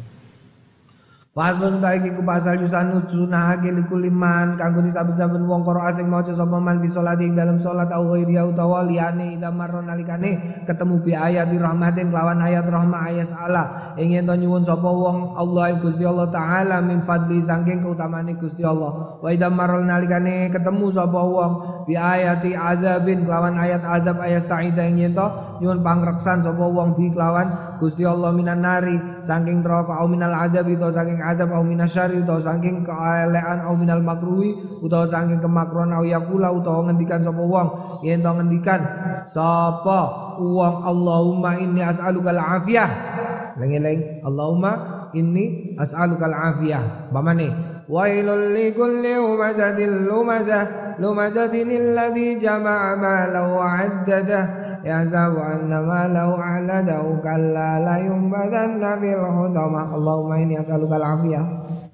Faslun 1.38 1.78
ta 1.78 1.94
iki 1.94 2.10
pasal 2.26 2.58
yusanu 2.58 2.98
sunahake 3.06 3.70
likuliman 3.70 4.58
kanggo 4.58 4.82
saben-saben 4.90 5.46
wong 5.46 5.62
karo 5.62 5.78
asing 5.86 6.10
maca 6.10 6.34
sapa 6.34 6.58
man 6.58 6.82
fi 6.82 6.90
salati 6.90 7.30
ing 7.30 7.38
dalam 7.38 7.62
salat 7.62 7.86
au 7.94 8.10
ghairi 8.10 8.34
utawa 8.42 8.82
ida 8.90 9.46
marron 9.54 9.86
nalikane 9.86 10.66
ketemu 10.66 10.98
bi 10.98 11.14
ayat 11.14 11.46
rahmatin 11.54 12.10
lawan 12.10 12.42
ayat 12.42 12.66
rahmah 12.66 13.06
ayat 13.06 13.30
Allah 13.38 13.94
ing 13.94 14.18
yen 14.18 14.26
nyuwun 14.26 14.66
sapa 14.66 14.90
wong 14.90 15.38
Allah 15.38 15.78
Gusti 15.78 16.02
Allah 16.02 16.26
taala 16.26 16.82
min 16.82 17.06
fadli 17.06 17.38
saking 17.38 17.86
keutamane 17.86 18.34
Gusti 18.34 18.66
Allah. 18.66 19.22
Wa 19.22 19.30
ida 19.30 19.46
marron 19.46 19.86
nalikane 19.86 20.50
ketemu 20.50 20.90
sapa 20.90 21.22
wong 21.22 21.86
bi 21.86 21.94
ayati 21.94 22.50
azabin 22.58 23.30
lawan 23.30 23.54
ayat 23.54 23.86
azab 23.86 24.18
ayat 24.26 24.42
taida 24.42 24.82
ing 24.90 25.06
yen 25.06 25.14
nyuwun 25.62 25.86
pangreksan 25.86 26.42
sapa 26.42 26.66
wong 26.66 26.98
bi 26.98 27.14
lawan 27.14 27.78
Gusti 27.78 28.02
Allah 28.02 28.34
minan 28.34 28.66
nari 28.66 28.98
saking 29.22 29.62
neraka 29.62 30.02
au 30.02 30.10
minal 30.10 30.34
azab 30.34 30.66
itu 30.66 30.82
saking 30.90 31.27
adab 31.28 31.52
au 31.52 31.64
minasyari 31.64 32.20
utawa 32.20 32.40
saking 32.40 32.84
keelekan 32.84 33.64
au 33.64 33.76
minal 33.76 34.00
makruhi 34.00 34.56
utawa 34.80 35.04
saking 35.04 35.40
kemakruhan 35.40 35.92
au 35.92 36.04
yakula 36.04 36.52
utawa 36.52 36.88
ngendikan 36.88 37.20
sapa 37.20 37.42
wong. 37.42 37.68
Yen 38.04 38.24
to 38.24 38.30
ngendikan 38.32 38.80
sapa 39.28 40.00
wong 40.40 40.74
Allahumma 40.84 41.58
inni 41.60 41.84
as'aluka 41.84 42.32
al-afiyah? 42.32 42.90
Leng-leng 43.58 44.22
Allahumma 44.22 44.72
inni 45.12 45.74
as'aluka 45.76 46.28
al-afiyah. 46.30 47.10
Bamane 47.10 47.48
wailul 47.88 48.52
likulli 48.52 49.16
humazatin 49.16 50.04
lumazah 50.04 50.96
lumazatin 51.00 51.72
alladhi 51.72 52.36
jama'a 52.36 53.00
malahu 53.00 53.56
wa 53.56 53.80
'addadah 53.80 54.67
anna 54.86 55.78
malahu 55.82 56.38
ahladahu 56.38 57.18
kalla 57.24 57.82
la 57.82 57.96
yumbadanna 58.02 58.98
fil 59.02 59.22
hutama 59.22 59.90
Allahumma 59.90 60.38
inni 60.38 60.58
as'aluka 60.58 60.98
al-afiyah 60.98 61.44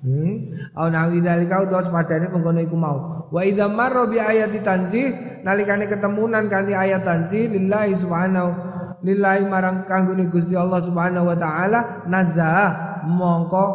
hmm? 0.04 0.34
Au 0.76 0.90
nawi 0.90 1.24
dalika 1.24 1.64
utos 1.64 1.88
padane 1.88 2.28
mengkono 2.28 2.60
iku 2.60 2.76
mau. 2.76 3.28
Wa 3.30 3.40
idza 3.46 3.70
marra 3.70 4.04
bi 4.04 4.20
ayati 4.20 4.60
tanzih 4.60 5.40
nalikane 5.46 5.88
ketemunan 5.88 6.50
kanthi 6.50 6.76
ayat 6.76 7.02
tanzih 7.06 7.48
lillahi 7.48 7.96
subhanahu 7.96 8.74
lillahi 9.04 9.44
marang 9.46 9.84
kanggone 9.84 10.26
Gusti 10.32 10.56
Allah 10.56 10.80
Subhanahu 10.80 11.28
wa 11.28 11.36
taala 11.36 12.08
nazah 12.08 13.04
mongko 13.04 13.66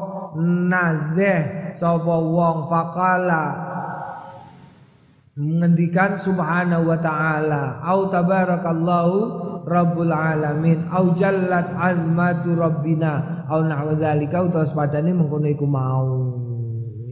nazeh 0.69 1.73
sapa 1.77 2.15
wong 2.17 2.65
faqala 2.65 3.43
mengendikan 5.39 6.19
subhanahu 6.19 6.91
wa 6.91 6.99
ta'ala 6.99 7.79
au 7.79 8.11
tabarakallahu 8.11 9.63
rabbul 9.63 10.11
alamin 10.11 10.83
au 10.91 11.15
jallat 11.15 11.71
azmatu 11.79 12.59
rabbina 12.59 13.47
au 13.47 13.63
nahwa 13.63 13.95
dzalika 13.95 14.43
utawa 14.43 14.67
padane 14.67 15.15
mengkono 15.15 15.47
iku 15.47 15.63
mau 15.63 16.39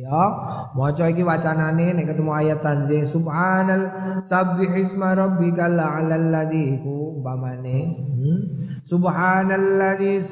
Ya, 0.07 0.23
maca 0.71 1.11
iki 1.11 1.19
wacanane 1.19 1.91
nek 1.91 2.15
ketemu 2.15 2.31
ayat 2.31 2.63
tanzih 2.63 3.03
subhanal 3.03 3.91
sabbihisma 4.23 5.11
rabbikal 5.19 5.75
a'lal 5.75 6.31
ladzi 6.31 6.79
iku 6.79 7.19
umpamane. 7.19 8.07
Hmm? 8.15 8.39
Subhanalladzi 8.87 10.23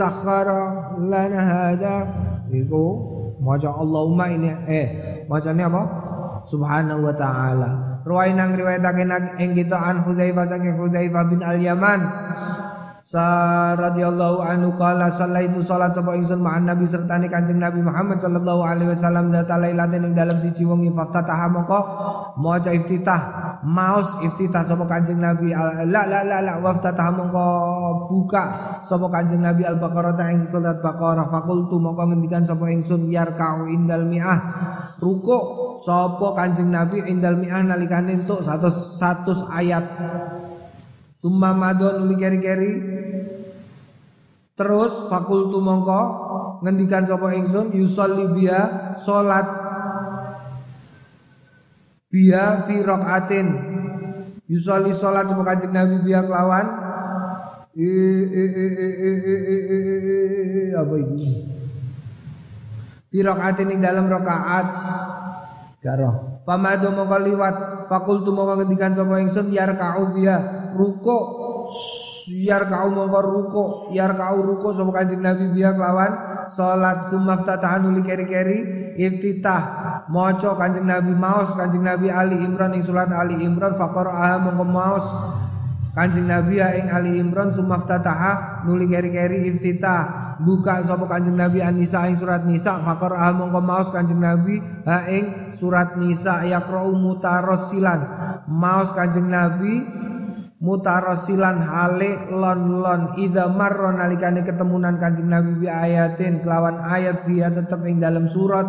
lana 1.11 1.41
hada 1.43 1.95
iku 2.55 2.83
maca 3.43 3.75
Allahumma 3.75 4.31
ini 4.31 4.47
eh 4.63 4.87
macane 5.27 5.67
apa? 5.67 5.81
Subhanahu 6.47 7.11
wa 7.11 7.11
ta'ala. 7.11 7.84
Ruwai 8.05 8.37
nang 8.37 8.53
riwayatake 8.53 9.01
ing 9.41 9.57
kita 9.57 9.81
an 9.81 10.05
Hudzaifah 10.05 10.45
saking 10.45 10.77
Hudzaifah 10.77 11.25
bin 11.25 11.41
Al-Yaman 11.41 12.01
Sa 13.05 13.21
radhiyallahu 13.77 14.41
anhu 14.41 14.73
qala 14.73 15.13
sallaitu 15.13 15.61
salat 15.61 15.93
sapa 15.93 16.17
ingsun 16.17 16.41
ma'an 16.41 16.65
nabi 16.65 16.89
sertane 16.89 17.29
Kanjeng 17.29 17.61
Nabi 17.61 17.85
Muhammad 17.85 18.17
sallallahu 18.17 18.65
alaihi 18.65 18.97
wasallam 18.97 19.29
zata 19.29 19.61
lailatin 19.61 20.09
ing 20.09 20.17
dalam 20.17 20.41
siji 20.41 20.65
wengi 20.65 20.89
faftataha 20.89 21.45
mongko 21.53 21.79
maca 22.41 22.73
iftitah 22.73 23.21
maus 23.61 24.17
iftitah 24.25 24.65
sapa 24.65 24.89
Kanjeng 24.89 25.21
Nabi 25.21 25.53
la 25.85 26.09
la 26.09 26.25
la 26.25 26.41
la 26.41 26.57
waftataha 26.57 27.13
mongko 27.13 27.45
buka 28.09 28.43
sapa 28.81 29.05
Kanjeng 29.13 29.45
Nabi 29.45 29.69
al-Baqarah 29.69 30.17
ing 30.33 30.49
surat 30.49 30.81
Baqarah. 30.81 31.29
Fakultu 31.29 31.77
mongko 31.77 32.09
ngendikan 32.09 32.41
sapa 32.41 32.73
ingsun 32.73 33.13
yarka'u 33.13 33.69
indal 33.69 34.01
mi'ah. 34.01 34.39
Ruku 34.97 35.37
sapa 35.77 36.33
Kanjeng 36.33 36.73
Nabi 36.73 37.05
indal 37.05 37.37
mi'ah 37.37 37.61
nalikane 37.69 38.17
entuk 38.17 38.41
100 38.41 38.65
100 38.65 39.45
ayat. 39.61 39.85
Summa 41.25 41.57
madon 41.57 42.05
uli 42.05 42.21
keri-keri 42.21 42.94
Terus 44.55 45.11
fakultu 45.11 45.59
mongko 45.59 46.01
ngendikan 46.63 47.03
sapa 47.03 47.35
ingsun 47.35 47.75
yusolli 47.75 48.31
biya 48.31 48.95
salat 48.95 49.43
biya 52.07 52.63
fi 52.63 52.79
raqatin 52.79 53.47
yusolli 54.47 54.95
salat 54.95 55.27
sapa 55.27 55.43
kanjeng 55.43 55.75
Nabi 55.75 55.99
biya 56.07 56.23
kelawan 56.23 56.67
apa 60.79 60.95
itu 61.03 61.29
fi 63.11 63.17
raqatin 63.19 63.75
ing 63.75 63.79
dalam 63.83 64.07
rakaat 64.07 64.67
karo 65.83 66.39
Famadu 66.45 66.93
mongko 66.93 67.17
liwat 67.25 67.55
fakultu 67.89 68.29
mongko 68.31 68.63
ngendikan 68.63 68.93
sapa 68.95 69.19
ingsun 69.19 69.49
yarka'u 69.51 70.13
biya 70.13 70.71
ruko 70.77 71.44
yar 72.31 72.65
kau 72.69 72.89
mongko 72.89 73.19
ruko 73.21 73.63
yar 73.93 74.17
kau 74.17 74.41
ruko 74.41 74.73
sapa 74.73 75.01
kanjeng 75.01 75.21
Nabi 75.21 75.53
biya 75.53 75.73
kelawan 75.73 76.11
salat 76.49 77.09
tumaftatahan 77.09 77.85
uli 77.89 78.01
keri-keri 78.05 78.57
iftitah. 78.95 79.63
Maca 80.09 80.53
kanjeng 80.55 80.85
Nabi 80.85 81.13
maos 81.13 81.53
kanjeng 81.57 81.81
Nabi 81.81 82.07
Ali 82.13 82.41
Imran 82.41 82.73
ing 82.77 82.83
surat 82.85 83.09
Ali 83.09 83.41
Imran 83.41 83.73
faqara 83.73 84.37
mongko 84.41 84.65
maos 84.65 85.07
Kanjeng 85.95 86.27
Nabi 86.27 86.59
ya 86.59 86.75
ing 86.75 86.91
Ali 86.91 87.15
Imran 87.23 87.55
sumaftataha 87.55 88.67
nuli 88.67 88.83
keri-keri 88.91 89.47
iftitah. 89.47 90.35
Buka 90.35 90.83
sapa 90.83 91.07
Kanjeng 91.07 91.39
Nabi 91.39 91.63
An-Nisa 91.63 92.11
ing 92.11 92.19
surat 92.19 92.43
Nisa 92.43 92.83
faqara 92.83 93.31
mongko 93.31 93.63
maos 93.63 93.87
Kanjeng 93.95 94.19
Nabi 94.19 94.59
ha 94.83 95.07
ing 95.07 95.55
surat 95.55 95.95
Nisa 95.95 96.43
yaqra'u 96.43 96.91
mutarassilan 96.99 97.99
maos 98.51 98.91
Kanjeng 98.91 99.31
Nabi 99.31 99.87
mutarasilan 100.59 101.59
hale 101.59 102.31
lon 102.31 102.79
lon 102.79 103.01
ida 103.19 103.51
marro 103.51 103.91
nalikane 103.91 104.45
ketemunan 104.47 104.95
kanjeng 104.95 105.27
Nabi 105.27 105.65
bi 105.65 105.67
ayatin 105.67 106.39
kelawan 106.39 106.79
ayat 106.79 107.27
via 107.27 107.51
tetep 107.51 107.81
ing 107.83 107.99
dalam 107.99 108.27
surat. 108.29 108.67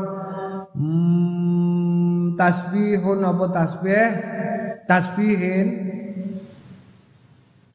Hmm, 0.77 2.35
tasbihun 2.37 3.23
apa 3.23 3.45
tasbih? 3.55 4.09
Tasbihin. 4.87 5.67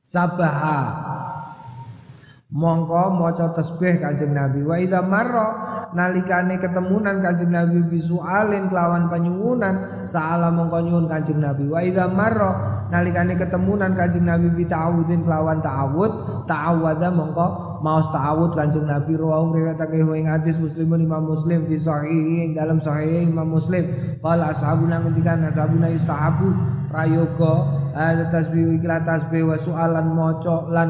Sabaha. 0.03 0.81
Mongko 2.51 3.15
maca 3.15 3.55
tasbih 3.55 4.03
kanjeng 4.03 4.35
Nabi. 4.35 4.59
Wa 4.67 4.75
ida 4.75 4.99
marro 4.99 5.71
nalikane 5.95 6.59
ketemunan 6.59 7.23
kanjeng 7.23 7.51
Nabi 7.51 7.79
bisualin 7.87 8.67
kelawan 8.67 9.07
penyuwunan 9.07 10.03
saala 10.03 10.51
mongko 10.51 10.83
nyuwun 10.83 11.07
kanjeng 11.07 11.39
Nabi. 11.39 11.71
Wa 11.71 11.79
ida 11.79 12.11
marro 12.11 12.80
nalikane 12.91 13.39
ketemunan 13.39 13.95
Kanjeng 13.95 14.27
Nabi 14.27 14.51
bi 14.51 14.63
ta'awudin 14.67 15.23
kelawan 15.23 15.63
ta'awud 15.63 16.45
ta'awada 16.45 17.09
mongko 17.09 17.79
maos 17.81 18.11
ta'awud 18.11 18.51
Kanjeng 18.53 18.85
Nabi. 18.85 19.17
Rawuh 19.17 19.55
riwayatake 19.55 20.03
ing 20.03 20.27
hadis 20.27 20.59
Muslimun 20.59 21.01
Imam 21.01 21.25
Muslim 21.25 21.65
fi 21.65 21.79
sahih 21.79 22.53
dalam 22.53 22.77
sahih 22.77 23.25
Imam 23.25 23.47
Muslim. 23.49 23.87
Qala 24.21 24.51
ashabuna 24.51 25.01
ngendikan 25.01 25.41
ashabuna 25.47 25.89
yustahabu 25.89 26.51
prayoga 26.91 27.80
ada 27.91 28.31
tasbih 28.31 28.79
ikla 28.79 29.03
tasbih 29.03 29.43
wa 29.43 29.59
sualan 29.59 30.07
maca 30.15 30.67
lan 30.71 30.89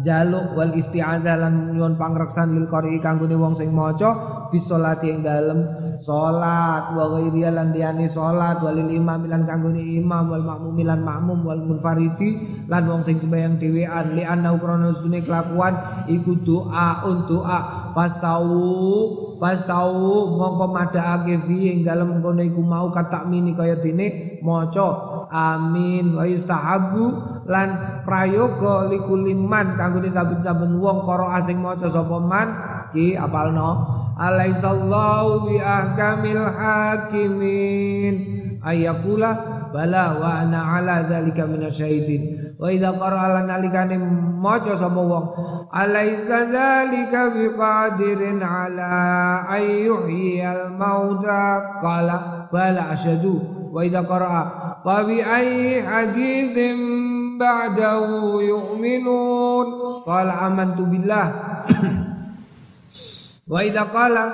jaluk 0.00 0.56
wal 0.56 0.72
isti'adzah 0.72 1.36
lan 1.36 1.76
nyuwun 1.76 1.94
pangreksan 1.94 2.56
lil 2.56 2.66
qari 2.66 2.98
kanggone 2.98 3.36
wong 3.36 3.52
sing 3.52 3.70
maca 3.70 4.44
fi 4.50 4.58
sholati 4.58 5.12
ing 5.12 5.22
dalem. 5.22 5.60
Salat 6.00 6.96
wa 6.96 7.04
ghairi 7.12 7.44
lan 7.44 7.76
liyane 7.76 8.08
salat 8.08 8.64
walil 8.64 8.88
imam 8.88 9.28
lan 9.28 9.44
kanggone 9.44 9.84
imam 9.84 10.32
wal 10.32 10.40
makmum 10.40 10.80
lan 10.80 11.00
makmum 11.04 11.38
wal 11.44 11.60
munfaridi 11.60 12.64
lan 12.72 12.88
wong 12.88 13.04
sing 13.04 13.20
sembahyang 13.20 13.60
dhewean. 13.60 14.16
Li 14.16 14.24
anna 14.24 14.56
krana 14.56 14.90
sedune 14.96 15.20
kelakuan 15.20 16.06
iku 16.08 16.40
doa 16.40 17.04
untuk 17.04 17.44
doa 17.44 17.92
fastau 17.94 19.29
fastau 19.40 20.36
mongko 20.36 20.68
madhaake 20.68 21.48
fi 21.48 21.72
ing 21.72 21.78
dalem 21.82 22.20
kono 22.20 22.44
iku 22.44 22.60
mau 22.60 22.92
katakmini 22.92 23.56
kaya 23.56 23.80
dene 23.80 24.38
maca 24.44 25.26
amin. 25.32 26.14
Wa 26.14 26.28
yustahabu 26.28 27.04
lan 27.48 28.02
prayoga 28.04 28.86
likuliman 28.92 29.80
kanggone 29.80 30.12
saben-saben 30.12 30.76
wong 30.76 31.08
karo 31.08 31.32
asing 31.32 31.56
maca 31.56 31.88
sapa 31.88 32.20
man 32.20 32.48
ki 32.92 33.16
apalno? 33.16 33.98
Alaihissallahu 34.20 35.48
bi 35.48 35.56
ahkamil 35.56 36.44
hakimin. 36.44 38.14
Ayakula 38.60 39.59
bala 39.70 40.18
wa 40.18 40.42
ana 40.42 40.78
ala 40.78 41.06
dzalika 41.06 41.46
minasyahidin 41.46 42.54
wa 42.58 42.66
idza 42.68 42.90
qara'a 42.92 43.46
nalikane 43.46 43.96
maca 44.40 44.74
sapa 44.74 44.98
wong 44.98 45.30
alaisa 45.70 46.50
dzalika 46.50 47.30
biqadirin 47.30 48.42
ala 48.42 48.92
ayyuhyal 49.46 50.74
mauta? 50.74 51.78
Qala 51.78 52.50
bala 52.50 52.90
asyadu. 52.92 53.70
Wa 53.70 53.86
idza 53.86 54.02
qara'a 54.02 54.42
fa 54.82 55.06
bi 55.06 55.22
ayyi 55.22 55.86
haditsin 55.86 56.78
ba'dahu 57.38 58.42
yu'minun? 58.42 59.66
Qala 60.02 60.50
amantu 60.50 60.90
billah. 60.90 61.26
Wa 63.46 63.62
idza 63.62 63.86
qala 63.94 64.24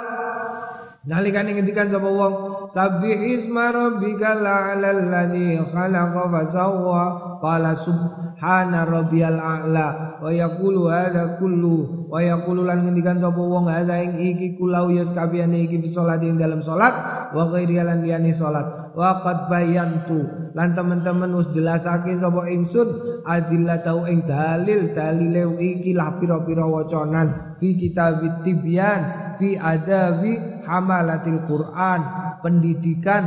nalikane 1.05 1.53
ngendikan 1.53 1.93
sapa 1.93 2.09
wong 2.09 2.56
rabbikal 2.75 4.43
a'lal 4.43 5.03
ladzi 5.07 5.59
khalaqa 5.71 6.23
fasawwa 6.33 7.03
qala 7.39 7.73
subhana 7.77 8.85
rabbiyal 8.89 9.39
a'la. 9.39 10.19
Wa 10.19 10.33
yaqulu 10.33 10.89
hadza 10.91 11.37
kullu. 11.39 12.09
Wa 12.09 12.23
yaqulu 12.23 12.65
lan 12.65 12.87
ngendikan 12.87 13.21
sapa 13.21 13.39
wong 13.39 13.69
hadza 13.69 14.01
ing 14.03 14.19
iki 14.19 14.57
kulau 14.57 14.89
yas 14.91 15.13
kabehane 15.13 15.69
iki 15.69 15.79
fi 15.85 15.89
salat 15.91 16.23
ing 16.25 16.41
dalam 16.41 16.65
salat. 16.65 16.95
Wa 17.37 17.47
ghairi 17.53 17.79
lan 17.79 18.03
liyane 18.03 18.33
salat. 18.33 18.95
Wa 18.97 19.21
qad 19.23 19.47
bayantu. 19.53 20.51
Lan 20.57 20.73
teman-teman 20.73 21.29
wis 21.37 21.53
jelasake 21.53 22.17
sapa 22.17 22.49
ingsun 22.49 23.21
adillatau 23.29 24.09
ing 24.09 24.25
dalil 24.25 24.97
dalile 24.97 25.45
iki 25.61 25.93
lah 25.93 26.17
pira-pira 26.17 26.65
wacanan 26.65 27.59
fi 27.61 27.77
kitabit 27.77 28.41
tibyan 28.41 29.26
fi 29.39 29.57
adabi 29.57 30.37
hamalatil 30.67 31.41
Quran 31.47 32.01
pendidikan 32.41 33.25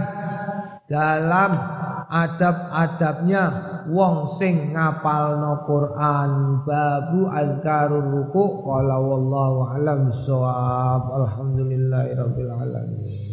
dalam 0.89 1.53
adab-adabnya. 2.09 3.77
Wong 3.89 4.29
sing 4.29 4.77
ngapalno 4.77 5.65
Quran 5.65 6.61
babu 6.61 7.25
azkarur 7.25 8.05
ruku 8.05 8.61
qala 8.61 9.01
wallahu 9.01 9.65
alam 9.73 10.13
alhamdulillahirabbil 10.13 12.53
alamin 12.53 13.28